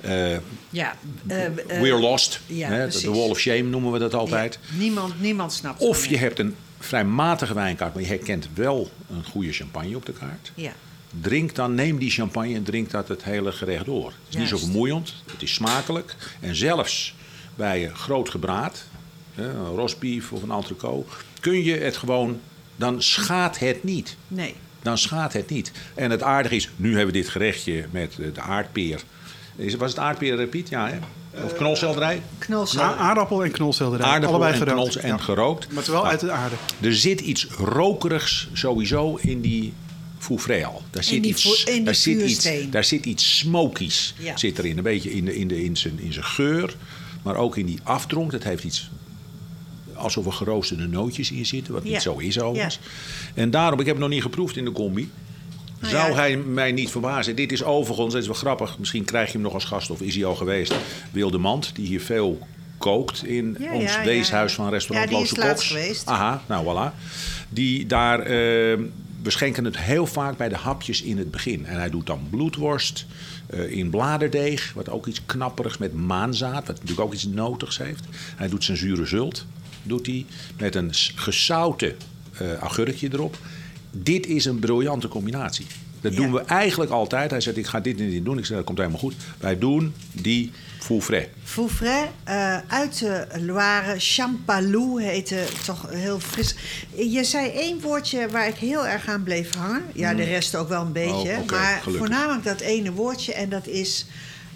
Eh, 0.07 0.37
Ja, 0.71 0.97
eh, 1.27 1.45
eh, 1.47 1.53
we're 1.67 1.99
lost. 1.99 2.41
ja, 2.47 2.87
de 2.87 3.11
wall 3.11 3.29
of 3.29 3.39
shame 3.39 3.63
noemen 3.63 3.93
we 3.93 3.99
dat 3.99 4.15
altijd. 4.15 4.59
ja, 4.63 4.77
niemand, 4.79 5.21
niemand 5.21 5.53
snapt 5.53 5.81
Of 5.81 6.07
je 6.07 6.17
hebt 6.17 6.39
een 6.39 6.55
vrij 6.79 7.05
matige 7.05 7.55
wijnkaart, 7.55 7.95
maar 7.95 8.03
je 8.03 8.09
herkent 8.09 8.49
wel 8.55 8.91
een 9.11 9.25
goede 9.25 9.53
champagne 9.53 9.97
op 9.97 10.07
de 10.07 10.13
kaart. 10.13 10.53
Ja. 10.55 10.73
drink 11.21 11.55
dan, 11.55 11.75
neem 11.75 11.99
die 11.99 12.11
champagne 12.11 12.55
en 12.55 12.63
drink 12.63 12.91
dat 12.91 13.09
het 13.09 13.25
hele 13.25 13.53
gerecht 13.53 13.85
door. 13.85 14.07
Het 14.07 14.29
is 14.29 14.37
niet 14.37 14.49
zo 14.49 14.57
vermoeiend, 14.59 15.15
het 15.33 15.43
is 15.43 15.55
smakelijk. 15.55 16.15
En 16.41 16.57
zelfs 16.57 17.15
bij 17.55 17.91
groot 17.95 18.29
gebraad, 18.29 18.85
een 19.35 19.67
rosbief 19.67 20.33
of 20.33 20.43
een 20.43 20.51
entrecote, 20.51 21.09
kun 21.41 21.63
je 21.65 21.77
het 21.77 21.97
gewoon, 21.97 22.41
dan 22.77 23.03
schaadt 23.03 23.59
het 23.59 23.85
niet. 23.85 24.17
Nee. 24.29 24.55
Dan 24.83 24.99
schaadt 24.99 25.33
het 25.33 25.51
niet. 25.51 25.73
En 25.95 26.11
het 26.11 26.23
aardige 26.23 26.55
is, 26.55 26.71
nu 26.77 26.89
hebben 26.89 27.15
we 27.15 27.21
dit 27.21 27.29
gerechtje 27.29 27.87
met 27.91 28.19
eh, 28.19 28.35
de 28.35 28.41
aardpeer. 28.41 29.03
Is, 29.57 29.75
was 29.75 29.91
het 29.91 29.99
aardpeer, 29.99 30.41
eh, 30.41 30.49
Piet? 30.49 30.69
Ja, 30.69 30.89
hè? 30.89 30.99
Of 31.45 31.55
knolselderij? 31.55 32.23
Knolselderij. 32.39 32.97
Aardappel 32.97 33.45
en 33.45 33.51
knolselderij. 33.51 34.07
Aardappel 34.07 34.29
Allebei 34.43 34.53
en 34.53 34.59
gerookt. 34.59 34.81
knols 34.91 34.97
en 34.97 35.09
Ja. 35.09 35.17
gerookt. 35.19 35.67
Maar 35.69 35.77
het 35.83 35.87
wel 35.87 36.07
uit 36.07 36.21
de 36.21 36.31
aarde. 36.31 36.55
Er 36.81 36.95
zit 36.97 37.21
iets 37.21 37.47
rokerigs 37.59 38.49
sowieso 38.53 39.19
in 39.21 39.41
die 39.41 39.73
foufré 40.19 40.67
al. 40.67 40.83
Daar 40.91 41.05
zit, 41.05 41.23
die 41.23 41.33
iets, 41.33 41.43
vo- 41.43 41.71
in 41.71 41.75
die 41.75 41.85
daar, 41.85 41.95
zit 41.95 42.21
iets, 42.23 42.49
daar 42.71 42.85
zit 42.85 43.05
iets 43.07 43.39
smokies 43.39 44.15
Ja. 44.19 44.37
zit 44.37 44.59
erin. 44.59 44.77
Een 44.77 44.83
beetje 44.83 45.13
in, 45.13 45.25
de, 45.25 45.37
in, 45.37 45.49
de, 45.49 45.65
in, 45.65 45.77
zijn, 45.77 45.99
in 46.01 46.13
zijn 46.13 46.25
geur, 46.25 46.77
maar 47.23 47.37
ook 47.37 47.57
in 47.57 47.67
die 47.67 47.79
afdronk. 47.83 48.31
Dat 48.31 48.43
heeft 48.43 48.65
iets 48.65 48.91
alsof 49.95 50.27
er 50.27 50.33
geroosterde 50.33 50.87
nootjes 50.87 51.31
in 51.31 51.47
zitten, 51.47 51.73
wat 51.73 51.83
Ja. 51.85 51.91
niet 51.91 52.03
zo 52.03 52.17
is 52.19 52.41
overigens. 52.41 52.79
En 53.35 53.51
daarom, 53.51 53.81
ik 53.81 53.87
heb 53.87 53.95
het 53.95 54.05
nog 54.05 54.13
niet 54.15 54.23
geproefd 54.23 54.57
in 54.57 54.65
de 54.65 54.73
combi. 54.73 55.11
Nou 55.81 55.93
Zou 55.95 56.15
hij 56.15 56.37
mij 56.37 56.73
niet 56.73 56.91
verbazen? 56.91 57.37
Dit 57.37 57.53
is 57.53 57.65
overigens, 57.65 58.13
dat 58.13 58.23
is 58.23 58.29
wel 58.29 58.37
grappig. 58.37 58.79
Misschien 58.79 59.05
krijg 59.05 59.27
je 59.27 59.33
hem 59.33 59.43
nog 59.43 59.55
als 59.55 59.65
gast 59.65 59.91
of 59.91 60.01
is 60.01 60.15
hij 60.15 60.25
al 60.25 60.35
geweest. 60.35 60.75
Wilde 61.13 61.39
Mand, 61.39 61.75
die 61.75 61.87
hier 61.87 62.01
veel 62.01 62.39
kookt 62.79 63.25
in 63.25 63.57
Ja, 63.61 63.73
ons 63.73 63.95
ja, 63.95 64.05
weeshuis 64.05 64.55
van 64.55 64.69
restaurant 64.71 65.11
Ja, 65.11 65.17
Loze 65.19 65.35
Koks. 65.35 65.67
geweest. 65.67 66.07
Aha, 66.07 66.43
nou 66.47 66.65
voilà. 66.65 66.95
Die 67.49 67.87
daar, 67.87 68.21
eh, 68.21 68.27
we 69.23 69.31
schenken 69.31 69.65
het 69.65 69.79
heel 69.79 70.07
vaak 70.07 70.37
bij 70.37 70.49
de 70.49 70.57
hapjes 70.57 71.03
in 71.03 71.19
het 71.19 71.31
begin. 71.31 71.67
En 71.67 71.79
hij 71.79 71.91
doet 71.91 72.07
dan 72.07 72.21
bloedworst 72.31 73.07
eh, 73.47 73.71
in 73.71 73.91
bladerdeeg, 73.91 74.73
wat 74.75 74.89
ook 74.89 75.07
iets 75.07 75.21
knapperigs 75.27 75.79
met 75.79 75.95
maanzaad, 75.95 76.67
wat 76.67 76.75
natuurlijk 76.81 77.01
ook 77.01 77.15
iets 77.15 77.27
notigs 77.27 77.79
heeft. 77.79 78.05
Hij 78.37 78.49
doet 78.49 78.65
zijn 78.65 78.77
zure 78.77 79.07
zult, 79.07 79.47
doet 79.83 80.07
hij, 80.07 80.27
met 80.59 80.75
een 80.75 80.91
gezouten 81.15 81.97
eh 82.33 82.63
agurkje 82.63 83.09
erop. 83.13 83.39
Dit 84.03 84.27
is 84.27 84.45
een 84.45 84.59
briljante 84.59 85.09
combinatie. 85.09 85.67
Dat 86.01 86.13
Ja. 86.13 86.19
doen 86.21 86.33
we 86.33 86.41
eigenlijk 86.41 86.91
altijd. 86.91 87.31
Hij 87.31 87.41
zegt, 87.41 87.57
ik 87.57 87.67
ga 87.67 87.81
dit 87.81 88.01
en 88.01 88.11
dit 88.11 88.25
doen. 88.25 88.39
Ik 88.39 88.45
zeg, 88.45 88.57
dat 88.57 88.67
komt 88.67 88.79
helemaal 88.79 88.99
goed. 89.01 89.15
Wij 89.39 89.59
doen 89.59 89.95
die 90.13 90.53
foufré. 90.79 91.29
Foufray 91.45 92.11
eh, 92.25 92.59
uit 92.69 92.99
de 92.99 93.27
Loire, 93.41 93.95
Champalou 93.99 95.03
heette 95.03 95.45
toch 95.65 95.91
heel 95.91 96.21
fris. 96.21 96.55
Je 96.97 97.25
zei 97.25 97.49
één 97.51 97.81
woordje 97.81 98.29
waar 98.29 98.49
ik 98.49 98.55
heel 98.55 98.87
erg 98.87 99.07
aan 99.09 99.23
bleef 99.23 99.55
hangen. 99.55 99.83
Ja, 99.95 100.15
de 100.15 100.23
rest 100.23 100.55
ook 100.57 100.69
wel 100.69 100.83
een 100.83 100.93
beetje. 100.93 101.31
Oh, 101.33 101.39
oké, 101.39 101.55
maar 101.55 101.79
gelukkig. 101.83 101.97
voornamelijk 102.07 102.45
dat 102.45 102.61
ene 102.61 102.93
woordje. 102.93 103.33
En 103.35 103.49
dat 103.49 103.67
is 103.67 104.07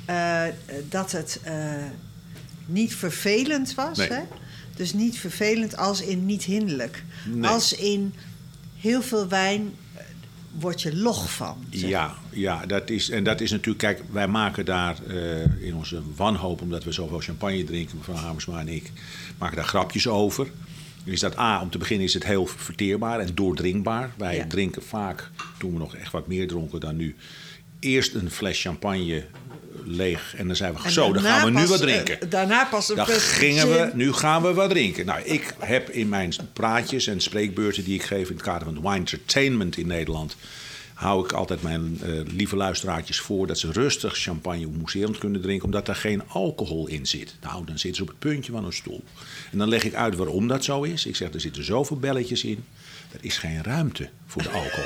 eh, 0.05 0.43
dat 0.89 1.13
het 1.13 1.41
eh, 1.43 1.55
niet 2.67 2.95
vervelend 2.95 3.75
was. 3.75 3.99
Nee. 3.99 4.09
Hè? 4.09 4.21
Dus 4.77 4.93
niet 4.93 5.19
vervelend 5.19 5.77
als 5.77 6.03
in 6.03 6.27
niet 6.27 6.43
hinderlijk. 6.45 7.05
Nee. 7.27 7.51
Als 7.51 7.73
in 7.73 8.15
heel 8.81 9.03
veel 9.03 9.29
wijn 9.29 9.75
eh, 9.95 10.03
word 10.59 10.83
je 10.83 10.97
log 10.97 11.33
van. 11.33 11.65
zeg. 11.71 11.91
Ja, 11.91 12.15
ja 12.31 12.67
dat 12.67 12.91
is, 12.91 13.11
en 13.11 13.25
dat 13.25 13.41
is 13.41 13.51
natuurlijk... 13.51 13.79
Kijk, 13.79 14.03
wij 14.11 14.29
maken 14.29 14.65
daar 14.65 14.97
eh, 15.09 15.63
in 15.67 15.75
onze 15.75 16.03
wanhoop... 16.17 16.61
omdat 16.61 16.85
we 16.85 16.93
zoveel 16.93 17.21
champagne 17.21 17.65
drinken, 17.65 17.97
mevrouw 17.97 18.17
Hamersma 18.17 18.61
en 18.61 18.69
ik... 18.69 18.93
maken 19.39 19.57
daar 19.57 19.65
grapjes 19.65 20.07
over. 20.09 20.51
Is 21.05 21.21
dat 21.21 21.39
A, 21.39 21.61
om 21.61 21.71
te 21.71 21.79
beginnen 21.79 22.07
is 22.07 22.15
het 22.15 22.25
heel 22.25 22.47
verteerbaar 22.47 23.21
en 23.21 23.35
doordringbaar. 23.35 24.11
Wij 24.17 24.37
Ja. 24.37 24.47
drinken 24.47 24.83
vaak, 24.83 25.31
toen 25.59 25.73
we 25.73 25.79
nog 25.79 25.97
echt 25.97 26.13
wat 26.13 26.27
meer 26.27 26.49
dronken 26.49 26.81
dan 26.81 26.97
nu... 26.97 27.17
eerst 27.79 28.15
een 28.15 28.31
fles 28.31 28.61
champagne 28.63 29.25
leeg 29.85 30.35
en 30.37 30.47
dan 30.47 30.57
zijn 30.57 30.75
we... 30.75 30.81
En 30.83 30.93
zo, 30.93 31.13
dan 31.13 31.23
gaan 31.23 31.45
we 31.45 31.61
nu 31.61 31.67
wat 31.67 31.81
eh, 31.81 31.87
drinken. 31.87 32.31
daarna 32.31 32.65
pas 32.65 32.89
een 32.89 32.97
Dan 32.97 33.07
gingen 33.07 33.69
we, 33.69 33.91
nu 33.95 34.13
gaan 34.13 34.43
we 34.43 34.55
wat 34.55 34.71
drinken. 34.71 35.07
Nou, 35.07 35.21
ik 35.23 35.55
heb 35.59 35.91
in 35.91 36.09
mijn 36.09 36.33
praatjes 36.53 37.07
en 37.07 37.21
spreekbeurten 37.21 37.85
die 37.85 37.95
ik 37.95 38.03
geef 38.03 38.29
in 38.29 38.35
het 38.35 38.45
kader 38.45 38.65
van 38.65 38.81
wine 38.83 38.95
entertainment 38.95 39.77
in 39.77 39.87
Nederland, 39.87 40.37
hou 40.95 41.25
ik 41.25 41.33
altijd 41.33 41.63
mijn 41.63 41.99
eh, 42.03 42.11
lieve 42.25 42.57
luisteraartjes 42.57 43.21
voor 43.21 43.47
dat 43.47 43.59
ze 43.59 43.73
rustig 43.73 44.17
champagne 44.17 44.67
mousserend 44.67 45.19
kunnen 45.19 45.41
drinken, 45.41 45.65
omdat 45.65 45.87
daar 45.87 45.97
geen 45.97 46.23
alcohol 46.29 46.87
in 46.87 47.07
zit. 47.07 47.35
Nou, 47.43 47.65
dan 47.65 47.79
zitten 47.79 47.95
ze 47.95 48.03
op 48.03 48.09
het 48.09 48.19
puntje 48.19 48.53
van 48.53 48.65
een 48.65 48.73
stoel. 48.73 49.05
En 49.53 49.59
dan 49.59 49.69
leg 49.69 49.85
ik 49.85 49.95
uit 49.95 50.17
waarom 50.17 50.49
dat 50.49 50.65
zo 50.65 50.83
is. 50.83 51.07
Ik 51.07 51.17
zeg, 51.17 51.33
er 51.33 51.41
zitten 51.41 51.65
zoveel 51.65 51.99
belletjes 51.99 52.45
in. 52.45 52.65
Er 53.13 53.19
is 53.21 53.39
geen 53.39 53.63
ruimte 53.63 54.09
voor 54.27 54.43
de 54.43 54.49
alcohol. 54.49 54.85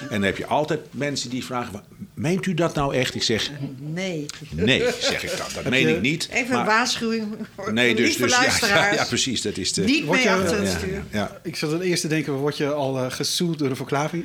En 0.00 0.08
dan 0.08 0.22
heb 0.22 0.36
je 0.36 0.46
altijd 0.46 0.80
mensen 0.90 1.30
die 1.30 1.44
vragen: 1.44 1.82
Meent 2.14 2.46
u 2.46 2.54
dat 2.54 2.74
nou 2.74 2.94
echt? 2.94 3.14
Ik 3.14 3.22
zeg: 3.22 3.50
Nee. 3.78 4.26
Nee, 4.50 4.82
zeg 5.00 5.22
ik 5.24 5.36
dan. 5.38 5.46
Dat 5.54 5.64
meen 5.72 5.88
je- 5.88 5.94
ik 5.94 6.00
niet. 6.00 6.28
Even 6.32 6.50
maar- 6.50 6.60
een 6.60 6.66
waarschuwing 6.66 7.24
voor 7.56 7.72
Nee, 7.72 7.94
de 7.94 8.02
dus, 8.02 8.16
dus 8.16 8.30
ja, 8.60 8.92
ja, 8.94 9.04
precies. 9.04 9.42
Dat 9.42 9.56
is 9.56 9.72
de. 9.72 9.82
Niet 9.84 10.04
Word 10.04 10.18
mee 10.18 10.28
je- 10.28 10.34
achter 10.34 10.58
het 10.58 10.70
ja, 10.72 10.78
stuur. 10.78 11.02
ja. 11.10 11.40
Ik 11.42 11.56
zat 11.56 11.70
het 11.70 11.80
eerst 11.80 12.02
te 12.02 12.08
denken, 12.08 12.32
word 12.32 12.56
je 12.56 12.72
al 12.72 12.98
eh 12.98 13.10
gesoeld 13.10 13.58
door 13.58 13.68
de 13.68 13.74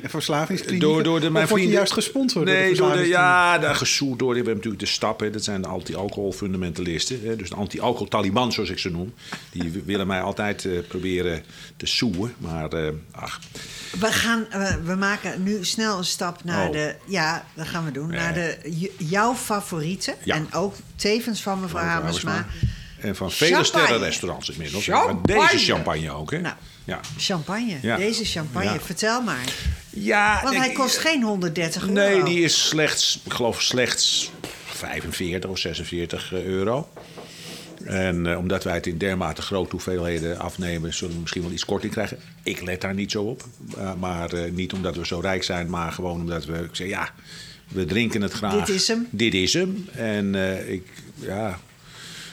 verslavingskliniek? 0.08 0.80
Door, 0.80 1.02
door 1.02 1.20
de, 1.20 1.30
mijn 1.30 1.44
of 1.44 1.50
word 1.50 1.62
je 1.62 1.66
vrienden. 1.68 1.72
juist 1.76 1.92
gesponsord 1.92 2.44
nee, 2.44 2.74
door 2.74 2.88
de 2.88 2.94
door 2.94 3.02
de? 3.02 3.08
Ja, 3.08 3.58
daar 3.58 3.74
gesoerd 3.74 4.18
door. 4.18 4.28
We 4.30 4.36
hebben 4.36 4.54
natuurlijk 4.54 4.82
de 4.82 4.88
stappen. 4.88 5.32
Dat 5.32 5.44
zijn 5.44 5.62
de 5.62 5.68
anti-alcohol 5.68 6.32
fundamentalisten. 6.32 7.20
Hè, 7.24 7.36
dus 7.36 7.48
de 7.48 7.54
anti-alcohol 7.54 8.08
Taliban, 8.08 8.52
zoals 8.52 8.70
ik 8.70 8.78
ze 8.78 8.90
noem. 8.90 9.14
Die 9.52 9.82
willen 9.84 10.06
mij 10.06 10.20
altijd 10.20 10.64
eh, 10.64 10.72
proberen 10.88 11.42
te 11.76 11.86
soeën. 11.86 12.32
Maar 12.38 12.68
eh, 12.72 12.88
ach, 13.10 13.39
We, 13.98 14.06
gaan, 14.12 14.46
eh, 14.50 14.74
we 14.84 14.94
maken 14.94 15.42
nu 15.42 15.64
snel 15.64 15.98
een 15.98 16.04
stap 16.04 16.44
naar 16.44 16.66
Oh. 16.66 16.72
de... 16.72 16.94
Ja, 17.06 17.44
dat 17.54 17.66
gaan 17.66 17.84
we 17.84 17.90
doen. 17.90 18.10
Ja. 18.10 18.16
Naar 18.16 18.34
de, 18.34 18.58
jouw 18.98 19.34
favorieten. 19.34 20.14
Ja. 20.24 20.34
En 20.34 20.52
ook 20.52 20.74
tevens 20.96 21.42
van 21.42 21.60
mevrouw 21.60 21.82
Hamersma. 21.84 22.46
En 23.00 23.16
van 23.16 23.30
vele 23.30 23.54
Champagne. 23.54 23.84
sterrenrestaurants 23.84 24.50
inmiddels. 24.50 24.84
Champagne. 24.84 25.36
Maar 25.36 25.50
deze 25.50 25.64
champagne 25.64 26.10
ook, 26.10 26.30
hè? 26.30 26.38
Nou, 26.40 26.54
ja. 26.84 27.00
Champagne. 27.16 27.78
Ja. 27.82 27.96
Deze 27.96 28.24
champagne. 28.24 28.72
Ja. 28.72 28.80
Vertel 28.80 29.22
maar. 29.22 29.44
ja 29.90 30.40
Want 30.42 30.56
hij 30.56 30.72
kost 30.72 30.98
geen 30.98 31.22
130 31.22 31.82
euro. 31.82 31.92
Nee, 31.94 32.22
die 32.22 32.40
is 32.42 32.68
slechts, 32.68 33.20
ik 33.24 33.32
geloof 33.32 33.62
slechts 33.62 34.30
45 34.66 35.50
of 35.50 35.58
46 35.58 36.32
euro. 36.32 36.88
En 37.84 38.26
eh, 38.26 38.38
omdat 38.38 38.64
wij 38.64 38.74
het 38.74 38.86
in 38.86 38.98
dermate 38.98 39.42
grote 39.42 39.70
hoeveelheden 39.70 40.38
afnemen, 40.38 40.94
zullen 40.94 41.14
we 41.14 41.20
misschien 41.20 41.42
wel 41.42 41.50
iets 41.50 41.64
korting 41.64 41.92
krijgen. 41.92 42.18
Ik 42.42 42.62
let 42.62 42.80
daar 42.80 42.94
niet 42.94 43.10
zo 43.10 43.22
op. 43.22 43.44
Uh, 43.78 43.94
maar 43.94 44.34
uh, 44.34 44.50
niet 44.52 44.72
omdat 44.72 44.96
we 44.96 45.06
zo 45.06 45.20
rijk 45.20 45.42
zijn, 45.42 45.70
maar 45.70 45.92
gewoon 45.92 46.20
omdat 46.20 46.44
we 46.44 46.58
ik 46.58 46.76
zeg, 46.76 46.88
ja, 46.88 47.08
we 47.68 47.84
drinken 47.84 48.22
het 48.22 48.32
graag. 48.32 48.64
Dit 48.64 48.76
is 48.76 48.88
hem. 48.88 49.06
Dit 49.10 49.34
is 49.34 49.52
hem. 49.52 49.86
En 49.92 50.34
ik, 50.68 50.86
ja. 51.14 51.58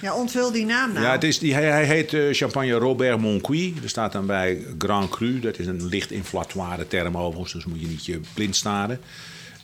Ja, 0.02 0.16
ontvul 0.16 0.52
die 0.52 0.66
naam 0.66 0.94
nou. 0.94 1.06
Ja, 1.06 1.12
het 1.12 1.24
is 1.24 1.40
die, 1.40 1.54
hij, 1.54 1.64
hij 1.64 1.86
heet 1.86 2.38
Champagne 2.38 2.72
Robert 2.72 3.20
Moncuy. 3.20 3.74
Er 3.84 3.90
staat 3.90 4.12
dan 4.12 4.26
bij 4.26 4.66
Grand 4.78 5.10
Cru. 5.10 5.40
Dat 5.40 5.60
is 5.60 5.68
een 5.68 5.88
licht 5.88 6.12
inflatoire 6.12 6.88
term 6.88 7.18
overigens, 7.18 7.54
dus 7.54 7.66
moet 7.66 7.82
je 7.82 7.88
niet 7.88 8.06
je 8.06 8.20
blind 8.34 8.56
staren. 8.56 9.00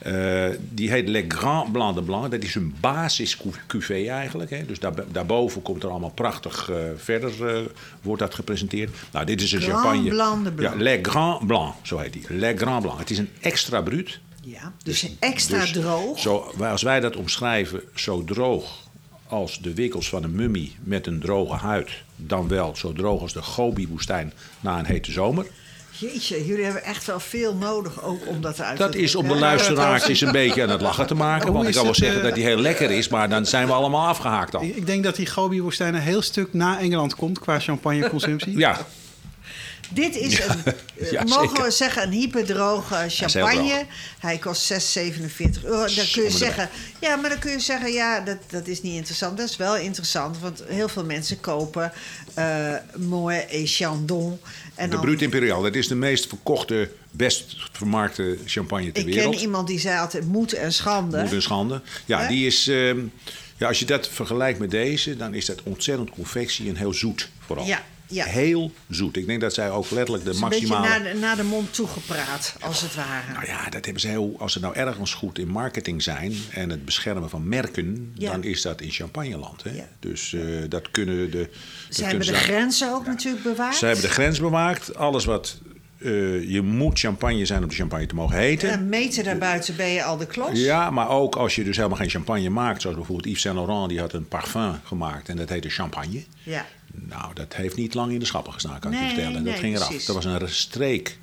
Uh, 0.06 0.46
die 0.70 0.90
heet 0.90 1.08
Le 1.08 1.24
Grand 1.28 1.72
Blanc 1.72 1.94
de 1.94 2.02
Blanc. 2.02 2.30
Dat 2.30 2.42
is 2.42 2.54
een 2.54 2.74
basis 2.80 3.38
cuvée 3.66 4.08
eigenlijk. 4.08 4.50
Hè. 4.50 4.66
Dus 4.66 4.78
daar, 4.78 4.92
daarboven 5.12 5.62
komt 5.62 5.82
er 5.82 5.88
allemaal 5.88 6.10
prachtig 6.10 6.70
uh, 6.70 6.76
verder 6.96 7.56
uh, 7.56 7.66
wordt 8.02 8.20
dat 8.20 8.34
gepresenteerd. 8.34 8.90
Nou, 9.12 9.26
dit 9.26 9.42
is 9.42 9.52
een 9.52 9.60
Grand 9.60 9.82
champagne. 9.82 10.08
Blanc 10.08 10.44
de 10.44 10.52
Blanc. 10.52 10.74
Ja, 10.74 10.82
Le 10.82 10.98
Grand 11.02 11.46
Blanc, 11.46 11.74
zo 11.82 11.98
heet 11.98 12.12
die. 12.12 12.24
Le 12.28 12.56
Grand 12.56 12.82
Blanc. 12.82 12.98
Het 12.98 13.10
is 13.10 13.18
een 13.18 13.28
extra 13.40 13.80
bruut. 13.80 14.20
Ja, 14.40 14.72
dus 14.82 15.10
extra 15.18 15.60
dus 15.60 15.72
droog. 15.72 16.18
Zo, 16.18 16.54
als 16.60 16.82
wij 16.82 17.00
dat 17.00 17.16
omschrijven, 17.16 17.80
zo 17.94 18.24
droog 18.24 18.82
als 19.26 19.58
de 19.60 19.74
wikkels 19.74 20.08
van 20.08 20.22
een 20.22 20.34
mummie 20.34 20.76
met 20.82 21.06
een 21.06 21.20
droge 21.20 21.54
huid. 21.54 21.90
Dan 22.16 22.48
wel 22.48 22.76
zo 22.76 22.92
droog 22.92 23.20
als 23.20 23.32
de 23.32 23.42
Gobi-woestijn 23.42 24.32
na 24.60 24.78
een 24.78 24.86
hete 24.86 25.12
zomer. 25.12 25.46
Jeetje, 25.98 26.46
jullie 26.46 26.64
hebben 26.64 26.82
echt 26.84 27.04
wel 27.04 27.20
veel 27.20 27.54
nodig 27.54 28.02
ook 28.02 28.28
om 28.28 28.40
dat 28.40 28.60
uit 28.60 28.76
te 28.76 28.82
Dat 28.82 28.94
is 28.94 29.14
om 29.14 29.22
de 29.22 29.28
drukken. 29.28 29.48
luisteraartjes 29.48 30.20
een 30.20 30.32
beetje 30.32 30.62
aan 30.62 30.68
het 30.68 30.80
lachen 30.80 31.06
te 31.06 31.14
maken. 31.14 31.52
Want 31.52 31.68
ik 31.68 31.74
kan 31.74 31.84
wel 31.84 31.94
zeggen 31.94 32.18
eh, 32.18 32.24
dat 32.24 32.34
die 32.34 32.44
heel 32.44 32.58
lekker 32.58 32.90
is, 32.90 33.08
maar 33.08 33.28
dan 33.28 33.46
zijn 33.46 33.66
we 33.66 33.72
allemaal 33.72 34.06
afgehaakt 34.06 34.54
al. 34.54 34.62
Ik 34.62 34.76
ik 34.76 34.86
denk 34.86 35.04
dat 35.04 35.16
die 35.16 35.26
Gobi-woestijn 35.26 35.94
een 35.94 36.00
heel 36.00 36.22
stuk 36.22 36.52
na 36.52 36.80
Engeland 36.80 37.14
komt 37.14 37.38
qua 37.38 37.58
champagneconsumptie. 37.58 38.58
Ja, 38.58 38.86
Dit 39.94 40.16
is 40.16 40.38
een, 40.38 40.64
eh, 40.96 41.10
Ja, 41.10 41.22
mogen 41.22 41.62
we 41.62 41.70
zeggen, 41.70 42.02
een 42.02 42.10
hyperdroge 42.10 43.04
champagne. 43.08 43.86
Hij 44.18 44.38
kost 44.38 44.72
6,47 44.72 44.78
euro. 45.62 45.94
Dan 45.94 46.06
kun 46.12 46.22
je 46.22 46.30
zeggen, 46.30 46.68
ja, 47.00 47.16
maar 47.16 47.30
dan 47.30 47.38
kun 47.38 47.50
je 47.50 47.60
zeggen, 47.60 47.92
ja, 47.92 48.20
dat, 48.20 48.38
dat 48.50 48.66
is 48.66 48.82
niet 48.82 48.94
interessant. 48.94 49.36
Dat 49.36 49.48
is 49.48 49.56
wel 49.56 49.76
interessant, 49.76 50.38
want 50.38 50.62
heel 50.66 50.88
veel 50.88 51.04
mensen 51.04 51.40
kopen 51.40 51.92
uh, 52.38 52.74
Moët 52.96 53.46
et 53.50 53.70
Chandon. 53.70 54.38
En 54.74 54.90
de 54.90 54.98
Brut 54.98 55.22
Imperial. 55.22 55.62
Dat 55.62 55.74
is 55.74 55.88
de 55.88 55.94
meest 55.94 56.26
verkochte, 56.26 56.90
best 57.10 57.56
vermarkte 57.72 58.38
champagne 58.44 58.92
ter 58.92 59.02
Ik 59.08 59.14
wereld. 59.14 59.34
ken 59.34 59.42
iemand 59.42 59.66
die 59.68 59.80
zei 59.80 59.98
altijd 59.98 60.26
moed 60.26 60.52
en 60.52 60.72
schande. 60.72 61.22
Moet 61.22 61.32
een 61.32 61.42
schande. 61.42 61.80
Ja, 62.04 62.28
die 62.28 62.46
is... 62.46 62.68
ehm, 62.68 62.98
ja, 63.56 63.68
als 63.68 63.78
je 63.78 63.84
dat 63.84 64.08
vergelijkt 64.08 64.58
met 64.58 64.70
deze, 64.70 65.16
dan 65.16 65.34
is 65.34 65.44
dat 65.46 65.62
ontzettend 65.62 66.10
confectie 66.10 66.68
en 66.68 66.76
heel 66.76 66.92
zoet 66.94 67.28
vooral. 67.46 67.66
Ja. 67.66 67.82
Ja. 68.06 68.24
Heel 68.24 68.72
zoet. 68.88 69.16
Ik 69.16 69.26
denk 69.26 69.40
dat 69.40 69.54
zij 69.54 69.70
ook 69.70 69.90
letterlijk 69.90 70.24
de 70.24 70.30
een 70.30 70.38
maximale... 70.38 70.80
beetje 70.88 70.98
naar 71.04 71.12
de, 71.12 71.18
naar 71.18 71.36
de 71.36 71.42
mond 71.44 71.74
toegepraat, 71.74 72.56
als 72.60 72.80
het 72.80 72.94
ware. 72.94 73.32
Nou 73.32 73.46
ja, 73.46 73.64
dat 73.64 73.84
hebben 73.84 74.00
ze 74.00 74.08
heel. 74.08 74.34
Als 74.38 74.52
ze 74.52 74.60
nou 74.60 74.74
ergens 74.74 75.14
goed 75.14 75.38
in 75.38 75.48
marketing 75.48 76.02
zijn 76.02 76.32
en 76.50 76.70
het 76.70 76.84
beschermen 76.84 77.30
van 77.30 77.48
merken, 77.48 78.12
Ja. 78.14 78.30
dan 78.30 78.44
is 78.44 78.62
dat 78.62 78.80
in 78.80 78.90
champagneland. 78.90 79.62
Hè? 79.62 79.70
Ja. 79.70 79.88
Dus 80.00 80.32
eh, 80.32 80.42
dat 80.68 80.90
kunnen 80.90 81.30
de. 81.30 81.48
Ze 81.90 82.04
hebben 82.04 82.26
de 82.26 82.32
daar- 82.32 82.40
grenzen 82.40 82.92
ook 82.94 83.06
natuurlijk 83.06 83.44
bewaard. 83.44 83.76
Ze 83.76 83.86
hebben 83.86 84.04
de 84.04 84.10
grens 84.10 84.40
bewaakt. 84.40 84.96
Alles 84.96 85.24
wat. 85.24 85.58
eh, 85.98 86.50
je 86.50 86.62
moet 86.62 86.98
champagne 86.98 87.44
zijn 87.46 87.62
om 87.62 87.68
de 87.68 87.74
champagne 87.74 88.06
te 88.06 88.14
mogen 88.14 88.36
heten. 88.36 88.72
Een 88.72 88.88
meter 88.88 89.24
daarbuiten 89.24 89.76
ben 89.76 89.88
je 89.88 90.04
al 90.04 90.16
de 90.16 90.26
klos. 90.26 90.58
Ja, 90.60 90.90
maar 90.90 91.08
ook 91.08 91.36
als 91.36 91.54
je 91.54 91.64
dus 91.64 91.76
helemaal 91.76 91.98
geen 91.98 92.10
champagne 92.10 92.48
maakt, 92.48 92.80
zoals 92.80 92.96
bijvoorbeeld 92.96 93.26
Yves 93.28 93.40
Saint 93.42 93.56
Laurent, 93.58 93.88
die 93.88 94.00
had 94.00 94.12
een 94.12 94.28
parfum 94.28 94.80
gemaakt 94.84 95.28
en 95.28 95.36
dat 95.36 95.48
heette 95.48 95.68
champagne. 95.68 96.22
Ja. 96.42 96.66
Nou, 96.94 97.34
dat 97.34 97.54
heeft 97.54 97.76
niet 97.76 97.94
lang 97.94 98.12
in 98.12 98.18
de 98.18 98.24
schappen 98.24 98.52
gestaan, 98.52 98.78
kan 98.80 98.92
ik 98.92 98.98
Nee, 98.98 99.08
je 99.08 99.14
vertellen. 99.14 99.44
Dat 99.44 99.52
nee, 99.52 99.60
ging 99.62 99.76
eraf. 99.76 99.88
precies. 99.88 100.08
Er 100.08 100.14
was 100.14 100.24
een 100.24 100.48
streek 100.48 101.18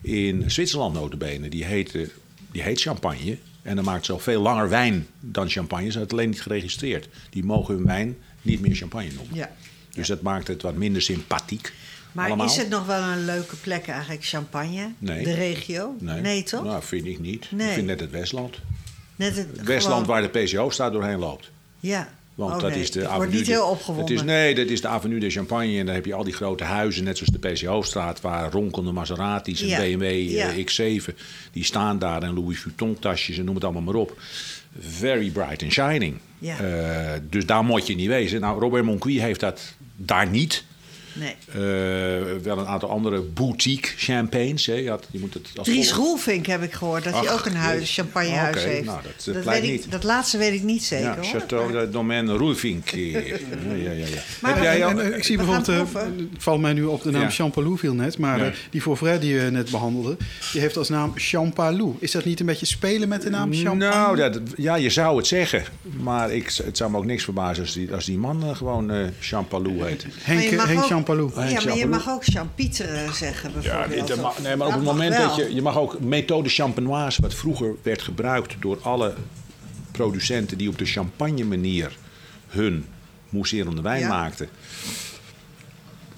in 0.00 0.50
Zwitserland 0.50 0.94
notabene, 0.94 1.48
die, 1.48 1.64
heette, 1.64 2.10
die 2.50 2.62
heet 2.62 2.80
champagne. 2.80 3.38
En 3.62 3.76
dan 3.76 3.84
maakt 3.84 4.04
ze 4.06 4.12
al 4.12 4.18
veel 4.18 4.40
langer 4.42 4.68
wijn 4.68 5.06
dan 5.20 5.48
champagne. 5.50 5.90
Ze 5.90 5.98
het 5.98 6.12
alleen 6.12 6.28
niet 6.28 6.42
geregistreerd. 6.42 7.08
Die 7.30 7.44
mogen 7.44 7.74
hun 7.74 7.84
wijn 7.86 8.16
niet 8.42 8.60
meer 8.60 8.74
champagne 8.74 9.10
noemen. 9.14 9.34
ja. 9.36 9.50
Dus 9.92 10.08
dat 10.08 10.22
maakt 10.22 10.48
het 10.48 10.62
wat 10.62 10.74
minder 10.74 11.02
sympathiek. 11.02 11.72
Maar 12.12 12.26
allemaal. 12.26 12.46
is 12.46 12.56
het 12.56 12.68
nog 12.68 12.86
wel 12.86 13.02
een 13.02 13.24
leuke 13.24 13.56
plek 13.56 13.86
eigenlijk, 13.88 14.24
Champagne? 14.24 14.92
Nee. 14.98 15.24
De 15.24 15.34
regio? 15.34 15.94
Nee, 16.00 16.42
toch? 16.42 16.64
Nou, 16.64 16.82
vind 16.82 17.06
ik 17.06 17.18
niet. 17.20 17.46
Nee. 17.50 17.68
Ik 17.68 17.74
vind 17.74 17.86
net 17.86 18.00
het 18.00 18.10
Westland. 18.10 18.58
Net 19.16 19.36
het, 19.36 19.46
Het 19.56 19.66
Westland 19.66 20.04
gewoon- 20.04 20.22
waar 20.22 20.32
de 20.32 20.38
PCO 20.44 20.70
staat 20.70 20.92
doorheen 20.92 21.18
loopt. 21.18 21.50
Ja. 21.80 22.08
Want 22.36 22.54
Oh, 22.54 22.60
dat 22.60 22.70
nee, 22.70 22.80
is 22.80 22.90
de 22.90 23.00
avenue. 23.00 23.16
word 23.18 23.30
niet 23.38 23.46
heel 23.46 23.66
opgewonden. 23.68 24.04
Het 24.04 24.14
is, 24.14 24.22
nee, 24.22 24.54
dat 24.54 24.66
is 24.66 24.80
de 24.80 24.88
Avenue 24.88 25.20
de 25.20 25.30
Champagne. 25.30 25.78
En 25.78 25.86
dan 25.86 25.94
heb 25.94 26.04
je 26.04 26.14
al 26.14 26.24
die 26.24 26.32
grote 26.34 26.64
huizen, 26.64 27.04
net 27.04 27.18
zoals 27.18 27.32
de 27.32 27.48
PCO-straat, 27.48 28.20
waar 28.20 28.50
ronkende 28.52 28.92
Maseratis 28.92 29.62
en 29.62 29.68
Ja, 29.68 29.78
BMW 29.78 30.02
eh, 30.02 30.30
ja. 30.32 30.52
X7, 31.00 31.14
die 31.52 31.64
staan 31.64 31.98
daar 31.98 32.22
en 32.22 32.34
Louis 32.34 32.58
Vuitton-tasjes 32.60 33.38
en 33.38 33.44
noem 33.44 33.54
het 33.54 33.64
allemaal 33.64 33.82
maar 33.82 33.94
op. 33.94 34.18
Very 34.80 35.30
bright 35.30 35.62
and 35.62 35.72
shining. 35.72 36.18
Ja. 36.38 36.58
Eh, 36.58 37.20
dus 37.30 37.46
daar 37.46 37.64
moet 37.64 37.86
je 37.86 37.94
niet 37.94 38.08
wezen. 38.08 38.40
Nou, 38.40 38.60
Robert 38.60 38.84
Monqui 38.84 39.20
heeft 39.20 39.40
dat 39.40 39.60
daar 39.96 40.28
niet. 40.28 40.64
Nee. 41.18 41.34
Eh, 41.48 42.42
wel 42.42 42.58
een 42.58 42.66
aantal 42.66 42.90
andere 42.90 43.20
boutique 43.20 43.90
champagnes. 43.96 44.66
Hè. 44.66 44.74
Je, 44.74 44.88
had, 44.88 45.06
je 45.10 45.18
moet 45.18 45.34
het 45.34 45.48
als 45.56 45.66
Dries 45.66 45.90
volgt- 45.92 46.06
Roelvink 46.08 46.46
heb 46.46 46.62
ik 46.62 46.72
gehoord 46.72 47.04
dat 47.04 47.12
hij 47.14 47.32
ook 47.32 47.44
een 47.46 47.54
huis, 47.56 47.94
champagnehuis 47.94 48.56
Oké, 48.56 48.66
heeft. 48.68 48.84
nou, 48.84 48.98
dat, 49.02 49.62
ik, 49.62 50.02
laatste 50.02 50.38
weet 50.38 50.52
ik 50.52 50.62
niet 50.62 50.84
zeker 50.84 51.04
Ja, 51.06 51.14
hoor. 51.14 51.24
Chateau 51.24 51.72
de 51.72 51.90
Domaine 51.90 52.32
Roelvink. 52.36 52.88
Ja, 52.90 53.18
ja, 53.18 53.90
ja. 53.92 54.06
Maar 54.40 54.50
Heb 54.50 54.58
we- 54.60 54.64
jij 54.64 54.80
En, 54.82 54.96
al- 54.96 55.00
en, 55.02 55.16
ik 55.16 55.24
zie 55.24 55.36
bijvoorbeeld, 55.36 55.68
eh, 55.68 55.78
het 55.78 56.42
valt 56.42 56.60
mij 56.60 56.72
nu 56.72 56.84
op 56.84 57.02
de 57.02 57.10
naam 57.10 57.22
Ja. 57.22 57.30
Champalou 57.30 57.78
viel 57.78 57.94
net, 57.94 58.18
maar 58.18 58.38
Ja. 58.38 58.44
eh, 58.44 58.52
die 58.70 58.80
Fauvret 58.80 59.20
die 59.20 59.34
je 59.34 59.40
net 59.50 59.70
behandelde, 59.70 60.16
die 60.52 60.60
heeft 60.60 60.76
als 60.76 60.88
naam 60.88 61.12
Champalou. 61.14 61.94
Is 61.98 62.10
dat 62.10 62.24
niet 62.24 62.40
een 62.40 62.46
beetje 62.46 62.66
spelen 62.66 63.08
met 63.08 63.22
de 63.22 63.30
naam 63.30 63.52
Champalou? 63.54 64.16
Nou, 64.16 64.16
dat, 64.16 64.40
ja, 64.56 64.74
je 64.76 64.90
zou 64.90 65.16
het 65.16 65.26
zeggen. 65.26 65.62
Maar 66.00 66.32
ik, 66.32 66.52
het 66.64 66.76
zou 66.76 66.90
me 66.90 66.96
ook 66.96 67.04
niks 67.04 67.24
verbazen 67.24 67.62
als 67.64 67.72
die, 67.72 67.92
als 67.94 68.04
die 68.04 68.18
man 68.18 68.56
gewoon 68.56 68.90
eh 68.90 69.04
Champalou 69.20 69.84
heet. 69.86 70.06
Henk, 70.20 70.40
Henk 70.40 70.84
Champalou. 71.06 71.48
Ja, 71.50 71.60
maar 71.64 71.76
je 71.76 71.86
mag 71.86 72.08
ook 72.08 72.24
Champieter 72.24 73.14
zeggen 73.14 73.50
Ja, 73.60 73.86
bijvoorbeeld. 73.88 74.24
of- 74.24 74.42
nee, 74.42 74.56
maar 74.56 74.66
op 74.66 74.72
het 74.72 74.82
moment 74.82 75.16
wel. 75.16 75.26
dat 75.26 75.36
je... 75.36 75.54
Je 75.54 75.62
mag 75.62 75.76
ook 75.78 76.00
methode 76.00 76.48
champenoise, 76.48 77.20
wat 77.22 77.34
vroeger 77.34 77.74
werd 77.82 78.02
gebruikt 78.02 78.54
door 78.60 78.78
alle 78.82 79.14
producenten 79.90 80.58
die 80.58 80.68
op 80.68 80.78
de 80.78 80.84
champagne 80.84 81.44
manier 81.44 81.96
hun 82.46 82.84
mousserende 83.28 83.82
wijn 83.82 84.00
Ja. 84.00 84.08
maakten. 84.08 84.48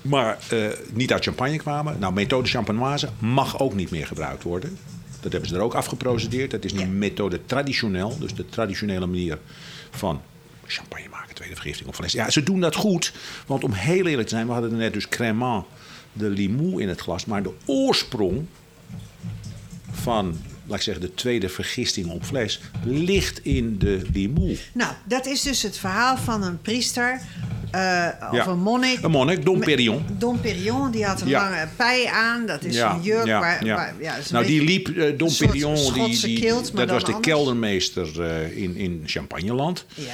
Maar 0.02 0.38
eh, 0.48 0.58
niet 0.92 1.12
uit 1.12 1.24
champagne 1.24 1.56
kwamen. 1.56 1.98
Nou, 1.98 2.12
methode 2.12 2.48
champenoise 2.48 3.08
mag 3.18 3.58
ook 3.60 3.74
niet 3.74 3.90
meer 3.90 4.06
gebruikt 4.06 4.42
worden. 4.42 4.78
Dat 5.20 5.32
hebben 5.32 5.50
ze 5.50 5.56
er 5.56 5.62
ook 5.62 5.74
afgeprocedeerd. 5.74 6.50
Dat 6.50 6.64
is 6.64 6.72
nu 6.72 6.80
Ja. 6.80 6.86
methode 6.86 7.40
traditioneel. 7.46 8.18
Dus 8.18 8.34
de 8.34 8.46
traditionele 8.48 9.06
manier 9.06 9.38
van 9.90 10.20
champagne 10.70 11.08
maken, 11.10 11.34
tweede 11.34 11.54
vergifting 11.54 11.88
of 11.88 11.94
fles. 11.96 12.12
Ja, 12.12 12.30
ze 12.30 12.42
doen 12.42 12.60
dat 12.60 12.74
goed. 12.74 13.12
Want 13.46 13.64
om 13.64 13.72
heel 13.72 14.06
eerlijk 14.06 14.28
te 14.28 14.34
zijn, 14.34 14.46
we 14.46 14.52
hadden 14.52 14.70
er 14.70 14.76
net 14.76 14.92
dus 14.92 15.08
Cremant 15.08 15.64
de 16.12 16.28
Limoux 16.28 16.80
in 16.82 16.88
het 16.88 17.00
glas. 17.00 17.24
Maar 17.24 17.42
de 17.42 17.52
oorsprong 17.64 18.46
van, 19.92 20.40
laat 20.66 20.76
ik 20.76 20.82
zeggen, 20.82 21.02
de 21.04 21.14
tweede 21.14 21.48
vergisting 21.48 22.10
op 22.10 22.24
fles 22.24 22.60
ligt 22.84 23.44
in 23.44 23.78
de 23.78 24.02
Limoux. 24.12 24.60
Nou, 24.72 24.92
dat 25.04 25.26
is 25.26 25.42
dus 25.42 25.62
het 25.62 25.78
verhaal 25.78 26.16
van 26.16 26.42
een 26.42 26.60
priester 26.62 27.20
eh, 27.70 28.06
of 28.30 28.36
Ja. 28.36 28.46
een 28.46 28.58
monnik. 28.58 29.02
Een 29.02 29.10
monnik, 29.10 29.44
Dom 29.44 29.60
Perignon. 29.60 30.04
Dom 30.18 30.40
Perignon, 30.40 30.90
die 30.90 31.04
had 31.04 31.20
een 31.20 31.28
Ja. 31.28 31.42
lange 31.50 31.68
pij 31.76 32.06
aan. 32.06 32.46
Dat 32.46 32.64
is 32.64 32.76
een 32.76 33.02
jurk 33.02 33.26
waar... 33.26 33.66
waar- 33.66 33.94
ja, 34.00 34.16
nou, 34.30 34.46
die 34.46 34.62
liep, 34.62 34.88
eh, 34.88 35.18
Dom 35.18 35.36
Perignon, 35.36 35.92
die, 35.94 36.20
die, 36.20 36.40
kilt, 36.40 36.76
dat 36.76 36.90
was 36.90 37.04
de 37.04 37.20
keldermeester 37.20 38.22
eh, 38.22 38.56
in, 38.56 38.76
in 38.76 39.02
Champagneland. 39.06 39.84
Ja. 39.94 40.04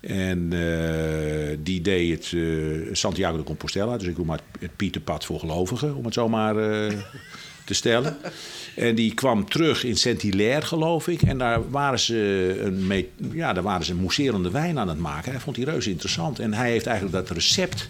En 0.00 0.52
eh, 0.52 1.56
die 1.62 1.80
deed 1.80 2.10
het 2.10 2.42
eh, 2.42 2.94
Santiago 2.94 3.36
de 3.36 3.42
Compostela. 3.42 3.96
Dus 3.96 4.08
ik 4.08 4.16
noem 4.16 4.26
maar 4.26 4.40
het, 4.60 4.76
Pieterpad 4.76 5.24
voor 5.24 5.38
gelovigen, 5.38 5.94
om 5.94 6.04
het 6.04 6.14
zo 6.14 6.28
maar 6.28 6.56
eh, 6.56 6.92
te 7.64 7.74
stellen. 7.74 8.16
En 8.76 8.94
die 8.94 9.14
kwam 9.14 9.48
terug 9.48 9.84
in 9.84 9.96
Saint-Hilaire, 9.96 10.66
geloof 10.66 11.08
ik. 11.08 11.22
En 11.22 11.38
daar 11.38 11.70
waren 11.70 11.98
ze 11.98 12.56
een, 12.62 13.06
ja, 13.32 13.52
daar 13.52 13.62
waren 13.62 13.86
ze 13.86 13.94
mousserende 13.94 14.50
wijn 14.50 14.78
aan 14.78 14.88
het 14.88 14.98
maken. 14.98 15.32
Hij 15.32 15.40
vond 15.40 15.56
die 15.56 15.64
reuze 15.64 15.90
interessant. 15.90 16.38
En 16.38 16.54
hij 16.54 16.70
heeft 16.70 16.86
eigenlijk 16.86 17.16
dat 17.16 17.36
recept 17.36 17.88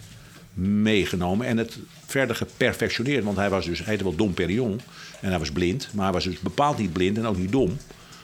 meegenomen 0.53 1.47
en 1.47 1.57
het 1.57 1.77
verder 2.05 2.35
geperfectioneerd. 2.35 3.23
Want 3.23 3.37
hij 3.37 3.49
was 3.49 3.65
dus, 3.65 3.79
hij 3.79 3.87
heette 3.87 4.03
wel 4.03 4.15
Dom 4.15 4.33
Perignon. 4.33 4.81
En 5.21 5.29
hij 5.29 5.39
was 5.39 5.51
blind, 5.51 5.89
maar 5.93 6.03
hij 6.03 6.13
was 6.13 6.23
dus 6.23 6.39
bepaald 6.39 6.77
niet 6.77 6.93
blind 6.93 7.17
en 7.17 7.25
ook 7.25 7.37
niet 7.37 7.51
dom. 7.51 7.77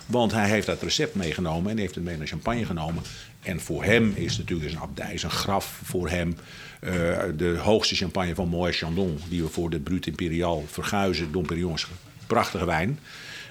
Want 0.05 0.31
hij 0.31 0.49
heeft 0.49 0.65
dat 0.65 0.81
recept 0.81 1.15
meegenomen 1.15 1.71
en 1.71 1.77
heeft 1.77 1.95
het 1.95 2.03
mee 2.03 2.17
naar 2.17 2.27
champagne 2.27 2.65
genomen. 2.65 3.03
En 3.45 3.59
voor 3.59 3.83
hem 3.83 4.13
is 4.15 4.37
natuurlijk 4.37 4.71
een 4.71 4.79
abdij, 4.79 5.13
is 5.13 5.23
een 5.23 5.29
graf 5.29 5.79
voor 5.83 6.09
hem. 6.09 6.37
eh, 6.79 6.91
de 7.37 7.57
hoogste 7.57 7.95
champagne 7.95 8.35
van 8.35 8.47
Moët 8.47 8.75
Chandon, 8.75 9.19
die 9.29 9.41
we 9.43 9.49
voor 9.49 9.69
de 9.69 9.79
Brut 9.79 10.07
Imperial 10.07 10.65
verguizen. 10.67 11.31
Dom 11.31 11.45
Perignon 11.45 11.73
is 11.73 11.87
prachtige 12.27 12.65
wijn. 12.65 12.99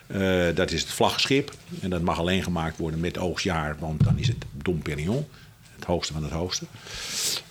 Eh, 0.07 0.47
dat 0.55 0.71
is 0.71 0.81
het 0.81 0.91
vlaggenschip. 0.91 1.53
En 1.81 1.91
dat 1.91 2.03
mag 2.03 2.19
alleen 2.19 2.43
gemaakt 2.43 2.79
worden 2.79 3.01
met 3.01 3.19
oogstjaar, 3.19 3.77
want 3.79 4.05
dan 4.05 4.19
is 4.19 4.29
het 4.29 4.45
Dom 4.53 4.83
Perignon. 4.83 5.27
Het 5.75 5.85
hoogste 5.85 6.13
van 6.13 6.23
het 6.23 6.33
hoogste. 6.33 6.65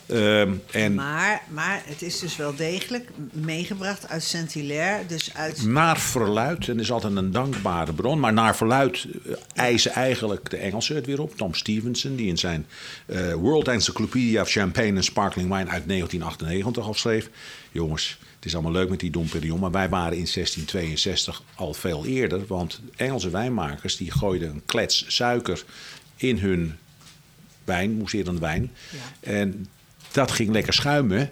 Ehm, 0.06 0.52
en 0.70 0.94
Maar, 0.94 1.42
maar 1.48 1.82
het 1.84 2.02
is 2.02 2.18
dus 2.18 2.36
wel 2.36 2.54
degelijk 2.54 3.10
meegebracht 3.32 4.08
uit 4.08 4.22
Saint-Hilaire. 4.22 5.06
Dus 5.06 5.34
uit... 5.34 5.66
naar 5.66 5.98
verluid, 5.98 6.68
en 6.68 6.80
is 6.80 6.92
altijd 6.92 7.16
een 7.16 7.30
dankbare 7.30 7.92
bron, 7.92 8.20
maar 8.20 8.32
naar 8.32 8.56
verluid 8.56 9.06
eh, 9.26 9.32
eisen 9.54 9.92
eigenlijk 9.92 10.50
de 10.50 10.56
Engelsen 10.56 10.94
het 10.94 11.06
weer 11.06 11.20
op. 11.20 11.36
Tom 11.36 11.54
Stevenson, 11.54 12.16
die 12.16 12.26
in 12.26 12.38
zijn 12.38 12.66
eh, 13.06 13.32
World 13.32 13.68
Encyclopedia 13.68 14.42
of 14.42 14.50
Champagne 14.50 14.94
and 14.94 15.04
Sparkling 15.04 15.48
Wine 15.48 15.70
uit 15.70 15.88
1998 15.88 16.86
al 16.86 16.94
schreef. 16.94 17.30
Jongens, 17.72 18.18
het 18.34 18.44
is 18.44 18.54
allemaal 18.54 18.72
leuk 18.72 18.88
met 18.88 19.00
die 19.00 19.10
Dom 19.10 19.28
Perignon, 19.28 19.60
maar 19.60 19.70
wij 19.70 19.88
waren 19.88 20.16
in 20.16 20.28
1662 20.34 21.42
al 21.54 21.74
veel 21.74 22.06
eerder. 22.06 22.46
Want 22.46 22.80
Engelse 22.96 23.30
wijnmakers 23.30 23.96
die 23.96 24.10
gooiden 24.10 24.50
een 24.50 24.62
klets 24.66 25.04
suiker 25.08 25.64
in 26.16 26.38
hun 26.38 26.76
wijn, 27.64 27.96
mousserende 27.96 28.40
wijn. 28.40 28.70
Ja. 28.90 29.30
En 29.30 29.66
dat 30.14 30.30
ging 30.32 30.50
lekker 30.50 30.72
schuimen. 30.72 31.30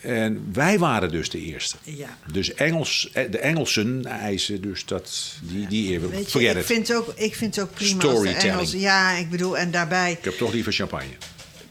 En 0.00 0.48
wij 0.52 0.78
waren 0.78 1.10
dus 1.10 1.30
de 1.30 1.40
eerste. 1.40 1.76
Ja. 1.82 2.18
Dus 2.32 2.54
Engels, 2.54 3.10
eh, 3.12 3.30
de 3.30 3.38
Engelsen 3.38 4.04
eisen 4.04 4.60
dus 4.60 4.84
dat, 4.84 5.34
die, 5.42 5.66
die 5.66 5.92
eer. 5.92 6.10
Weet 6.10 6.24
je, 6.24 6.30
Forget 6.30 6.56
ik 6.56 6.64
vind, 6.64 6.94
ook, 6.94 7.12
ik 7.16 7.34
vind 7.34 7.54
het 7.54 7.64
ook 7.64 7.74
prima 7.74 8.00
Storytelling. 8.00 8.52
Engels... 8.52 8.72
Ja, 8.72 9.12
ik 9.12 9.30
bedoel, 9.30 9.58
en 9.58 9.70
daarbij... 9.70 10.12
Ik 10.12 10.24
heb 10.24 10.34
toch 10.34 10.52
liever 10.52 10.72
champagne. 10.72 11.12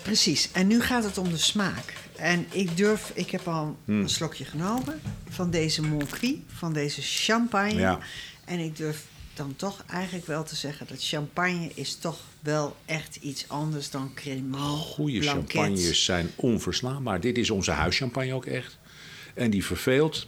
Precies. 0.01 0.49
En 0.51 0.67
nu 0.67 0.81
gaat 0.81 1.03
het 1.03 1.17
om 1.17 1.29
de 1.29 1.37
smaak. 1.37 1.93
En 2.15 2.45
ik 2.51 2.77
durf... 2.77 3.11
Ik 3.13 3.29
heb 3.31 3.47
al 3.47 3.77
Hmm. 3.85 4.01
een 4.01 4.09
slokje 4.09 4.45
genomen 4.45 5.01
van 5.29 5.49
deze 5.51 5.81
Monqui, 5.81 6.43
van 6.53 6.73
deze 6.73 7.01
champagne. 7.01 7.79
Ja. 7.79 7.99
En 8.45 8.59
ik 8.59 8.77
durf 8.77 9.03
dan 9.39 9.55
toch 9.55 9.83
eigenlijk 9.87 10.25
wel 10.25 10.43
te 10.43 10.55
zeggen... 10.55 10.87
dat 10.87 11.05
champagne 11.05 11.71
is 11.73 11.95
toch 11.95 12.19
wel 12.39 12.75
echt 12.85 13.15
iets 13.15 13.45
anders 13.47 13.89
dan 13.89 14.13
Cremant, 14.13 14.81
Goede 14.81 15.21
champagnes 15.21 16.05
zijn 16.05 16.31
onverslaanbaar. 16.35 17.19
Dit 17.19 17.37
is 17.37 17.49
onze 17.49 17.71
huischampagne 17.71 18.33
ook 18.33 18.45
echt. 18.45 18.77
En 19.33 19.49
die 19.49 19.65
verveelt. 19.65 20.27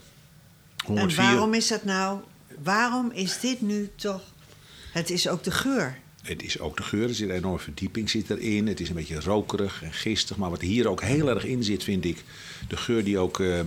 En 0.77 0.87
104. 0.87 1.23
waarom 1.23 1.53
is 1.53 1.67
dat 1.67 1.83
nou... 1.83 2.19
Waarom 2.63 3.11
is 3.11 3.39
dit 3.39 3.61
nu 3.61 3.91
toch... 3.95 4.21
Het 4.91 5.09
is 5.09 5.27
ook 5.27 5.43
de 5.43 5.51
geur. 5.51 5.99
Het 6.21 6.43
is 6.43 6.59
ook 6.59 6.77
de 6.77 6.83
geur, 6.83 7.07
er 7.07 7.15
zit 7.15 7.29
een 7.29 7.35
enorme 7.35 7.59
verdieping 7.59 8.09
zit 8.09 8.29
erin. 8.29 8.67
Het 8.67 8.79
is 8.79 8.89
een 8.89 8.95
beetje 8.95 9.19
rokerig 9.19 9.83
en 9.83 9.93
gistig. 9.93 10.37
Maar 10.37 10.49
wat 10.49 10.61
hier 10.61 10.87
ook 10.87 11.01
heel 11.01 11.29
erg 11.29 11.45
in 11.45 11.63
zit, 11.63 11.83
vind 11.83 12.05
ik... 12.05 12.23
de 12.67 12.77
geur 12.77 13.03
die 13.03 13.17
ook... 13.17 13.39
eh, 13.39 13.59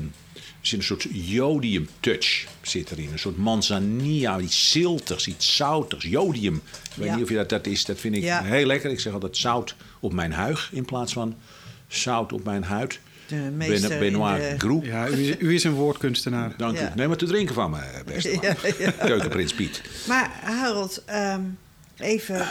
er 0.64 0.70
zit 0.70 0.78
een 0.78 0.84
soort 0.84 1.06
jodium 1.10 1.88
touch 2.00 2.46
zit 2.62 2.90
erin. 2.90 3.08
Een 3.12 3.18
soort 3.18 3.36
manzanilla, 3.36 4.38
iets 4.40 4.70
ziltigs, 4.70 5.26
iets 5.26 5.56
zoutigs. 5.56 6.04
Jodium. 6.04 6.54
Ik 6.54 6.90
weet 6.94 7.06
Ja. 7.06 7.14
niet 7.14 7.22
of 7.24 7.28
je 7.30 7.34
dat, 7.36 7.48
dat 7.48 7.66
is. 7.66 7.84
Dat 7.84 7.98
vind 7.98 8.14
ik 8.14 8.22
Ja. 8.22 8.42
heel 8.42 8.66
lekker. 8.66 8.90
Ik 8.90 9.00
zeg 9.00 9.12
altijd 9.12 9.36
zout 9.36 9.74
op 10.00 10.12
mijn 10.12 10.32
huig 10.32 10.70
in 10.72 10.84
plaats 10.84 11.12
van 11.12 11.36
zout 11.88 12.32
op 12.32 12.44
mijn 12.44 12.62
huid. 12.64 12.98
De 13.26 13.34
meester 13.34 13.88
Ben- 13.88 13.98
Benoit 13.98 14.42
de- 14.50 14.54
Groep. 14.58 14.84
Ja, 14.84 15.08
u, 15.08 15.28
is- 15.28 15.36
u 15.38 15.54
is 15.54 15.64
een 15.64 15.72
woordkunstenaar. 15.72 16.54
Dank 16.56 16.78
Ja. 16.78 16.86
u. 16.92 16.96
Neem 16.96 17.08
maar 17.08 17.16
te 17.16 17.26
drinken 17.26 17.54
van 17.54 17.70
me, 17.70 17.80
beste 18.06 18.30
man. 18.32 18.40
Ja, 18.44 18.54
ja. 18.78 18.90
Keukenprins 18.90 19.54
Piet. 19.54 19.82
Maar 20.08 20.30
Harold, 20.42 21.02
ehm, 21.06 21.40
even... 21.98 22.40
eh, 22.40 22.46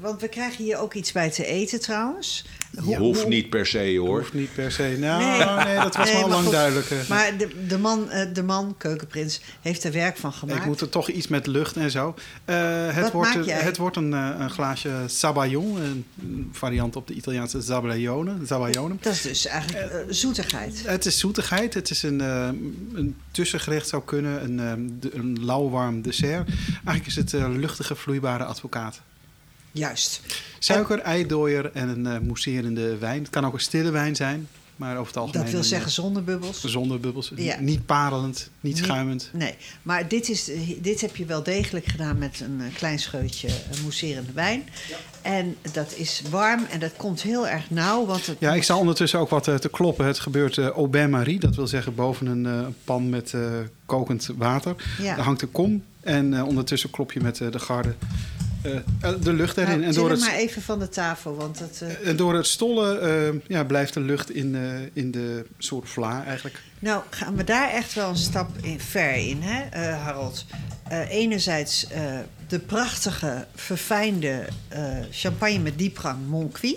Want 0.00 0.20
we 0.20 0.28
krijgen 0.28 0.64
hier 0.64 0.78
ook 0.78 0.94
iets 0.94 1.12
bij 1.12 1.30
te 1.30 1.46
eten 1.46 1.80
trouwens. 1.80 2.44
Hoe- 2.78 2.96
Hoeft 2.96 3.20
hoe- 3.20 3.28
niet 3.30 3.50
per 3.50 3.66
se 3.66 3.96
hoor. 3.98 4.18
Hoeft 4.18 4.32
niet 4.34 4.54
per 4.54 4.72
se. 4.72 4.96
Nou, 5.00 5.22
Nee. 5.22 5.64
nee, 5.66 5.76
dat 5.82 5.96
was 5.96 6.10
Nee, 6.12 6.20
wel 6.20 6.28
lang 6.28 6.42
goed. 6.42 6.52
duidelijk. 6.52 6.90
eh. 6.90 7.08
Maar 7.08 7.36
de, 7.38 7.48
de, 7.68 7.78
man, 7.78 8.10
eh, 8.10 8.26
de 8.34 8.42
man, 8.42 8.74
keukenprins, 8.78 9.40
heeft 9.60 9.84
er 9.84 9.92
werk 9.92 10.16
van 10.16 10.32
gemaakt. 10.32 10.58
Ik 10.60 10.66
moet 10.66 10.80
er 10.80 10.88
toch 10.88 11.08
iets 11.08 11.28
met 11.28 11.46
lucht 11.46 11.76
en 11.76 11.90
zo. 11.90 12.14
Eh, 12.44 12.56
het, 12.86 13.00
Wat 13.02 13.12
wordt, 13.12 13.34
maak 13.34 13.44
jij? 13.44 13.58
het 13.60 13.76
wordt 13.76 13.96
een, 13.96 14.12
eh, 14.14 14.28
een 14.38 14.50
glaasje 14.50 14.90
sabayon, 15.06 15.80
een 16.20 16.48
variant 16.52 16.96
op 16.96 17.06
de 17.06 17.14
Italiaanse 17.14 17.60
zabaione. 17.60 18.96
Dat 19.00 19.12
is 19.12 19.22
dus 19.22 19.46
eigenlijk 19.46 20.04
zoetigheid. 20.08 20.82
Het 20.86 21.06
is 21.06 21.18
zoetigheid. 21.18 21.74
Het 21.74 21.90
is 21.90 22.02
een, 22.02 22.20
eh, 22.20 22.48
een 22.92 23.16
tussengerecht 23.30 23.88
zou 23.88 24.02
kunnen. 24.04 24.44
Een, 24.44 24.58
een 25.12 25.44
lauwwarm 25.44 26.02
dessert. 26.02 26.48
Eigenlijk 26.84 27.06
is 27.06 27.14
het 27.16 27.32
luchtige 27.32 27.94
vloeibare 27.94 28.44
advocaat. 28.44 29.00
Juist. 29.72 30.20
Suiker, 30.58 30.98
eidooier 30.98 31.70
en 31.72 31.88
een 31.88 32.06
eh, 32.06 32.18
mousserende 32.20 32.96
wijn. 32.98 33.20
Het 33.20 33.30
kan 33.30 33.44
ook 33.46 33.52
een 33.54 33.60
stille 33.60 33.90
wijn 33.90 34.16
zijn. 34.16 34.48
Maar 34.76 34.92
over 34.96 35.06
het 35.06 35.16
algemeen... 35.16 35.42
Dat 35.42 35.52
wil 35.52 35.62
zeggen 35.64 35.88
eh, 35.88 35.94
zonder 35.94 36.24
bubbels. 36.24 36.64
Zonder 36.64 37.00
bubbels. 37.00 37.32
Ja. 37.36 37.60
Niet 37.60 37.86
parelend, 37.86 38.50
niet 38.60 38.78
schuimend. 38.78 39.30
Nee, 39.32 39.54
maar 39.82 40.08
dit, 40.08 40.28
is, 40.28 40.50
dit 40.80 41.00
heb 41.00 41.16
je 41.16 41.24
wel 41.24 41.42
degelijk 41.42 41.86
gedaan 41.86 42.18
met 42.18 42.40
een 42.40 42.60
eh, 42.60 42.74
klein 42.74 42.98
scheutje 42.98 43.48
eh, 43.48 43.80
mousserende 43.82 44.32
wijn. 44.32 44.68
En 45.22 45.56
dat 45.72 45.94
is 45.96 46.22
warm 46.30 46.66
en 46.70 46.80
dat 46.80 46.92
komt 46.96 47.22
heel 47.22 47.48
erg 47.48 47.70
nauw. 47.70 48.06
Want 48.06 48.26
het 48.26 48.36
Ja, 48.40 48.54
ik 48.54 48.62
sta 48.62 48.76
ondertussen 48.76 49.18
ook 49.18 49.30
wat 49.30 49.48
eh, 49.48 49.54
te 49.54 49.68
kloppen. 49.68 50.06
Het 50.06 50.20
gebeurt 50.20 50.58
eh 50.58 50.66
au 50.66 50.86
bain-marie. 50.86 51.40
Dat 51.40 51.56
wil 51.56 51.66
zeggen 51.66 51.94
boven 51.94 52.26
een 52.26 52.46
eh, 52.46 52.66
pan 52.84 53.08
met 53.08 53.34
eh, 53.34 53.40
kokend 53.86 54.28
water. 54.36 54.74
Ja. 54.98 55.14
Daar 55.14 55.24
hangt 55.24 55.42
een 55.42 55.50
kom. 55.52 55.82
En 56.00 56.34
eh, 56.34 56.46
ondertussen 56.46 56.90
klop 56.90 57.12
je 57.12 57.20
met 57.20 57.40
eh, 57.40 57.50
de 57.50 57.58
garde 57.58 57.88
eh, 57.88 57.94
eh, 57.94 58.39
de 59.20 59.32
lucht 59.32 59.56
erin. 59.56 59.70
Nou, 59.78 59.82
en, 59.82 59.94
door 59.94 60.10
het, 60.10 60.20
maar 60.20 60.34
even 60.34 60.62
van 60.62 60.78
de 60.78 60.88
tafel, 60.88 61.36
want 61.36 61.58
het... 61.58 61.80
eh, 61.82 62.08
en 62.08 62.16
door 62.16 62.34
het 62.34 62.46
stollen 62.46 63.02
eh, 63.02 63.40
ja, 63.46 63.64
blijft 63.64 63.94
de 63.94 64.00
lucht 64.00 64.30
in, 64.30 64.54
eh, 64.54 65.02
in 65.02 65.10
de 65.10 65.46
soort 65.58 65.88
vla 65.88 66.24
eigenlijk. 66.24 66.62
Nou, 66.78 67.02
gaan 67.10 67.36
we 67.36 67.44
daar 67.44 67.70
echt 67.70 67.94
wel 67.94 68.08
een 68.08 68.16
stap 68.16 68.50
in, 68.62 68.80
ver 68.80 69.14
in, 69.16 69.42
hè, 69.42 69.62
eh, 69.62 70.02
Harold? 70.04 70.44
Eh, 70.88 71.10
enerzijds 71.10 71.86
eh, 71.86 72.18
de 72.48 72.58
prachtige, 72.58 73.46
verfijnde 73.54 74.44
eh, 74.68 74.96
champagne 75.10 75.58
met 75.58 75.78
diepgang 75.78 76.18
Monqui. 76.26 76.76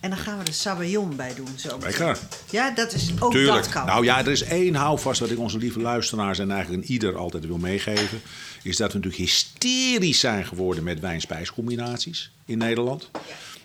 En 0.00 0.10
dan 0.10 0.18
gaan 0.18 0.38
we 0.38 0.44
de 0.44 0.52
Sabayon 0.52 1.16
bij 1.16 1.34
doen. 1.34 1.48
Zo. 1.56 1.78
Lekker. 1.80 2.18
Ja, 2.50 2.70
dat 2.70 2.92
is 2.92 3.10
ook 3.18 3.32
Tuurlijk. 3.32 3.56
dat 3.56 3.68
kan. 3.68 3.86
Nou 3.86 4.04
ja, 4.04 4.18
er 4.18 4.28
is 4.30 4.42
één 4.42 4.74
houvast 4.74 5.20
wat 5.20 5.30
ik 5.30 5.38
onze 5.38 5.58
lieve 5.58 5.80
luisteraars 5.80 6.38
en 6.38 6.50
eigenlijk 6.50 6.82
een 6.82 6.90
ieder 6.90 7.16
altijd 7.16 7.46
wil 7.46 7.58
meegeven. 7.58 8.20
Is 8.62 8.76
dat 8.76 8.92
we 8.92 8.98
natuurlijk 8.98 9.22
hysterisch 9.30 10.20
zijn 10.20 10.46
geworden 10.46 10.84
met 10.84 11.00
wijn-spijscombinaties 11.00 12.30
in 12.44 12.58
Nederland. 12.58 13.10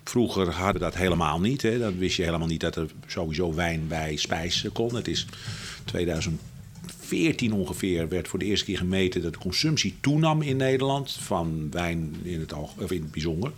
Vroeger 0.03 0.51
hadden 0.51 0.73
we 0.73 0.79
dat 0.79 0.95
helemaal 0.95 1.39
niet. 1.39 1.61
Hè. 1.61 1.79
Dan 1.79 1.97
wist 1.97 2.17
je 2.17 2.23
helemaal 2.23 2.47
niet 2.47 2.59
dat 2.61 2.75
er 2.75 2.89
sowieso 3.07 3.53
wijn 3.53 3.87
bij 3.87 4.15
spijs 4.15 4.65
kon. 4.73 4.95
Het 4.95 5.07
is 5.07 5.25
2014 5.85 7.53
ongeveer 7.53 8.09
werd 8.09 8.27
voor 8.27 8.39
de 8.39 8.45
eerste 8.45 8.65
keer 8.65 8.77
gemeten 8.77 9.21
dat 9.21 9.33
de 9.33 9.39
consumptie 9.39 9.97
toenam 10.01 10.41
in 10.41 10.57
Nederland 10.57 11.11
van 11.11 11.67
wijn 11.71 12.15
in 12.23 12.39
het, 12.39 12.53
alg- 12.53 12.77
of 12.77 12.91
in 12.91 13.01
het 13.01 13.11
bijzonder. 13.11 13.51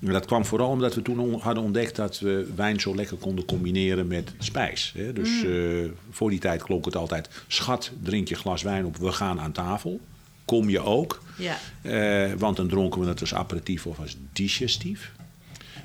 Dat 0.00 0.26
kwam 0.26 0.44
vooral 0.44 0.68
omdat 0.70 0.94
we 0.94 1.02
toen 1.02 1.18
on- 1.18 1.40
hadden 1.40 1.64
ontdekt 1.64 1.96
dat 1.96 2.18
we 2.18 2.48
wijn 2.56 2.80
zo 2.80 2.94
lekker 2.94 3.16
konden 3.16 3.44
combineren 3.44 4.06
met 4.06 4.32
spijs. 4.38 4.92
Hè. 4.96 5.12
Dus 5.12 5.44
eh, 5.44 5.90
voor 6.10 6.30
die 6.30 6.38
tijd 6.38 6.62
klonk 6.62 6.84
het 6.84 6.96
altijd: 6.96 7.28
schat, 7.46 7.90
drink 8.02 8.28
je 8.28 8.34
glas 8.34 8.62
wijn 8.62 8.84
op, 8.84 8.96
we 8.96 9.12
gaan 9.12 9.40
aan 9.40 9.52
tafel. 9.52 10.00
Kom 10.44 10.68
je 10.70 10.80
ook? 10.80 11.22
Ja. 11.38 11.56
Eh, 11.82 12.32
want 12.38 12.56
dan 12.56 12.68
dronken 12.68 13.00
we 13.00 13.06
het 13.06 13.20
als 13.20 13.34
aperitief 13.34 13.86
of 13.86 13.98
als 13.98 14.16
digestief. 14.32 15.12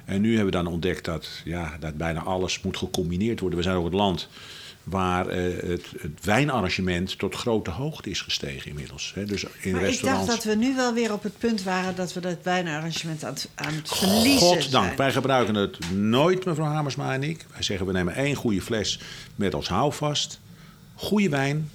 En 0.05 0.21
nu 0.21 0.27
hebben 0.35 0.45
we 0.45 0.63
dan 0.63 0.67
ontdekt 0.73 1.05
dat, 1.05 1.29
ja, 1.45 1.77
dat 1.79 1.97
bijna 1.97 2.21
alles 2.23 2.61
moet 2.61 2.77
gecombineerd 2.77 3.39
worden. 3.39 3.57
We 3.57 3.63
zijn 3.65 3.75
ook 3.77 3.85
het 3.85 3.93
land 3.93 4.27
waar 4.83 5.27
eh, 5.27 5.69
het, 5.69 5.85
het 5.99 6.25
wijnarrangement 6.25 7.17
tot 7.17 7.35
grote 7.35 7.69
hoogte 7.69 8.09
is 8.09 8.21
gestegen 8.21 8.69
inmiddels. 8.69 9.11
Hè. 9.15 9.25
Dus 9.25 9.43
in 9.43 9.49
maar 9.49 9.65
ik 9.65 9.73
dacht 9.73 9.89
restaurants. 9.89 10.27
dat 10.27 10.43
we 10.43 10.55
nu 10.55 10.75
wel 10.75 10.93
weer 10.93 11.13
op 11.13 11.23
het 11.23 11.37
punt 11.37 11.63
waren 11.63 11.95
dat 11.95 12.13
we 12.13 12.19
dat 12.19 12.37
wijnarrangement 12.43 13.23
aan 13.23 13.33
het, 13.33 13.49
aan 13.55 13.73
het 13.73 13.89
verliezen 13.89 14.47
Goddank, 14.47 14.85
zijn. 14.85 14.95
wij 14.95 15.11
gebruiken 15.11 15.55
het 15.55 15.91
nooit, 15.91 16.45
mevrouw 16.45 16.67
Hamersma 16.67 17.13
en 17.13 17.23
ik. 17.23 17.45
Wij 17.51 17.63
zeggen, 17.63 17.85
we 17.85 17.93
nemen 17.93 18.15
één 18.15 18.35
goede 18.35 18.61
fles 18.61 18.99
met 19.35 19.53
als 19.53 19.67
houvast. 19.67 20.39
Goede 20.95 21.29
wijn 21.29 21.69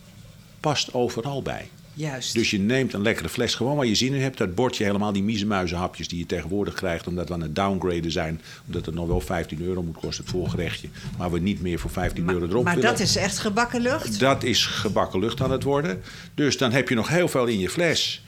past 0.61 0.95
overal 0.95 1.43
bij. 1.43 1.69
Juist. 1.99 2.35
Dus 2.35 2.51
je 2.51 2.59
neemt 2.59 2.93
een 2.93 3.03
lekkere 3.03 3.29
fles 3.29 3.55
gewoon 3.55 3.77
waar 3.77 3.87
je 3.87 3.95
zin 3.95 4.15
in 4.15 4.21
hebt. 4.21 4.39
Dat 4.39 4.55
bordje 4.55 4.85
helemaal 4.85 5.13
die 5.13 5.23
miezenmuizenhapjes 5.23 6.09
die 6.09 6.19
je 6.19 6.27
tegenwoordig 6.27 6.75
krijgt... 6.75 7.07
omdat 7.07 7.29
we 7.29 7.35
aan 7.35 7.43
het 7.43 7.55
downgraden 7.55 8.11
zijn. 8.11 8.41
Omdat 8.67 8.87
het 8.87 8.95
nog 8.95 9.07
wel 9.07 9.21
15 9.21 9.63
euro 9.63 9.83
moet 9.83 9.97
kosten, 9.97 10.25
het 10.25 10.33
voorgerechtje. 10.33 10.89
Maar 11.19 11.31
we 11.31 11.39
niet 11.39 11.61
meer 11.61 11.79
voor 11.79 11.91
15 11.91 12.29
euro 12.29 12.47
erop 12.47 12.65
maar 12.65 12.75
willen. 12.75 12.91
dat 12.91 13.01
is 13.01 13.17
echt 13.17 13.39
gebakken 13.39 13.81
lucht. 13.81 14.21
Dat 14.21 14.43
is 14.43 14.67
gebakken 14.67 15.21
lucht 15.21 15.41
aan 15.41 15.51
het 15.51 15.63
worden. 15.63 16.03
Dus 16.35 16.57
dan 16.57 16.73
heb 16.73 16.89
je 16.89 16.95
nog 16.95 17.09
heel 17.09 17.29
veel 17.29 17.47
in 17.47 17.59
je 17.59 17.71
fles. 17.71 18.23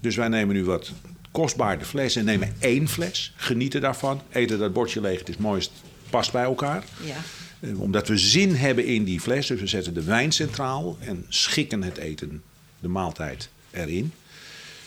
Dus 0.00 0.16
wij 0.16 0.28
nemen 0.28 0.54
nu 0.54 0.64
wat 0.64 0.92
kostbaar 1.30 1.78
de 1.78 1.84
fles 1.84 2.16
en 2.16 2.24
nemen 2.24 2.54
één 2.58 2.88
fles. 2.88 3.32
Genieten 3.36 3.80
daarvan. 3.80 4.22
Eten 4.30 4.58
dat 4.58 4.72
bordje 4.72 5.00
leeg. 5.00 5.18
Het 5.18 5.28
is 5.28 5.36
mooist. 5.36 5.72
Past 6.10 6.32
bij 6.32 6.44
elkaar. 6.44 6.84
Ja. 7.04 7.14
Eh, 7.60 7.80
Omdat 7.80 8.08
we 8.08 8.18
zin 8.18 8.54
hebben 8.54 8.84
in 8.86 9.04
die 9.04 9.20
fles. 9.20 9.46
Dus 9.46 9.60
we 9.60 9.66
zetten 9.66 9.94
de 9.94 10.02
wijn 10.02 10.32
centraal. 10.32 10.96
En 11.00 11.24
schikken 11.28 11.82
het 11.82 11.96
eten, 11.96 12.42
de 12.80 12.88
maaltijd, 12.88 13.48
erin. 13.70 14.12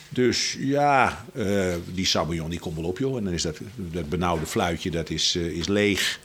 Dus 0.10 0.56
ja, 0.60 1.26
eh, 1.36 1.74
die 1.94 2.06
sabayon 2.06 2.50
die 2.50 2.60
komt 2.60 2.76
wel 2.76 2.86
op 2.86 2.98
joh. 2.98 3.18
En 3.18 3.24
dan 3.24 3.34
is 3.34 3.42
dat, 3.42 3.58
dat 3.76 4.10
benauwde 4.10 4.46
fluitje 4.46 4.92
dat 4.92 5.10
is, 5.10 5.36
eh, 5.36 5.46
is 5.46 5.68
leeg. 5.68 6.20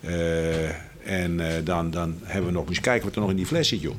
Eh, 0.00 0.68
en 1.04 1.40
dan, 1.64 1.90
dan 1.90 2.18
hebben 2.22 2.46
we 2.52 2.58
nog 2.58 2.68
eens 2.68 2.80
kijken 2.80 3.04
wat 3.06 3.14
er 3.14 3.20
nog 3.20 3.30
in 3.30 3.36
die 3.36 3.46
fles 3.46 3.68
zit 3.68 3.80
joh. 3.80 3.94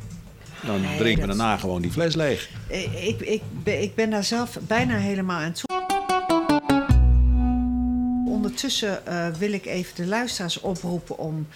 Dan 0.66 0.82
Nee, 0.82 0.98
drinken 0.98 1.22
we 1.22 1.28
daarna 1.28 1.58
gewoon 1.58 1.82
die 1.82 1.92
fles 1.92 2.16
leeg. 2.16 2.50
Eh, 2.70 3.08
Ik, 3.08 3.20
ik, 3.22 3.42
ben- 3.64 3.82
ik 3.82 3.96
ben 3.96 4.10
daar 4.10 4.24
zelf 4.24 4.58
bijna 4.68 4.98
helemaal 4.98 5.40
aan 5.40 5.52
toe. 5.54 5.66
Ondertussen 8.26 9.02
wil 9.40 9.52
ik 9.54 9.66
even 9.66 9.96
de 9.96 10.06
luisteraars 10.06 10.60
oproepen 10.60 11.18
om 11.18 11.48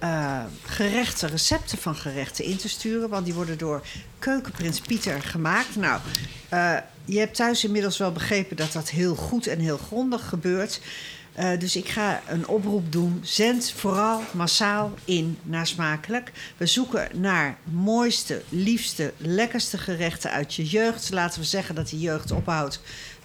eh, 0.00 0.40
gerechten, 0.64 1.28
recepten 1.28 1.78
van 1.78 1.96
gerechten 1.96 2.44
in 2.44 2.56
te 2.56 2.68
sturen. 2.68 3.08
Want 3.08 3.24
die 3.24 3.34
worden 3.34 3.58
door 3.58 3.86
Keukenprins 4.18 4.80
Pieter 4.80 5.22
gemaakt. 5.22 5.76
Nou, 5.76 6.00
eh, 6.48 6.76
je 7.04 7.18
hebt 7.18 7.34
thuis 7.34 7.64
inmiddels 7.64 7.98
wel 7.98 8.12
begrepen 8.12 8.56
dat 8.56 8.72
dat 8.72 8.90
heel 8.90 9.14
goed 9.14 9.46
en 9.46 9.58
heel 9.58 9.78
grondig 9.78 10.28
gebeurt. 10.28 10.80
Eh, 11.32 11.58
dus 11.58 11.76
ik 11.76 11.88
ga 11.88 12.22
een 12.28 12.48
oproep 12.48 12.92
doen. 12.92 13.20
Zend 13.22 13.72
vooral 13.76 14.22
massaal 14.32 14.92
in 15.04 15.38
naar 15.42 15.66
smakelijk. 15.66 16.32
We 16.56 16.66
zoeken 16.66 17.08
naar 17.20 17.56
mooiste, 17.64 18.42
liefste, 18.48 19.12
lekkerste 19.16 19.78
gerechten 19.78 20.30
uit 20.30 20.54
je 20.54 20.64
jeugd. 20.64 21.10
Laten 21.10 21.40
we 21.40 21.46
zeggen 21.46 21.74
dat 21.74 21.88
die 21.88 22.00
jeugd 22.00 22.30
ophoudt 22.30 22.80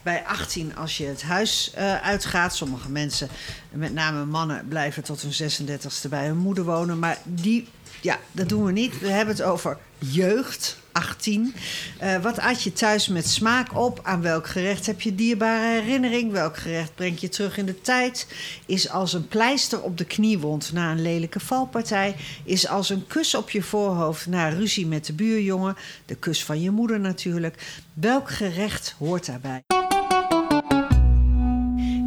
bij 0.06 0.24
18 0.26 0.76
als 0.76 0.98
je 0.98 1.06
het 1.06 1.24
huis 1.24 1.72
eh, 1.74 2.02
uitgaat. 2.02 2.56
Sommige 2.56 2.90
mensen, 2.90 3.30
met 3.72 3.94
name 3.94 4.26
mannen, 4.26 4.68
blijven 4.68 5.04
tot 5.04 5.22
hun 5.22 5.52
36e 5.52 6.10
bij 6.10 6.26
hun 6.26 6.38
moeder 6.38 6.64
wonen. 6.64 7.00
Maar 7.00 7.18
die, 7.24 7.68
ja, 8.02 8.20
dat 8.32 8.50
doen 8.50 8.66
we 8.66 8.72
niet. 8.72 9.00
We 9.00 9.08
hebben 9.08 9.36
het 9.36 9.44
over 9.44 9.78
jeugd. 9.98 10.78
18. 10.92 11.56
Eh, 11.98 12.22
wat 12.22 12.40
at 12.40 12.64
je 12.64 12.74
thuis 12.74 13.08
met 13.08 13.28
smaak 13.28 13.76
op? 13.78 14.00
Aan 14.04 14.22
welk 14.22 14.48
gerecht 14.48 14.86
heb 14.86 15.02
je 15.02 15.16
dierbare 15.16 15.82
herinnering? 15.82 16.32
Welk 16.32 16.58
gerecht 16.58 16.96
brengt 16.96 17.22
je 17.22 17.30
terug 17.30 17.58
in 17.58 17.66
de 17.66 17.82
tijd? 17.82 18.28
Is 18.66 18.90
als 18.90 19.14
een 19.14 19.28
pleister 19.28 19.82
op 19.82 19.98
de 19.98 20.06
kniewond 20.06 20.74
na 20.74 20.92
een 20.92 21.02
lelijke 21.02 21.40
valpartij? 21.40 22.16
Is 22.44 22.68
als 22.68 22.90
een 22.90 23.08
kus 23.08 23.36
op 23.36 23.50
je 23.50 23.62
voorhoofd 23.62 24.28
na 24.28 24.50
ruzie 24.50 24.88
met 24.88 25.06
de 25.06 25.14
buurjongen? 25.14 25.76
De 26.06 26.16
kus 26.16 26.44
van 26.44 26.62
je 26.62 26.72
moeder 26.72 27.00
natuurlijk. 27.00 27.84
Welk 27.94 28.32
gerecht 28.32 28.96
hoort 28.98 29.26
daarbij? 29.26 29.75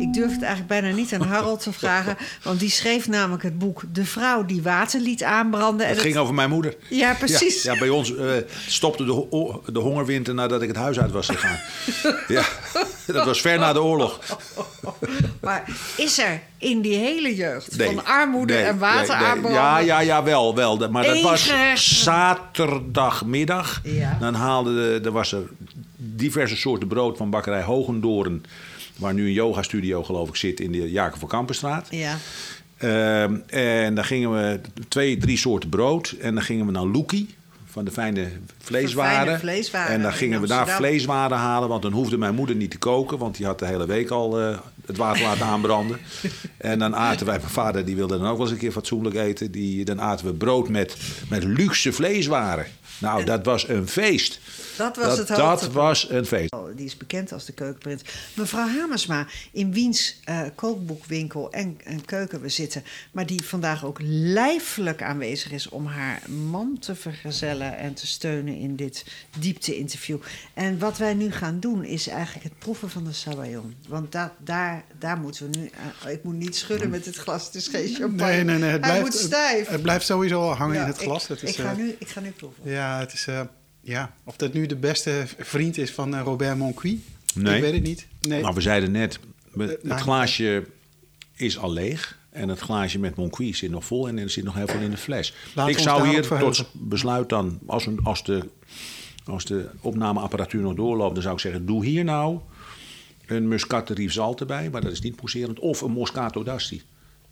Ik 0.09 0.15
durf 0.15 0.33
het 0.33 0.43
eigenlijk 0.43 0.81
bijna 0.81 0.97
niet 0.97 1.13
aan 1.15 1.21
Harold 1.21 1.63
te 1.63 1.73
vragen, 1.73 2.17
want 2.43 2.61
die 2.61 2.71
schreef 2.71 3.09
namelijk 3.09 3.43
het 3.43 3.59
boek 3.59 3.83
De 3.93 4.05
vrouw 4.05 4.45
die 4.45 4.63
water 4.63 5.01
liet 5.01 5.23
aanbranden. 5.23 5.87
En 5.87 5.93
Het 5.93 6.01
ging 6.03 6.17
over 6.17 6.35
mijn 6.35 6.51
moeder. 6.51 6.77
Ja, 6.89 7.15
precies. 7.15 7.63
Ja, 7.63 7.73
ja, 7.73 7.79
bij 7.79 7.89
ons 7.89 8.17
eh, 8.17 8.27
stopte 8.67 9.05
de, 9.05 9.13
ho- 9.13 9.63
de 9.73 9.79
hongerwinter 9.79 10.35
nadat 10.35 10.63
ik 10.63 10.69
het 10.69 10.77
huis 10.77 11.01
uit 11.01 11.11
was 11.11 11.27
gegaan. 11.29 11.59
ja, 12.37 12.45
dat 13.07 13.25
was 13.25 13.41
ver 13.41 13.59
na 13.59 13.73
de 13.73 13.83
oorlog. 13.83 14.21
Maar 15.41 15.65
is 15.97 16.19
er 16.19 16.41
in 16.59 16.81
die 16.81 16.97
hele 16.97 17.35
jeugd 17.35 17.77
Nee, 17.77 17.87
van 17.95 18.05
armoede 18.05 18.53
nee, 18.55 18.63
en 18.63 18.79
water 18.79 19.37
nee. 19.43 19.53
Ja, 19.53 19.79
ja, 19.79 20.01
ja, 20.01 20.23
wel. 20.23 20.55
wel. 20.55 20.89
Maar 20.91 21.05
dat 21.05 21.21
was 21.21 21.43
gerecht. 21.43 21.83
zaterdagmiddag. 21.85 23.81
Ja. 23.85 24.17
Dan 24.21 24.35
haalde 24.35 24.75
de, 24.75 25.01
er 25.05 25.13
was 25.13 25.33
er 25.33 25.43
diverse 25.97 26.57
soorten 26.57 26.89
brood 26.89 27.17
van 27.17 27.31
bakkerij 27.31 27.63
Hogendoren... 27.63 28.45
waar 28.99 29.15
nu 29.15 29.27
een 29.27 29.33
yogastudio 29.33 30.03
geloof 30.03 30.29
ik 30.29 30.37
zit 30.37 30.61
in 30.61 30.73
de 30.73 30.91
Jacob 30.91 31.19
van 31.19 31.29
Kampenstraat. 31.29 31.87
Ja. 31.91 32.17
Ehm, 32.77 33.37
en 33.47 33.95
dan 33.95 34.05
gingen 34.05 34.33
we 34.33 34.61
twee, 34.89 35.17
drie 35.17 35.37
soorten 35.37 35.69
brood. 35.69 36.15
En 36.21 36.35
dan 36.35 36.43
gingen 36.43 36.67
we 36.67 36.73
naar 36.73 36.87
Loekie 36.87 37.37
van 37.67 37.85
de 37.85 37.91
fijne 37.91 38.29
vleeswaren. 38.59 39.25
fijne 39.25 39.39
vleeswaren 39.39 39.95
en 39.95 40.03
dan 40.03 40.11
in 40.11 40.17
gingen 40.17 40.41
we 40.41 40.47
daar 40.47 40.69
vleeswaren 40.69 41.37
halen, 41.37 41.69
want 41.69 41.83
dan 41.83 41.93
hoefde 41.93 42.19
mijn 42.19 42.35
moeder 42.35 42.57
niet 42.57 42.71
te 42.71 42.79
koken, 42.79 43.19
want 43.19 43.37
die 43.37 43.47
had 43.47 43.59
de 43.59 43.67
hele 43.67 43.87
week 43.87 44.11
al 44.11 44.41
eh, 44.41 44.59
het 44.87 44.97
water 44.97 45.23
laten 45.23 45.47
aanbranden. 45.47 45.99
en 46.59 46.79
dan 46.79 46.97
aten 46.97 47.27
wij, 47.27 47.39
mijn 47.39 47.51
vader 47.51 47.85
die 47.85 47.97
wilde 47.97 48.19
dan 48.19 48.27
ook 48.27 48.37
wel 48.37 48.47
eens 48.47 48.51
een 48.51 48.61
keer 48.61 48.73
fatsoenlijk 48.73 49.17
eten, 49.17 49.51
die, 49.51 49.85
dan 49.85 50.01
aten 50.01 50.27
we 50.27 50.33
brood 50.33 50.69
met, 50.69 50.97
met 51.29 51.45
luxe 51.45 51.93
vleeswaren. 51.93 52.67
Nou, 52.99 53.25
dat 53.25 53.45
was 53.45 53.69
een 53.69 53.89
feest. 53.89 54.41
Dat 54.77 54.97
was 54.97 55.07
dat, 55.07 55.19
het 55.19 55.29
dat 55.29 55.39
hoogtepunt. 55.39 55.75
was 55.75 56.11
een 56.11 56.27
feest. 56.27 56.53
Oh, 56.53 56.77
Die 56.77 56.87
is 56.87 56.97
bekend 56.97 57.33
als 57.33 57.45
de 57.45 57.53
keukenprins. 57.53 58.03
Mevrouw 58.35 58.69
Hamersma, 58.69 59.27
in 59.53 59.73
wiens 59.73 60.17
eh, 60.25 60.41
kookboekwinkel 60.55 61.53
en, 61.53 61.79
en 61.85 62.05
keuken 62.05 62.41
we 62.41 62.49
zitten... 62.49 62.85
maar 63.13 63.27
die 63.27 63.43
vandaag 63.45 63.85
ook 63.85 63.99
lijfelijk 64.03 65.03
aanwezig 65.03 65.51
is... 65.53 65.69
om 65.69 65.87
haar 65.87 66.23
man 66.31 66.77
te 66.81 66.95
vergezellen 66.95 67.77
en 67.79 67.95
te 67.95 68.07
steunen 68.07 68.55
in 68.57 68.77
dit 68.77 69.05
diepte-interview. 69.39 70.19
En 70.55 70.79
wat 70.79 70.99
wij 70.99 71.15
nu 71.15 71.33
gaan 71.33 71.61
doen 71.61 71.85
is 71.85 72.09
eigenlijk 72.09 72.45
het 72.45 72.59
proeven 72.59 72.91
van 72.91 73.05
de 73.05 73.13
sabayon. 73.13 73.75
Want 73.89 74.13
dat, 74.13 74.31
daar, 74.39 74.85
daar 74.99 75.19
moeten 75.19 75.51
we 75.51 75.59
nu... 75.59 75.71
eh, 76.05 76.13
ik 76.13 76.25
moet 76.25 76.35
niet 76.35 76.57
schudden 76.57 76.91
met 76.91 77.05
het 77.05 77.17
glas, 77.17 77.45
het 77.47 77.55
is 77.55 77.69
geen 77.69 77.95
champagne. 77.95 78.33
Nee, 78.33 78.45
nee, 78.45 78.59
nee. 78.59 78.71
Het 78.71 78.85
Hij 78.85 78.93
blijft, 78.93 79.01
moet 79.01 79.15
stijf. 79.15 79.59
Het, 79.59 79.69
het 79.69 79.83
blijft 79.83 80.07
sowieso 80.07 80.41
al 80.41 80.55
hangen 80.55 80.75
Ja, 80.75 80.81
in 80.83 80.87
het 80.87 80.99
glas. 80.99 81.23
Ik, 81.23 81.29
Het 81.29 81.43
is, 81.43 81.51
ik, 81.51 81.57
ga 81.65 81.71
eh, 81.71 81.77
nu, 81.77 81.97
ik 81.99 82.09
ga 82.09 82.21
nu 82.21 82.31
proeven. 82.31 82.63
Ja, 82.65 82.88
het 82.97 83.13
is... 83.13 83.27
eh, 83.27 83.41
ja, 83.81 84.15
of 84.25 84.37
dat 84.37 84.53
nu 84.53 84.67
de 84.67 84.77
beste 84.77 85.25
vriend 85.39 85.79
is 85.79 85.93
van 85.93 86.15
eh, 86.15 86.21
Robert 86.23 86.57
Moncuy. 86.59 86.99
Nee. 87.35 87.57
Ik 87.57 87.63
weet 87.63 87.73
het 87.73 87.83
niet. 87.83 88.07
Nee. 88.21 88.43
Nou, 88.43 88.55
we 88.55 88.61
zeiden 88.61 88.91
net, 88.91 89.19
Eh, 89.59 89.67
het 89.67 89.85
maakt 89.85 90.01
glaasje 90.03 90.67
is 91.35 91.59
al 91.59 91.73
leeg. 91.73 92.19
En 92.31 92.49
het 92.49 92.59
glaasje 92.59 92.99
met 92.99 93.17
Moncuy 93.17 93.55
zit 93.55 93.71
nog 93.71 93.85
vol 93.85 94.09
en 94.09 94.19
er 94.19 94.31
zit 94.31 94.45
nog 94.45 94.55
heel 94.55 94.67
veel 94.67 94.81
in 94.81 94.91
de 94.91 94.97
fles. 94.97 95.35
Ik 95.67 95.79
zou 95.79 96.09
hier 96.09 96.29
tot 96.29 96.67
besluit 96.73 97.29
dan, 97.29 97.59
als, 97.67 97.87
een, 97.87 97.99
als, 98.03 98.25
de, 98.25 98.49
als 99.25 99.45
de 99.45 99.69
opnameapparatuur 99.81 100.63
nog 100.63 100.75
doorloopt, 100.75 101.15
dan 101.15 101.23
zou 101.23 101.35
ik 101.35 101.41
zeggen: 101.41 101.67
doe 101.67 101.85
hier 101.85 102.05
nou 102.05 102.39
een 103.27 103.49
Muscat 103.49 103.87
de 103.87 103.95
Rivesaltes 103.95 104.47
bij, 104.47 104.71
maar 104.71 104.81
dat 104.81 104.93
is 104.93 105.01
niet 105.01 105.17
pousserend. 105.17 105.59
Of 105.59 105.81
een 105.81 105.91
Moscato 105.91 106.43
d'Asti. 106.43 106.83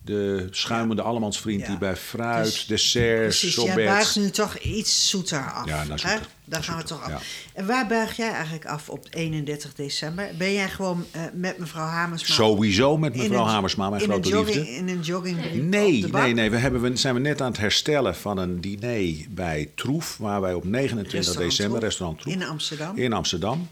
De 0.07 0.49
schuimende 0.51 1.03
allemansvriend 1.03 1.61
Ja. 1.61 1.67
die 1.67 1.79
bij 1.79 1.97
fruit, 1.97 2.45
Dus- 2.45 2.67
dessert, 2.67 3.23
Precies, 3.23 3.55
jij 3.55 3.75
buigt 3.75 4.17
nu 4.17 4.31
toch 4.31 4.59
iets 4.59 5.09
zoeter 5.09 5.53
af. 5.53 5.67
Ja, 5.67 5.85
nou, 5.85 5.99
zoeter. 5.99 6.21
Daar 6.45 6.63
gaan 6.63 6.77
we 6.79 6.85
toch 6.85 7.03
af. 7.03 7.09
ja. 7.09 7.21
En 7.55 7.67
waar 7.67 7.87
buig 7.87 8.17
jij 8.17 8.31
eigenlijk 8.31 8.67
af 8.67 8.89
op 8.89 9.07
31 9.11 9.75
december? 9.75 10.31
Ben 10.39 10.53
jij 10.53 10.69
gewoon 10.69 11.05
eh, 11.11 11.21
met 11.35 11.59
mevrouw 11.59 11.87
Hamersma... 11.87 12.35
Sowieso 12.35 12.97
met 12.97 13.17
mevrouw 13.17 13.45
een- 13.45 13.51
Hamersma, 13.51 13.91
mijn 13.91 14.03
in 14.03 14.11
een 14.11 14.15
grote 14.15 14.29
jogging, 14.37 14.57
liefde. 14.57 14.71
In 14.73 14.89
een 14.89 15.01
joggingbroek 15.01 15.53
op 15.53 15.61
Nee, 15.63 16.05
nee, 16.11 16.33
nee. 16.35 16.51
We, 16.51 16.57
hebben, 16.57 16.81
we 16.81 16.97
zijn 16.97 17.15
we 17.15 17.21
net 17.21 17.41
aan 17.41 17.51
het 17.51 17.61
herstellen 17.61 18.17
van 18.17 18.39
een 18.39 18.61
diner 18.61 19.27
bij 19.31 19.71
Troef. 19.75 20.17
Waar 20.17 20.41
wij 20.41 20.55
op 20.55 20.65
29 20.65 21.13
Restaurant 21.13 21.51
december, 21.51 21.79
Troef. 21.79 21.89
restaurant 21.91 22.21
Troef. 22.21 22.35
In 22.35 22.43
Amsterdam. 22.45 22.97
In 22.97 23.13
Amsterdam. 23.13 23.69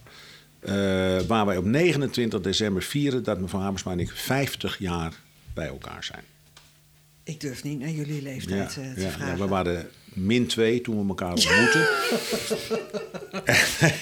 Eh, 0.61 0.73
waar 1.27 1.47
wij 1.47 1.57
op 1.57 1.65
29 1.65 2.41
december 2.41 2.83
vieren 2.83 3.23
dat 3.25 3.39
mevrouw 3.41 3.61
Hamersma 3.61 3.93
en 3.93 4.01
ik 4.01 4.11
50 4.15 4.79
jaar 4.79 5.13
bij 5.55 5.67
elkaar 5.67 6.05
zijn. 6.05 6.25
Ik 7.23 7.41
durf 7.41 7.63
niet 7.63 7.79
naar 7.79 7.91
jullie 7.91 8.23
leeftijd 8.23 8.69
eh, 8.69 8.75
te 8.75 9.01
ja, 9.01 9.11
vragen. 9.11 9.27
ja, 9.27 9.37
we 9.37 9.49
waren 9.49 9.91
min 10.15 10.47
2 10.47 10.81
toen 10.81 11.03
we 11.03 11.09
elkaar 11.09 11.33
ontmoetten. 11.39 11.87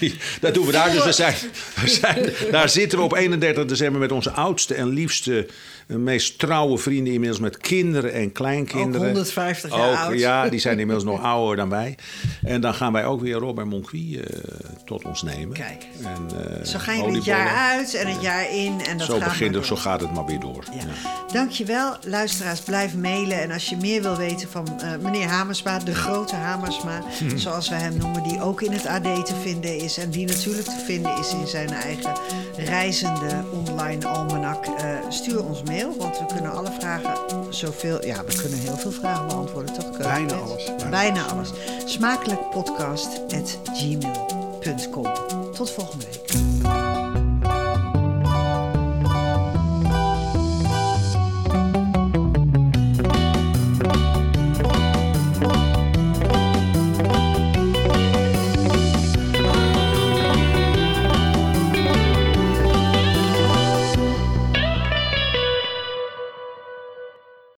nee, 0.01 0.15
dat 0.41 0.55
doen 0.55 0.67
we 0.67 0.73
daar. 0.73 0.91
Dus 0.91 1.05
we 1.05 1.13
zijn, 1.13 1.35
we 1.81 1.89
zijn, 1.89 2.33
daar 2.51 2.69
zitten 2.69 2.99
we 2.99 3.05
op 3.05 3.13
31 3.15 3.65
december 3.65 4.01
met 4.01 4.13
onze 4.13 4.31
oudste 4.31 4.75
en 4.75 4.89
liefste, 4.89 5.47
eh, 5.87 5.97
meest 5.97 6.39
trouwe 6.39 6.79
vrienden. 6.79 7.13
Inmiddels 7.13 7.41
met 7.41 7.57
kinderen 7.57 8.13
en 8.13 8.33
kleinkinderen. 8.33 9.01
Ook 9.01 9.07
150 9.07 9.77
jaar 9.77 9.91
Ook, 9.91 9.97
oud. 9.97 10.19
Ja, 10.19 10.49
die 10.49 10.61
zijn 10.61 10.79
inmiddels 10.83 11.05
nog 11.05 11.23
ouder 11.23 11.57
dan 11.57 11.69
wij. 11.69 11.97
En 12.43 12.61
dan 12.61 12.75
gaan 12.75 12.93
wij 12.93 13.05
ook 13.05 13.21
weer 13.21 13.35
Robert 13.37 13.67
Moncuy 13.67 14.21
eh, 14.25 14.41
tot 14.85 15.05
ons 15.05 15.23
nemen. 15.23 15.57
Kijk. 15.57 15.87
En, 16.03 16.29
eh, 16.59 16.65
Zo 16.65 16.79
gaan 16.79 16.97
jullie 16.97 17.15
het 17.15 17.25
jaar 17.25 17.77
uit 17.77 17.95
en 17.95 18.07
het 18.07 18.23
jaar 18.23 18.51
in. 18.51 18.81
En 18.89 18.99
dat 18.99 19.07
Zo, 19.07 19.19
gaat 19.19 19.25
begint 19.29 19.55
het, 19.55 19.67
zo 19.67 19.77
gaat 19.77 20.01
het 20.01 20.15
maar 20.15 20.27
weer 20.27 20.41
door. 20.41 20.65
Ja. 20.73 20.79
Ja. 20.79 21.33
Dankjewel, 21.33 21.97
luisteraars. 22.07 22.61
Blijf 22.61 22.95
mailen. 22.95 23.41
En 23.41 23.51
als 23.51 23.69
je 23.69 23.77
meer 23.77 24.03
wil 24.03 24.17
weten 24.17 24.49
van 24.51 24.81
eh, 24.81 24.91
meneer 25.03 25.27
Hamersma, 25.27 25.79
de 25.79 25.95
grote 26.03 26.35
Hamersma, 26.37 27.03
zoals 27.35 27.69
we 27.69 27.75
hem 27.75 27.97
noemen, 27.97 28.23
die 28.23 28.43
ook 28.43 28.63
in 28.63 28.73
het 28.73 28.87
AD 28.87 29.03
te 29.27 29.35
vinden 29.43 29.77
is. 29.79 29.99
En 29.99 30.11
die 30.11 30.27
natuurlijk 30.27 30.65
te 30.69 30.83
vinden 30.87 31.19
is 31.19 31.33
in 31.33 31.47
zijn 31.47 31.71
eigen 31.71 32.13
reizende 32.57 33.45
online 33.53 34.07
almanak. 34.09 34.67
Eh, 34.67 34.97
stuur 35.09 35.45
ons 35.45 35.63
mail, 35.63 35.95
want 35.99 36.19
we 36.19 36.27
kunnen 36.27 36.53
alle 36.53 36.73
vragen 36.81 37.15
zoveel. 37.51 38.07
Ja, 38.07 38.25
we 38.25 38.35
kunnen 38.41 38.59
heel 38.59 38.77
veel 38.77 38.91
vragen 38.91 39.27
beantwoorden, 39.27 39.75
toch? 39.75 39.97
Bijna 39.99 40.35
alles, 40.35 40.65
Bijna, 40.65 40.91
bijna. 40.91 41.25
alles. 41.27 41.51
Smakelijkpodcast 41.85 43.09
at 43.35 43.59
gmail.com. 43.73 45.07
Tot 45.53 45.71
volgende 45.71 46.05
week. 46.05 46.42